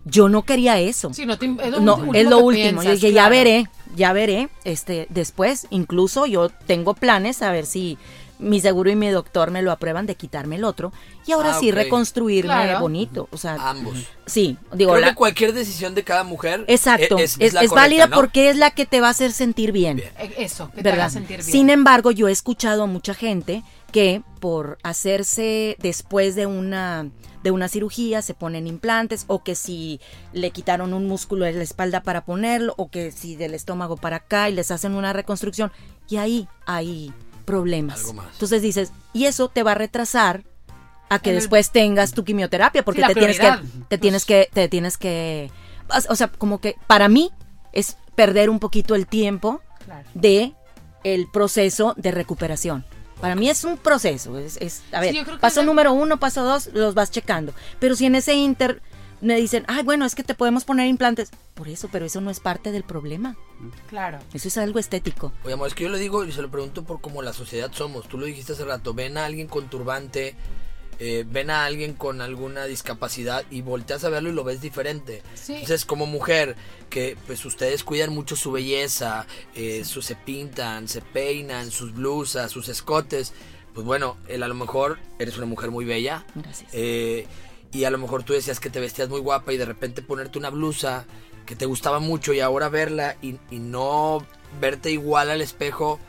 Yo 0.06 0.30
no 0.30 0.44
quería 0.44 0.80
eso. 0.80 1.14
Sí, 1.14 1.26
no, 1.26 1.38
te- 1.38 1.46
es 1.64 1.72
lo 1.72 1.80
no, 1.82 1.96
último 1.96 2.14
es 2.14 2.24
lo 2.26 2.38
que 2.38 2.44
último. 2.44 2.64
piensas, 2.82 2.86
yo 2.86 2.92
dije, 2.94 3.12
ya 3.14 3.28
veré, 3.30 3.68
ya 3.96 4.14
veré. 4.14 4.50
Este, 4.64 5.08
después, 5.10 5.68
incluso 5.72 6.26
yo 6.28 6.50
tengo 6.50 6.94
planes 6.94 7.42
a 7.42 7.52
ver 7.52 7.66
si 7.66 7.98
mi 8.38 8.60
seguro 8.60 8.92
y 8.92 8.96
mi 8.98 9.08
doctor 9.10 9.50
me 9.50 9.62
lo 9.62 9.72
aprueban 9.72 10.06
de 10.06 10.16
quitarme 10.16 10.58
el 10.58 10.66
otro 10.66 10.92
y 11.26 11.32
ahora 11.32 11.56
Ah, 11.56 11.58
sí 11.60 11.72
reconstruirme 11.72 12.52
Claro. 12.54 12.82
bonito. 12.82 13.30
O 13.32 13.38
sea, 13.38 13.56
Ambos. 13.70 13.98
sí, 14.26 14.58
digo, 14.74 14.92
Creo 14.92 15.02
la- 15.02 15.10
que 15.12 15.16
cualquier 15.16 15.54
decisión 15.54 15.96
de 15.96 16.04
cada 16.04 16.24
mujer 16.26 16.66
exacto, 16.68 17.18
e- 17.18 17.24
es, 17.24 17.38
es, 17.40 17.54
la 17.54 17.62
es 17.62 17.70
correcta, 17.70 17.76
válida 17.76 18.08
¿no? 18.08 18.16
porque 18.18 18.50
es 18.50 18.58
la 18.58 18.72
que 18.72 18.86
te 18.86 19.00
va 19.00 19.08
a 19.08 19.12
hacer 19.12 19.32
sentir 19.32 19.72
bien. 19.72 19.96
Bien. 19.98 20.10
Eh, 20.20 20.36
Eso, 20.40 20.70
que 20.72 20.78
te 20.78 20.84
¿verdad? 20.84 21.00
haga 21.06 21.10
sentir 21.12 21.38
bien. 21.38 21.50
Sin 21.50 21.70
embargo, 21.70 22.12
yo 22.12 22.28
he 22.28 22.32
escuchado 22.34 22.84
a 22.84 22.88
mucha 22.88 23.14
gente 23.14 23.64
que 23.94 24.22
por 24.42 24.78
hacerse 24.84 25.78
después 25.80 26.36
de 26.36 26.46
una 26.46 27.10
de 27.46 27.52
una 27.52 27.68
cirugía 27.70 28.24
se 28.24 28.34
ponen 28.34 28.66
implantes 28.66 29.24
o 29.28 29.44
que 29.44 29.54
si 29.54 30.02
le 30.34 30.50
quitaron 30.50 30.96
un 30.96 31.08
músculo 31.08 31.46
de 31.46 31.54
la 31.54 31.62
espalda 31.64 32.02
para 32.02 32.26
ponerlo 32.26 32.74
o 32.76 32.90
que 32.90 33.12
si 33.12 33.36
del 33.36 33.54
estómago 33.54 33.98
para 33.98 34.16
acá 34.18 34.50
y 34.50 34.54
les 34.54 34.72
hacen 34.72 34.96
una 34.96 35.14
reconstrucción 35.14 35.72
y 36.10 36.18
ahí 36.18 36.48
hay 36.66 37.14
problemas. 37.46 38.00
Algo 38.00 38.14
más. 38.14 38.34
Entonces 38.34 38.64
dices, 38.64 38.92
y 39.14 39.26
eso 39.26 39.48
te 39.48 39.62
va 39.62 39.74
a 39.74 39.76
retrasar 39.76 40.44
a 41.08 41.20
que 41.20 41.30
En 41.30 41.36
el- 41.36 41.42
después 41.44 41.70
tengas 41.70 42.14
tu 42.14 42.24
quimioterapia 42.24 42.84
porque 42.84 43.02
Sí, 43.02 43.08
te 43.10 43.14
tienes 43.14 43.40
que 43.40 43.48
prioridad. 43.48 43.88
te 43.90 43.98
tienes 44.00 44.26
que 44.26 44.50
te 44.52 44.68
tienes 44.68 44.98
que 44.98 45.52
o 46.10 46.16
sea, 46.16 46.30
como 46.30 46.60
que 46.60 46.76
para 46.88 47.08
mí 47.10 47.30
es 47.74 47.96
perder 48.16 48.50
un 48.50 48.58
poquito 48.60 48.96
el 48.96 49.06
tiempo 49.06 49.62
Claro. 49.86 50.10
de 50.16 50.54
el 51.04 51.28
proceso 51.32 51.94
de 51.96 52.10
recuperación. 52.10 52.84
Para 53.22 53.36
mí 53.36 53.50
es 53.50 53.64
un 53.64 53.78
proceso, 53.78 54.38
es, 54.38 54.58
es- 54.58 54.84
a 54.92 55.00
ver, 55.00 55.14
Sí, 55.14 55.24
paso 55.40 55.62
la- 55.62 55.66
número 55.68 55.94
uno, 55.94 56.18
paso 56.20 56.44
dos, 56.44 56.70
los 56.74 56.94
vas 56.94 57.12
checando. 57.12 57.54
Pero 57.80 57.96
si 57.96 58.06
en 58.06 58.16
ese 58.16 58.34
inter 58.34 58.82
me 59.22 59.36
dicen, 59.38 59.64
ay, 59.68 59.84
bueno, 59.84 60.06
es 60.06 60.14
que 60.14 60.24
te 60.24 60.36
podemos 60.36 60.66
poner 60.66 60.88
implantes, 60.88 61.32
por 61.54 61.70
eso, 61.70 61.88
pero 61.92 62.06
eso 62.06 62.20
no 62.22 62.30
es 62.30 62.40
parte 62.42 62.72
del 62.72 62.84
problema, 62.84 63.36
Claro. 63.90 64.20
eso 64.34 64.50
es 64.50 64.58
algo 64.58 64.78
estético. 64.78 65.32
Oye, 65.46 65.54
amor, 65.54 65.70
es 65.70 65.74
que 65.74 65.84
yo 65.86 65.90
le 65.90 65.98
digo 65.98 66.26
y 66.26 66.32
se 66.34 66.42
lo 66.42 66.52
pregunto 66.52 66.84
por 66.84 67.00
cómo 67.02 67.22
la 67.22 67.32
sociedad 67.34 67.72
somos. 67.74 68.08
Tú 68.10 68.18
lo 68.18 68.26
dijiste 68.26 68.52
hace 68.54 68.66
rato, 68.66 68.94
ven 68.94 69.18
a 69.18 69.26
alguien 69.26 69.48
con 69.48 69.70
turbante, 69.70 70.36
eh, 71.00 71.26
ven 71.28 71.50
a 71.50 71.66
alguien 71.66 71.94
con 71.94 72.22
alguna 72.22 72.66
discapacidad 72.66 73.44
y 73.52 73.62
volteas 73.62 74.04
a 74.04 74.10
verlo 74.10 74.30
y 74.30 74.34
lo 74.34 74.44
ves 74.44 74.62
diferente. 74.62 75.22
Sí. 75.34 75.54
Entonces, 75.54 75.86
como 75.86 76.06
mujer, 76.06 76.56
que 76.90 77.18
pues 77.28 77.44
ustedes 77.46 77.84
cuidan 77.84 78.14
mucho 78.14 78.36
su 78.36 78.52
belleza, 78.52 79.26
eh, 79.56 79.84
su- 79.86 80.02
se 80.02 80.16
pintan, 80.16 80.88
se 80.88 81.02
peinan, 81.02 81.72
sus 81.72 81.94
blusas, 81.94 82.52
sus 82.52 82.70
escotes, 82.70 83.34
pues 83.74 83.86
bueno, 83.86 84.18
él 84.28 84.42
a 84.44 84.48
lo 84.48 84.56
mejor 84.56 84.98
eres 85.20 85.38
una 85.38 85.46
mujer 85.48 85.70
muy 85.72 85.84
bella. 85.86 86.26
Gracias. 86.36 86.70
Eh, 86.74 87.28
y 87.74 87.84
a 87.84 87.90
lo 87.92 87.98
mejor 87.98 88.24
tú 88.24 88.32
decías 88.34 88.60
que 88.62 88.70
te 88.70 88.80
vestías 88.80 89.10
muy 89.10 89.20
guapa 89.20 89.52
y 89.52 89.58
de 89.58 89.66
repente 89.66 90.02
ponerte 90.02 90.40
una 90.40 90.50
blusa 90.50 91.06
que 91.46 91.56
te 91.58 91.66
gustaba 91.66 92.00
mucho 92.00 92.32
y 92.34 92.40
ahora 92.40 92.70
verla 92.70 93.18
y, 93.22 93.36
y 93.52 93.60
no 93.60 94.26
verte 94.62 94.92
igual 94.92 95.30
al 95.30 95.42
espejo. 95.42 96.00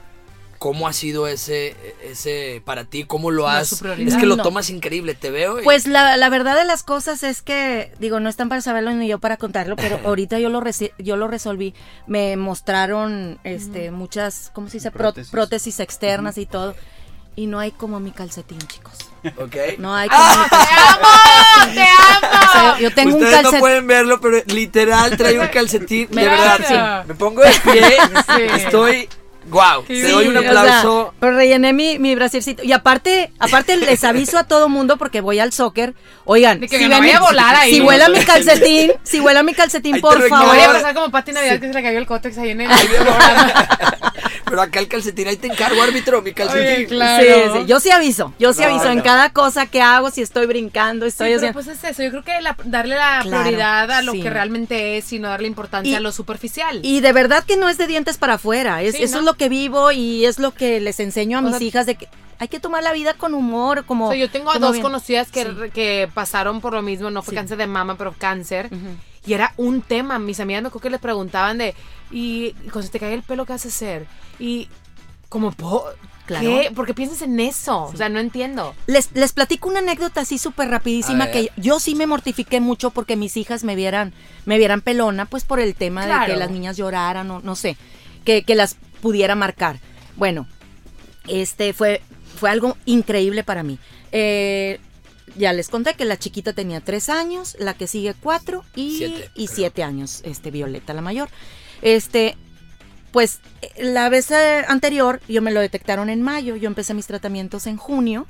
¿Cómo 0.58 0.88
ha 0.88 0.92
sido 0.92 1.26
ese, 1.28 1.76
ese 2.02 2.62
para 2.64 2.84
ti? 2.84 3.04
¿Cómo 3.04 3.30
lo 3.30 3.48
has? 3.48 3.82
es 3.82 4.16
que 4.16 4.26
lo 4.26 4.36
No. 4.36 4.42
tomas 4.42 4.70
increíble, 4.70 5.14
te 5.14 5.30
veo. 5.30 5.60
y- 5.60 5.64
Pues 5.64 5.86
la, 5.86 6.16
la 6.16 6.28
verdad 6.28 6.56
de 6.56 6.64
las 6.64 6.82
cosas 6.82 7.22
es 7.22 7.42
que, 7.42 7.92
digo, 7.98 8.20
no 8.20 8.28
están 8.28 8.48
para 8.48 8.60
saberlo 8.62 8.90
ni 8.92 9.06
yo 9.08 9.18
para 9.18 9.36
contarlo, 9.36 9.76
pero 9.76 9.98
ahorita 10.04 10.38
yo 10.38 10.48
lo, 10.48 10.60
reci- 10.60 10.92
yo 10.98 11.16
lo 11.16 11.28
resolví. 11.28 11.74
Me 12.06 12.36
mostraron 12.36 13.38
este, 13.44 13.90
muchas, 13.90 14.50
¿cómo 14.54 14.68
se 14.68 14.78
dice? 14.78 14.92
Pró- 14.92 15.14
Prótesis. 15.30 15.80
externas 15.80 16.38
y 16.38 16.46
todo. 16.46 16.74
Y 17.38 17.46
no 17.46 17.58
hay 17.58 17.70
como 17.70 18.00
mi 18.00 18.12
calcetín, 18.12 18.58
chicos. 18.60 18.94
¿ok? 19.36 19.78
No 19.78 19.94
hay 19.94 20.08
como 20.10 20.22
¡Ah! 20.22 21.66
mi 21.68 21.74
¡Te 21.74 21.82
amo! 21.82 22.20
¡Te 22.20 22.26
amo! 22.26 22.46
O 22.48 22.52
sea, 22.52 22.78
yo, 22.80 22.94
tengo 22.94 23.10
un 23.16 23.22
Ustedes 23.22 23.32
no 23.36 23.42
calcetín. 23.42 23.60
pueden 23.60 23.86
verlo, 23.86 24.20
pero 24.22 24.38
literal 24.46 25.16
trae 25.18 25.38
un 25.38 25.46
calcetín. 25.52 26.08
de 26.10 26.24
verdad, 26.28 26.58
sí. 27.04 27.08
Me 27.08 27.14
pongo 27.14 27.42
de 27.42 27.50
pie. 27.62 27.96
Sí. 28.36 28.42
Estoy. 28.62 29.08
¡Wow! 29.48 29.84
Sí, 29.86 30.02
Te 30.02 30.08
doy 30.10 30.28
un 30.28 30.36
o 30.36 30.40
sea, 30.40 30.50
aplauso. 30.50 31.14
pero 31.20 31.36
rellené 31.36 31.72
mi, 31.72 31.98
mi 31.98 32.14
brasiercito. 32.14 32.62
Y 32.64 32.72
aparte, 32.72 33.32
aparte 33.38 33.76
les 33.78 34.02
aviso 34.04 34.38
a 34.38 34.44
todo 34.44 34.68
mundo 34.68 34.96
porque 34.96 35.20
voy 35.20 35.38
al 35.38 35.52
soccer. 35.52 35.94
Oigan, 36.24 36.60
que 36.60 36.68
si, 36.78 36.88
no 36.88 37.00
mi- 37.00 37.10
a 37.10 37.20
volar 37.20 37.54
ahí. 37.54 37.74
si 37.74 37.80
vuela 37.80 38.08
mi 38.10 38.18
calcetín, 38.24 38.92
si 39.04 39.20
vuela 39.20 39.42
mi 39.42 39.54
calcetín, 39.54 40.00
por 40.00 40.20
favor. 40.28 40.48
voy 40.54 40.60
a 40.64 40.72
pasar 40.72 40.94
como 40.94 41.10
Pati 41.10 41.32
Navidad 41.32 41.60
que 41.60 41.68
se 41.68 41.74
le 41.74 41.82
cayó 41.82 41.98
el 41.98 42.06
cótex 42.06 42.36
ahí 42.38 42.50
en 42.50 42.62
el. 42.62 42.70
Pero 44.48 44.62
acá 44.62 44.78
el 44.78 44.86
calcetín, 44.88 45.26
ahí 45.28 45.36
te 45.36 45.48
encargo, 45.48 45.82
árbitro, 45.82 46.22
mi 46.22 46.32
calcetín. 46.32 46.62
Oye, 46.76 46.86
claro. 46.86 47.22
Sí, 47.54 47.60
sí, 47.60 47.66
yo 47.66 47.80
sí 47.80 47.90
aviso, 47.90 48.32
yo 48.38 48.52
sí 48.52 48.60
No, 48.62 48.68
aviso 48.68 48.90
en 48.90 49.00
cada 49.00 49.30
cosa 49.30 49.66
que 49.66 49.82
hago, 49.82 50.10
si 50.10 50.22
estoy 50.22 50.46
brincando, 50.46 51.04
Sí, 51.04 51.08
estoy 51.08 51.26
pero 51.28 51.36
haciendo... 51.38 51.54
pues 51.62 51.66
es 51.66 51.82
eso. 51.84 52.02
Yo 52.04 52.10
creo 52.10 52.22
que 52.24 52.40
la- 52.40 52.56
darle 52.64 52.94
la 52.94 53.20
Claro, 53.22 53.42
prioridad 53.42 53.90
a 53.90 54.02
lo 54.02 54.12
sí. 54.12 54.22
que 54.22 54.30
realmente 54.30 54.96
es 54.98 55.12
y 55.12 55.18
no 55.18 55.28
darle 55.28 55.48
importancia 55.48 55.92
Y- 55.92 55.96
a 55.96 56.00
lo 56.00 56.12
superficial. 56.12 56.78
Y 56.82 57.00
de 57.00 57.12
verdad 57.12 57.42
que 57.44 57.56
no 57.56 57.68
es 57.68 57.76
de 57.76 57.86
dientes 57.88 58.18
para 58.18 58.34
afuera, 58.34 58.82
es, 58.82 58.94
Sí, 58.96 59.02
eso 59.02 59.14
¿no? 59.14 59.18
es 59.20 59.24
lo 59.26 59.34
que 59.34 59.48
vivo 59.48 59.90
y 59.90 60.24
es 60.26 60.38
lo 60.38 60.52
que 60.54 60.80
les 60.80 61.00
enseño 61.00 61.38
a 61.38 61.40
O 61.40 61.44
mis 61.44 61.56
sea, 61.58 61.66
hijas 61.66 61.86
de 61.86 61.96
que 61.96 62.08
hay 62.38 62.48
que 62.48 62.60
tomar 62.60 62.82
la 62.82 62.92
vida 62.92 63.14
con 63.14 63.34
humor, 63.34 63.84
como... 63.84 64.08
O 64.08 64.10
sea, 64.12 64.20
yo 64.20 64.30
tengo 64.30 64.50
a 64.52 64.58
dos 64.58 64.72
bien. 64.72 64.82
conocidas 64.82 65.30
que, 65.32 65.42
Sí. 65.44 65.50
que 65.74 66.08
pasaron 66.14 66.60
por 66.60 66.72
lo 66.74 66.82
mismo, 66.82 67.10
no 67.10 67.22
fue 67.22 67.32
Sí. 67.32 67.36
cáncer 67.36 67.56
de 67.58 67.66
mama, 67.66 67.96
pero 67.96 68.14
cáncer. 68.16 68.68
Y 69.26 69.32
era 69.34 69.52
un 69.56 69.82
tema. 69.82 70.18
Mis 70.18 70.40
amigas 70.40 70.62
me 70.62 70.68
acuerdo 70.68 70.82
que 70.84 70.90
les 70.90 71.00
preguntaban 71.00 71.58
de, 71.58 71.74
y 72.10 72.52
cuando 72.70 72.82
se 72.82 72.88
te 72.90 73.00
cae 73.00 73.12
el 73.14 73.22
pelo, 73.22 73.44
¿qué 73.46 73.52
haces 73.54 73.74
hacer? 73.74 74.06
Y 74.38 74.68
como, 75.28 75.52
po- 75.52 75.84
Claro. 76.26 76.44
¿qué? 76.44 76.72
¿Por 76.74 76.86
qué 76.86 76.94
piensas 76.94 77.22
en 77.22 77.38
eso? 77.38 77.84
O 77.84 77.96
sea, 77.96 78.08
no 78.08 78.18
entiendo. 78.18 78.74
Les, 78.88 79.12
les 79.14 79.32
platico 79.32 79.68
una 79.68 79.78
anécdota 79.78 80.22
así 80.22 80.38
súper 80.38 80.68
rapidísima 80.68 81.30
que 81.30 81.52
yo 81.56 81.78
sí 81.78 81.94
me 81.94 82.08
mortifiqué 82.08 82.58
mucho 82.60 82.90
porque 82.90 83.14
mis 83.14 83.36
hijas 83.36 83.62
me 83.62 83.76
vieran, 83.76 84.12
me 84.44 84.58
vieran 84.58 84.80
pelona, 84.80 85.26
pues 85.26 85.44
por 85.44 85.60
el 85.60 85.76
tema 85.76 86.04
de 86.04 86.26
que 86.26 86.36
las 86.36 86.50
niñas 86.50 86.76
lloraran 86.76 87.30
o 87.30 87.40
no 87.42 87.54
sé, 87.54 87.76
que, 88.24 88.42
que 88.42 88.56
las 88.56 88.76
pudiera 89.00 89.36
marcar. 89.36 89.78
Bueno, 90.16 90.48
este 91.28 91.72
fue, 91.72 92.02
fue 92.40 92.50
algo 92.50 92.76
increíble 92.86 93.44
para 93.44 93.62
mí. 93.62 93.78
Eh, 94.10 94.80
ya 95.34 95.52
les 95.52 95.68
conté 95.68 95.94
que 95.94 96.04
la 96.04 96.18
chiquita 96.18 96.52
tenía 96.52 96.80
tres 96.80 97.08
años, 97.08 97.56
la 97.58 97.74
que 97.74 97.86
sigue 97.86 98.14
cuatro 98.14 98.64
y 98.74 98.98
Siete, 98.98 99.30
y 99.34 99.48
siete 99.48 99.82
años, 99.82 100.20
este 100.24 100.50
Violeta 100.50 100.94
la 100.94 101.02
mayor. 101.02 101.28
Este, 101.82 102.36
pues 103.12 103.40
eh, 103.62 103.84
la 103.84 104.08
vez 104.08 104.30
eh, 104.30 104.64
anterior 104.68 105.20
yo 105.28 105.42
me 105.42 105.52
lo 105.52 105.60
detectaron 105.60 106.08
en 106.10 106.22
mayo, 106.22 106.56
yo 106.56 106.68
empecé 106.68 106.94
mis 106.94 107.06
tratamientos 107.06 107.66
en 107.66 107.76
junio, 107.76 108.26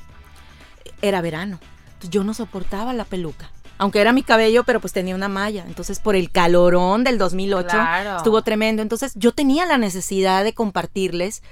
era 1.02 1.20
verano, 1.20 1.58
entonces 1.88 2.10
yo 2.10 2.24
no 2.24 2.34
soportaba 2.34 2.92
la 2.94 3.04
peluca. 3.04 3.50
Aunque 3.78 4.00
era 4.00 4.14
mi 4.14 4.22
cabello, 4.22 4.64
pero 4.64 4.80
pues 4.80 4.94
tenía 4.94 5.14
una 5.14 5.28
malla. 5.28 5.64
Entonces, 5.66 6.00
por 6.00 6.16
el 6.16 6.30
calorón 6.30 7.04
del 7.04 7.18
2008, 7.18 7.68
Claro. 7.68 8.16
estuvo 8.16 8.40
tremendo. 8.40 8.80
Entonces, 8.80 9.12
yo 9.16 9.32
tenía 9.32 9.66
la 9.66 9.76
necesidad 9.76 10.44
de 10.44 10.54
compartirles 10.54 11.42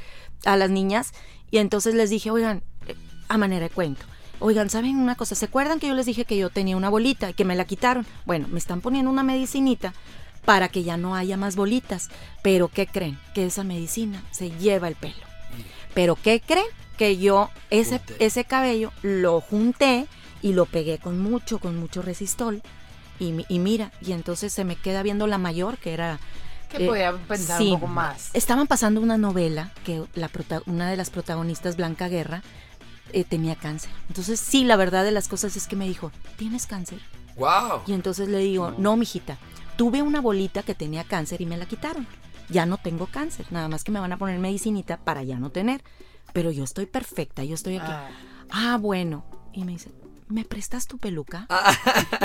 a 0.47 0.57
las 0.57 0.71
niñas 0.71 1.13
y 1.51 1.59
entonces 1.59 1.95
les 1.95 2.09
dije, 2.09 2.31
oigan, 2.31 2.63
eh, 2.87 2.95
a 3.29 3.37
manera 3.37 3.65
de 3.65 3.71
cuento. 3.71 4.07
Oigan, 4.41 4.69
¿saben 4.69 4.97
una 4.99 5.15
cosa? 5.15 5.35
¿Se 5.35 5.47
acuerdan 5.47 5.81
que 5.81 5.89
yo 5.89 5.95
les 5.95 6.07
dije 6.07 6.25
que 6.25 6.37
yo 6.37 6.51
tenía 6.51 6.77
una 6.77 6.91
bolita 6.91 7.31
y 7.31 7.35
que 7.35 7.45
me 7.45 7.57
la 7.57 7.65
quitaron? 7.65 8.07
Bueno, 8.27 8.47
me 8.49 8.59
están 8.59 8.81
poniendo 8.81 9.11
una 9.11 9.23
medicinita 9.23 9.95
para 10.45 10.69
que 10.69 10.83
ya 10.83 10.97
no 10.97 11.17
haya 11.17 11.37
más 11.37 11.57
bolitas. 11.57 12.11
Pero 12.43 12.69
¿qué 12.69 12.87
creen? 12.87 13.19
Que 13.35 13.47
esa 13.47 13.65
medicina 13.65 14.23
se 14.31 14.51
lleva 14.51 14.89
el 14.89 14.97
pelo. 14.97 15.15
Pero 15.95 16.17
¿qué 16.17 16.43
creen? 16.45 16.67
Que 16.99 17.17
yo 17.17 17.51
ese, 17.71 17.99
Junté. 17.99 18.27
ese 18.27 18.45
cabello 18.45 18.93
lo 19.03 19.41
junté 19.41 20.07
y 20.43 20.53
lo 20.53 20.67
pegué 20.67 20.99
con 20.99 21.19
mucho, 21.21 21.59
con 21.59 21.79
mucho 21.79 22.03
resistol. 22.03 22.63
Y, 23.19 23.47
y 23.49 23.59
mira, 23.61 23.93
y 24.03 24.13
entonces 24.13 24.53
se 24.53 24.65
me 24.65 24.77
queda 24.77 25.03
viendo 25.03 25.27
la 25.27 25.39
mayor, 25.39 25.79
que 25.79 25.95
era... 25.95 26.19
Que 26.69 26.85
eh, 26.85 26.89
podía 26.89 27.13
pensar 27.13 27.59
sí. 27.59 27.71
un 27.71 27.81
poco 27.81 27.87
más. 27.93 28.31
Estaban 28.35 28.67
pasando 28.67 29.01
una 29.01 29.17
novela 29.17 29.71
que 29.85 30.03
la 30.15 30.29
prota- 30.29 30.63
una 30.67 30.91
de 30.91 30.97
las 30.97 31.11
protagonistas, 31.11 31.77
Blanca 31.77 32.09
Guerra, 32.09 32.43
eh, 33.15 33.25
tenía 33.25 33.57
cáncer. 33.57 33.91
Entonces, 34.09 34.41
sí, 34.41 34.65
la 34.65 34.77
verdad 34.77 35.05
de 35.05 35.13
las 35.13 35.29
cosas 35.29 35.57
es 35.57 35.67
que 35.67 35.77
me 35.77 35.87
dijo, 35.87 36.11
¿tienes 36.37 36.67
cáncer? 36.67 37.01
Wow. 37.37 37.83
Y 37.87 37.93
entonces 37.93 38.29
le 38.29 38.39
digo, 38.39 38.75
no, 38.77 38.97
mijita, 38.97 39.39
tuve 39.77 40.03
una 40.03 40.21
bolita 40.21 40.63
que 40.63 40.75
tenía 40.75 41.05
cáncer 41.05 41.41
y 41.41 41.47
me 41.47 41.57
la 41.57 41.67
quitaron. 41.67 42.07
Ya 42.51 42.67
no 42.67 42.77
tengo 42.77 43.07
cáncer, 43.07 43.47
nada 43.51 43.69
más 43.69 43.85
que 43.85 43.93
me 43.93 44.01
van 44.01 44.13
a 44.13 44.19
poner 44.19 44.39
medicinita 44.39 44.99
para 44.99 45.23
ya 45.23 45.39
no 45.39 45.51
tener. 45.51 45.83
Pero 46.33 46.51
yo 46.51 46.65
estoy 46.65 46.87
perfecta, 46.87 47.45
yo 47.45 47.55
estoy 47.55 47.77
aquí. 47.77 47.91
Ah. 47.91 48.11
Ah, 48.51 48.79
bueno. 48.79 49.25
Y 49.53 49.65
me 49.65 49.73
dice, 49.73 49.93
¿me 50.35 50.45
prestas 50.45 50.87
tu 50.87 50.99
peluca? 50.99 51.47
Ah. 51.55 51.73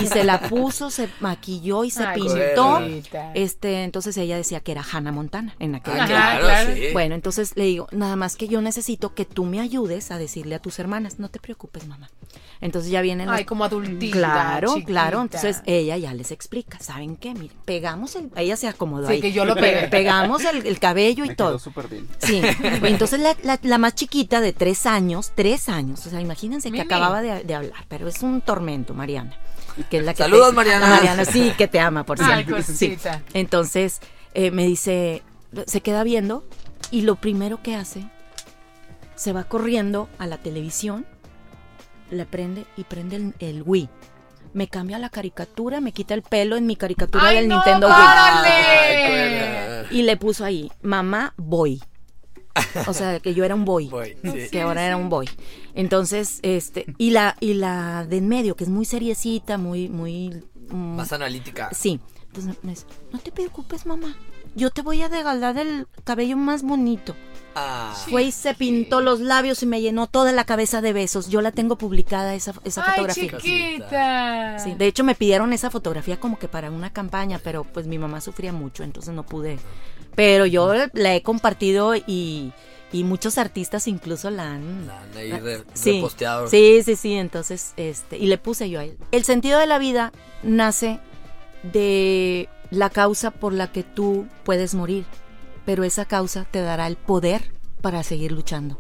Y 0.02 0.08
se 0.08 0.24
la 0.24 0.40
puso, 0.42 0.90
se 0.90 1.10
maquilló 1.20 1.84
y 1.84 1.92
se 1.92 2.04
Ay, 2.04 2.20
pintó. 2.22 2.80
Este, 3.36 3.84
entonces 3.84 4.18
ella 4.18 4.38
decía 4.38 4.60
que 4.62 4.72
era 4.72 4.84
Hannah 4.90 5.12
Montana 5.12 5.56
en 5.60 5.76
aquel 5.76 6.00
Ah, 6.00 6.06
claro, 6.08 6.46
claro. 6.46 6.74
sí. 6.76 6.82
bueno, 6.94 7.16
entonces 7.16 7.52
le 7.56 7.66
digo, 7.66 7.88
nada 7.92 8.16
más 8.16 8.36
que 8.36 8.48
yo 8.48 8.62
necesito 8.62 9.14
que 9.14 9.26
tú 9.26 9.46
me 9.46 9.60
ayudes 9.60 10.12
a 10.12 10.18
decirle 10.18 10.56
a 10.56 10.60
tus 10.60 10.80
hermanas, 10.80 11.20
no 11.20 11.30
te 11.30 11.40
preocupes, 11.40 11.88
mamá. 11.88 12.10
Entonces 12.62 12.92
ya 12.92 13.02
vienen 13.02 13.30
Ay, 13.30 13.40
las- 13.40 13.46
como 13.48 13.64
adultita. 13.64 14.18
Claro, 14.18 14.70
chiquita. 14.74 14.88
claro. 14.88 15.22
Entonces 15.22 15.62
ella 15.66 15.98
ya 15.98 16.14
les 16.14 16.32
explica, 16.32 16.80
¿saben 16.80 17.16
qué? 17.16 17.34
Miren, 17.34 17.56
pegamos 17.66 18.16
el, 18.16 18.30
ella 18.36 18.56
se 18.58 18.68
acomodó 18.68 19.08
Sí, 19.08 19.14
ahí. 19.14 19.22
que 19.22 19.32
yo 19.32 19.46
lo 19.46 19.56
pegué. 19.56 19.88
Pegamos 19.88 20.44
el, 20.46 20.66
el 20.66 20.80
cabello 20.80 21.24
y 21.26 21.30
Me 21.30 21.36
quedó 21.36 21.50
todo. 21.50 21.60
súper 21.60 21.88
bien. 21.88 22.08
Sí. 22.20 22.42
Entonces 22.84 23.20
la, 23.20 23.36
la- 23.44 23.60
la 23.62 23.78
más 23.78 23.96
chiquita 23.96 24.42
de 24.42 24.54
tres 24.54 24.86
años, 24.86 25.32
tres 25.36 25.70
años, 25.70 26.06
o 26.06 26.10
sea, 26.10 26.20
imagínense 26.22 26.72
que 26.72 26.82
acababa 26.82 27.22
de, 27.22 27.44
de 27.44 27.56
hablar, 27.56 27.86
pero 27.88 27.99
es 28.08 28.22
un 28.24 28.42
tormento, 28.42 28.94
Mariana. 28.94 29.34
Que 29.90 29.98
es 30.00 30.04
la 30.06 30.14
que 30.14 30.24
Saludos, 30.24 30.50
te- 30.50 30.56
Mariana. 30.56 30.86
a 30.88 30.90
Mariana, 30.90 31.26
sí, 31.26 31.54
que 31.58 31.68
te 31.68 31.80
ama, 31.80 32.04
por 32.06 32.18
Ay, 32.22 32.44
cierto. 32.46 32.62
Sí. 32.64 32.98
Entonces 33.34 34.00
eh, 34.34 34.52
me 34.52 34.66
dice, 34.66 35.24
se 35.68 35.82
queda 35.82 36.04
viendo 36.04 36.44
y 36.92 37.02
lo 37.02 37.16
primero 37.16 37.62
que 37.62 37.76
hace, 37.76 38.06
se 39.16 39.32
va 39.34 39.44
corriendo 39.46 40.10
a 40.18 40.28
la 40.28 40.38
televisión, 40.38 41.06
le 42.12 42.26
prende 42.26 42.66
y 42.78 42.84
prende 42.86 43.16
el, 43.18 43.34
el 43.40 43.64
Wii. 43.66 43.90
Me 44.54 44.68
cambia 44.68 44.98
la 44.98 45.10
caricatura, 45.10 45.80
me 45.80 45.92
quita 45.92 46.16
el 46.16 46.24
pelo 46.24 46.56
en 46.58 46.66
mi 46.66 46.76
caricatura 46.76 47.28
Ay, 47.28 47.36
del 47.38 47.48
no, 47.48 47.56
Nintendo 47.58 47.88
Wii. 47.88 47.96
Y 49.92 50.02
le 50.04 50.18
puso 50.18 50.44
ahí, 50.46 50.72
mamá, 50.82 51.34
boy. 51.38 51.82
O 52.88 52.94
sea, 52.94 53.20
que 53.20 53.34
yo 53.34 53.44
era 53.46 53.56
un 53.56 53.66
boy. 53.66 53.88
Boy, 53.90 54.16
sí. 54.24 54.50
Que 54.52 54.62
ahora 54.62 54.86
era 54.86 54.98
un 54.98 55.10
boy. 55.10 55.30
Entonces, 55.74 56.40
este, 56.42 56.86
y 56.98 57.12
la, 57.12 57.36
y 57.40 57.54
la 57.54 58.06
de 58.06 58.18
en 58.18 58.28
medio, 58.28 58.56
que 58.56 58.64
es 58.64 58.70
muy 58.70 58.86
seriecita, 58.86 59.58
muy, 59.58 59.90
muy. 59.90 60.44
mm, 60.70 60.96
Más 60.96 61.14
analítica. 61.14 61.70
Sí. 61.74 62.00
Entonces 62.28 62.58
me 62.64 62.72
dice, 62.72 62.86
no 63.12 63.20
te 63.20 63.32
preocupes, 63.32 63.86
mamá. 63.86 64.16
Yo 64.56 64.70
te 64.72 64.82
voy 64.82 65.02
a 65.02 65.08
regalar 65.08 65.58
el 65.58 65.88
cabello 66.04 66.38
más 66.38 66.64
bonito. 66.64 67.16
Ah. 67.56 67.96
Fue 68.10 68.24
y 68.24 68.32
se 68.32 68.54
pintó 68.54 69.02
los 69.02 69.20
labios 69.20 69.64
y 69.64 69.66
me 69.66 69.82
llenó 69.82 70.08
toda 70.08 70.32
la 70.32 70.44
cabeza 70.44 70.82
de 70.82 70.94
besos. 70.94 71.30
Yo 71.30 71.42
la 71.42 71.52
tengo 71.52 71.78
publicada 71.78 72.36
esa, 72.36 72.54
esa 72.64 72.84
Ay, 72.86 72.92
fotografía. 73.06 73.38
chiquita. 73.40 74.60
Sí, 74.60 74.74
de 74.76 74.86
hecho 74.88 75.04
me 75.04 75.16
pidieron 75.16 75.54
esa 75.54 75.70
fotografía 75.72 76.20
como 76.20 76.38
que 76.38 76.48
para 76.48 76.70
una 76.72 76.92
campaña, 76.92 77.40
pero 77.44 77.64
pues 77.64 77.88
mi 77.88 77.98
mamá 77.98 78.22
sufría 78.22 78.54
mucho, 78.54 78.84
entonces 78.84 79.14
no 79.14 79.24
pude. 79.26 79.58
Pero 80.20 80.46
yo 80.46 80.74
la 80.92 81.16
he 81.16 81.22
compartido 81.24 81.96
y, 81.96 82.52
y 82.92 83.06
muchos 83.06 83.38
artistas 83.38 83.88
incluso 83.88 84.30
la 84.30 84.52
han 84.52 84.86
La 84.86 85.00
han 85.02 85.16
ahí 85.18 85.32
re- 85.32 85.64
sí, 85.74 85.94
reposteado. 85.94 86.50
sí, 86.50 86.82
sí, 86.84 86.98
sí, 86.98 87.14
entonces 87.14 87.72
este 87.78 88.18
y 88.18 88.28
le 88.28 88.38
puse 88.38 88.70
yo 88.70 88.82
a 88.82 88.84
él. 88.84 88.98
El 89.14 89.24
sentido 89.24 89.60
de 89.60 89.66
la 89.66 89.80
vida 89.80 90.12
nace 90.44 91.00
de 91.64 92.50
la 92.70 92.90
causa 92.90 93.32
por 93.32 93.54
la 93.54 93.72
que 93.72 93.84
tú 93.84 94.28
puedes 94.44 94.76
morir, 94.76 95.06
pero 95.66 95.86
esa 95.86 96.04
causa 96.04 96.46
te 96.52 96.60
dará 96.62 96.88
el 96.88 96.98
poder 96.98 97.54
para 97.82 98.04
seguir 98.04 98.34
luchando. 98.34 98.78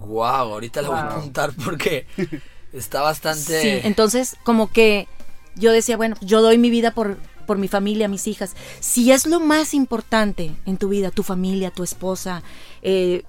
Wow, 0.00 0.24
ahorita 0.52 0.82
la 0.82 0.88
voy 0.88 0.98
a 0.98 1.06
apuntar 1.16 1.50
porque 1.64 2.06
está 2.72 3.00
bastante. 3.02 3.60
Sí, 3.60 3.80
entonces 3.82 4.36
como 4.44 4.70
que 4.70 5.08
yo 5.56 5.72
decía, 5.72 5.96
bueno, 5.96 6.14
yo 6.20 6.42
doy 6.42 6.58
mi 6.58 6.70
vida 6.70 6.92
por, 6.92 7.16
por 7.46 7.58
mi 7.58 7.68
familia, 7.68 8.08
mis 8.08 8.26
hijas. 8.26 8.54
Si 8.80 9.10
es 9.12 9.26
lo 9.26 9.40
más 9.40 9.72
importante 9.74 10.54
en 10.66 10.76
tu 10.76 10.88
vida, 10.88 11.10
tu 11.10 11.22
familia, 11.22 11.70
tu 11.70 11.82
esposa, 11.84 12.42
eh, 12.82 13.22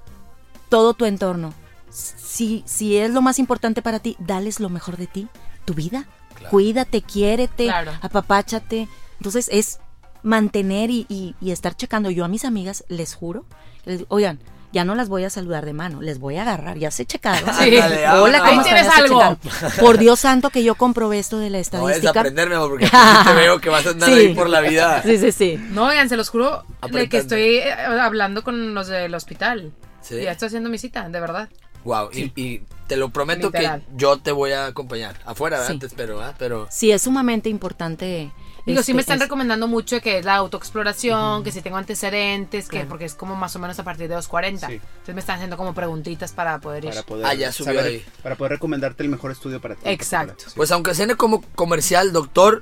todo 0.69 0.93
tu 0.93 1.05
entorno, 1.05 1.53
si, 1.89 2.63
si 2.65 2.97
es 2.97 3.11
lo 3.11 3.21
más 3.21 3.39
importante 3.39 3.81
para 3.81 3.99
ti, 3.99 4.15
dales 4.19 4.59
lo 4.59 4.69
mejor 4.69 4.97
de 4.97 5.07
ti, 5.07 5.27
tu 5.65 5.73
vida. 5.73 6.07
Claro. 6.35 6.51
Cuídate, 6.51 7.01
quiérete, 7.01 7.65
Claro. 7.65 7.91
apapáchate. 8.01 8.87
Entonces 9.19 9.49
es 9.51 9.79
mantener 10.23 10.89
y, 10.91 11.05
y- 11.09 11.35
y 11.41 11.51
estar 11.51 11.75
checando. 11.75 12.09
Yo 12.11 12.25
a 12.25 12.27
mis 12.27 12.45
amigas 12.45 12.83
les 12.89 13.15
juro, 13.15 13.45
les 13.85 13.99
digo, 13.99 14.07
oigan, 14.13 14.39
ya 14.73 14.83
no 14.85 14.95
las 14.95 15.09
voy 15.09 15.23
a 15.23 15.29
saludar 15.29 15.65
de 15.65 15.73
mano, 15.73 16.01
les 16.01 16.19
voy 16.19 16.37
a 16.37 16.41
agarrar, 16.41 16.77
ya 16.77 16.91
se 16.91 17.05
checaron. 17.05 17.49
Sí. 17.59 17.77
Hola. 18.19 18.39
¿cómo 18.39 18.63
se 18.63 18.69
algo. 18.71 19.37
Por 19.79 19.97
Dios 19.97 20.19
santo 20.19 20.49
que 20.49 20.63
yo 20.63 20.75
comprobé 20.75 21.19
esto 21.19 21.39
de 21.39 21.49
la 21.49 21.57
No 21.57 21.61
estadística. 21.61 22.09
aprenderme, 22.19 22.55
amor, 22.55 22.69
porque 22.71 22.89
te 22.89 23.33
veo 23.33 23.59
que 23.59 23.69
vas 23.69 23.85
a 23.85 23.91
andar 23.91 24.09
Sí. 24.13 24.15
ahí 24.15 24.33
por 24.35 24.49
la 24.49 24.61
vida. 24.61 25.01
Sí, 25.05 25.17
sí, 25.17 25.31
sí. 25.31 25.57
No, 25.71 25.85
oigan, 25.85 26.09
se 26.09 26.17
los 26.17 26.29
juro 26.29 26.65
de 26.91 27.09
que 27.09 27.17
estoy 27.17 27.57
eh, 27.57 27.71
hablando 27.73 28.43
con 28.43 28.73
los 28.73 28.87
del 28.87 29.13
hospital. 29.15 29.71
Sí. 30.01 30.21
Ya 30.21 30.31
estoy 30.31 30.47
haciendo 30.47 30.69
mi 30.69 30.77
cita, 30.77 31.07
de 31.09 31.19
verdad. 31.19 31.49
Wow, 31.83 32.09
y, 32.11 32.31
y 32.35 32.63
te 32.87 32.97
lo 32.97 33.09
prometo 33.09 33.47
Literal. 33.47 33.81
que 33.81 33.85
yo 33.95 34.17
te 34.17 34.31
voy 34.31 34.51
a 34.51 34.65
acompañar. 34.67 35.15
Afuera, 35.25 35.59
¿verdad? 35.59 35.73
Sí. 35.73 35.79
Te 35.79 35.85
espero, 35.85 36.17
¿verdad? 36.17 36.35
Pero. 36.37 36.67
Sí, 36.69 36.91
es 36.91 37.01
sumamente 37.01 37.47
importante. 37.49 38.31
Digo, 38.67 38.83
sí 38.83 38.93
me 38.93 38.99
este, 39.01 39.13
están 39.13 39.17
es- 39.17 39.23
recomendando 39.23 39.67
mucho 39.67 39.99
que 40.01 40.19
es 40.19 40.25
la 40.25 40.35
autoexploración, 40.35 41.43
que 41.43 41.51
si 41.51 41.61
tengo 41.61 41.77
antecedentes, 41.77 42.67
que 42.69 42.85
porque 42.85 43.05
es 43.05 43.15
como 43.15 43.35
más 43.35 43.55
o 43.55 43.59
menos 43.59 43.79
a 43.79 43.83
partir 43.83 44.07
de 44.07 44.15
los 44.15 44.27
40. 44.27 44.67
Sí. 44.67 44.73
Entonces 44.73 45.15
me 45.15 45.21
están 45.21 45.35
haciendo 45.37 45.57
como 45.57 45.73
preguntitas 45.73 46.31
para 46.33 46.59
poder 46.59 46.83
ir. 46.85 46.89
Para 46.91 47.03
poder, 47.03 47.25
Ah, 47.25 47.33
ya 47.33 47.51
subió 47.51 47.73
saber- 47.75 47.85
ahí. 47.91 48.05
para 48.21 48.35
poder 48.35 48.51
recomendarte 48.53 49.01
el 49.03 49.09
mejor 49.09 49.31
estudio 49.31 49.59
para 49.61 49.75
ti. 49.75 49.81
Exacto. 49.85 50.35
Sí. 50.45 50.51
Pues 50.55 50.71
aunque 50.71 50.93
sea 50.93 51.07
como 51.15 51.41
comercial, 51.55 52.11
doctor, 52.13 52.61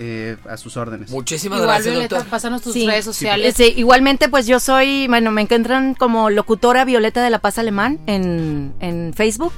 eh, 0.00 0.36
a 0.48 0.56
sus 0.56 0.76
órdenes. 0.76 1.10
Muchísimas 1.10 1.58
Igual, 1.58 1.74
gracias, 1.74 1.92
Violeta, 1.94 2.14
doctor. 2.16 2.30
pásanos 2.30 2.62
tus 2.62 2.72
Sí. 2.72 2.86
redes 2.86 3.04
sociales. 3.04 3.54
Sí, 3.56 3.74
igualmente, 3.76 4.28
pues 4.28 4.46
yo 4.46 4.60
soy, 4.60 5.08
bueno, 5.08 5.32
me 5.32 5.42
encuentran 5.42 5.94
como 5.94 6.30
locutora 6.30 6.84
Violeta 6.84 7.20
de 7.20 7.30
la 7.30 7.40
Paz 7.40 7.58
Alemán 7.58 7.98
en, 8.06 8.74
en 8.78 9.12
Facebook. 9.12 9.52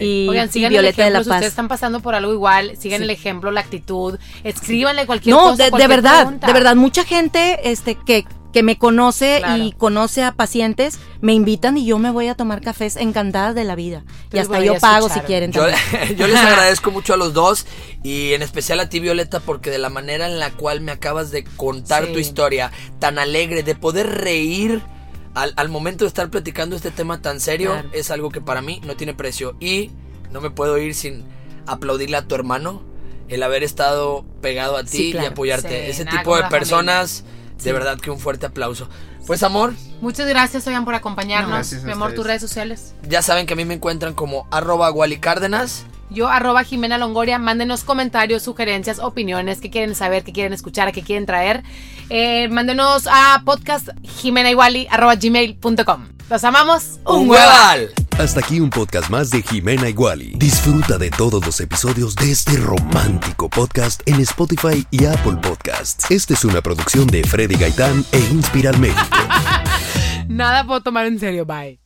Y, 0.00 0.28
Oigan, 0.28 0.48
y 0.48 0.52
sigan 0.52 0.70
Violeta 0.70 1.02
el 1.02 1.08
de 1.08 1.10
la 1.10 1.18
ejemplo, 1.18 1.24
si 1.24 1.28
Paz. 1.28 1.36
ustedes 1.38 1.52
están 1.52 1.68
pasando 1.68 2.00
por 2.00 2.14
algo 2.14 2.32
igual, 2.32 2.76
sigan 2.78 2.98
Sí. 3.00 3.04
el 3.04 3.10
ejemplo, 3.10 3.50
la 3.50 3.60
actitud, 3.60 4.18
escríbanle 4.44 5.06
cualquier 5.06 5.34
No, 5.36 5.42
cosa, 5.50 5.64
de, 5.64 5.70
de 5.76 5.86
verdad, 5.86 6.22
pregunta. 6.22 6.46
de 6.46 6.52
verdad, 6.52 6.76
mucha 6.76 7.04
gente 7.04 7.70
este 7.70 7.94
que, 7.96 8.24
que 8.52 8.62
me 8.64 8.78
conoce 8.78 9.38
Claro. 9.38 9.62
y 9.62 9.72
conoce 9.72 10.24
a 10.24 10.32
pacientes, 10.32 10.98
me 11.20 11.34
invitan 11.34 11.76
y 11.76 11.84
yo 11.86 11.98
me 11.98 12.10
voy 12.10 12.26
a 12.28 12.34
tomar 12.34 12.60
cafés 12.60 12.96
encantada 12.96 13.52
de 13.54 13.62
la 13.64 13.74
vida. 13.76 14.02
y 14.32 14.38
hasta 14.38 14.60
yo 14.60 14.74
pago 14.78 15.08
si 15.08 15.20
quieren 15.20 15.52
Yo, 15.52 15.66
les 15.66 16.36
agradezco 16.36 16.90
mucho 16.92 17.14
a 17.14 17.16
los 17.16 17.32
dos 17.34 17.66
y 18.02 18.32
en 18.32 18.42
especial 18.42 18.80
a 18.80 18.88
ti 18.88 18.98
Violeta 19.00 19.38
porque 19.40 19.70
de 19.70 19.78
la 19.78 19.88
manera 19.90 20.26
en 20.26 20.38
la 20.40 20.50
cual 20.50 20.80
me 20.80 20.90
acabas 20.92 21.30
de 21.30 21.44
contar 21.44 22.06
Sí. 22.06 22.12
tu 22.12 22.18
historia 22.18 22.72
tan 22.98 23.18
alegre, 23.18 23.62
de 23.62 23.74
poder 23.76 24.08
reír 24.08 24.82
al, 25.34 25.52
al 25.56 25.68
momento 25.68 26.04
de 26.04 26.08
estar 26.08 26.28
platicando 26.30 26.76
este 26.76 26.90
tema 26.90 27.20
tan 27.22 27.40
serio, 27.40 27.72
Claro. 27.72 27.90
es 27.92 28.10
algo 28.10 28.30
que 28.30 28.40
para 28.40 28.60
mí 28.62 28.80
no 28.84 28.96
tiene 28.96 29.14
precio 29.14 29.54
y 29.60 29.90
no 30.30 30.40
me 30.40 30.50
puedo 30.50 30.78
ir 30.78 30.94
sin 30.94 31.24
aplaudirle 31.66 32.16
a 32.16 32.22
tu 32.26 32.34
hermano 32.34 32.82
el 33.28 33.42
haber 33.42 33.62
estado 33.62 34.24
pegado 34.40 34.76
a 34.76 34.82
ti 34.84 34.88
Sí, 34.96 35.10
claro. 35.12 35.26
y 35.26 35.30
apoyarte. 35.30 35.84
Sí, 35.86 35.90
Ese 35.90 36.04
nada 36.04 36.18
tipo 36.18 36.36
de 36.36 36.42
personas, 36.44 37.24
de 37.62 37.72
verdad 37.72 37.98
que 38.00 38.10
un 38.10 38.18
fuerte 38.18 38.46
aplauso. 38.46 38.88
Pues 39.26 39.42
amor, 39.44 39.74
Muchas 40.00 40.26
gracias, 40.26 40.66
oigan, 40.66 40.84
por 40.84 40.94
acompañarnos. 40.94 41.50
Gracias 41.52 41.82
a 41.84 41.86
Mi 41.86 41.92
amor, 41.92 42.14
tus 42.14 42.26
redes 42.26 42.40
sociales. 42.40 42.94
ya 43.06 43.22
saben 43.22 43.46
que 43.46 43.52
a 43.52 43.56
mí 43.56 43.64
me 43.64 43.74
encuentran 43.74 44.14
como 44.14 44.48
arroba 44.50 44.90
Wally 44.90 45.18
Cárdenas. 45.20 45.84
Yo, 46.10 46.28
arroba 46.28 46.64
Jimena 46.64 46.98
Longoria, 46.98 47.38
mándenos 47.38 47.84
comentarios, 47.84 48.42
sugerencias, 48.42 48.98
opiniones, 48.98 49.60
qué 49.60 49.70
quieren 49.70 49.94
saber, 49.94 50.24
qué 50.24 50.32
quieren 50.32 50.52
escuchar, 50.52 50.92
qué 50.92 51.02
quieren 51.02 51.24
traer. 51.24 51.62
Eh, 52.08 52.48
mándenos 52.48 53.06
a 53.06 53.42
podcast 53.44 53.90
jimenaiguali, 54.02 54.88
arroba 54.90 55.14
gmail.com. 55.14 56.08
Los 56.28 56.44
amamos. 56.44 57.00
¡Un 57.04 57.28
hueval. 57.28 57.88
hueval! 57.88 57.94
Hasta 58.18 58.40
aquí 58.40 58.60
un 58.60 58.70
podcast 58.70 59.08
más 59.08 59.30
de 59.30 59.42
Jimena 59.42 59.88
Iguali. 59.88 60.34
Disfruta 60.36 60.98
de 60.98 61.10
todos 61.10 61.44
los 61.44 61.58
episodios 61.60 62.14
de 62.14 62.32
este 62.32 62.56
romántico 62.56 63.48
podcast 63.48 64.02
en 64.06 64.20
Spotify 64.20 64.86
y 64.90 65.06
Apple 65.06 65.38
Podcasts. 65.42 66.10
Esta 66.10 66.34
es 66.34 66.44
una 66.44 66.60
producción 66.60 67.06
de 67.06 67.24
Freddy 67.24 67.56
Gaitán 67.56 68.04
e 68.12 68.18
Inspiral 68.18 68.78
México. 68.78 69.16
Nada 70.28 70.64
puedo 70.64 70.82
tomar 70.82 71.06
en 71.06 71.18
serio. 71.18 71.46
Bye. 71.46 71.79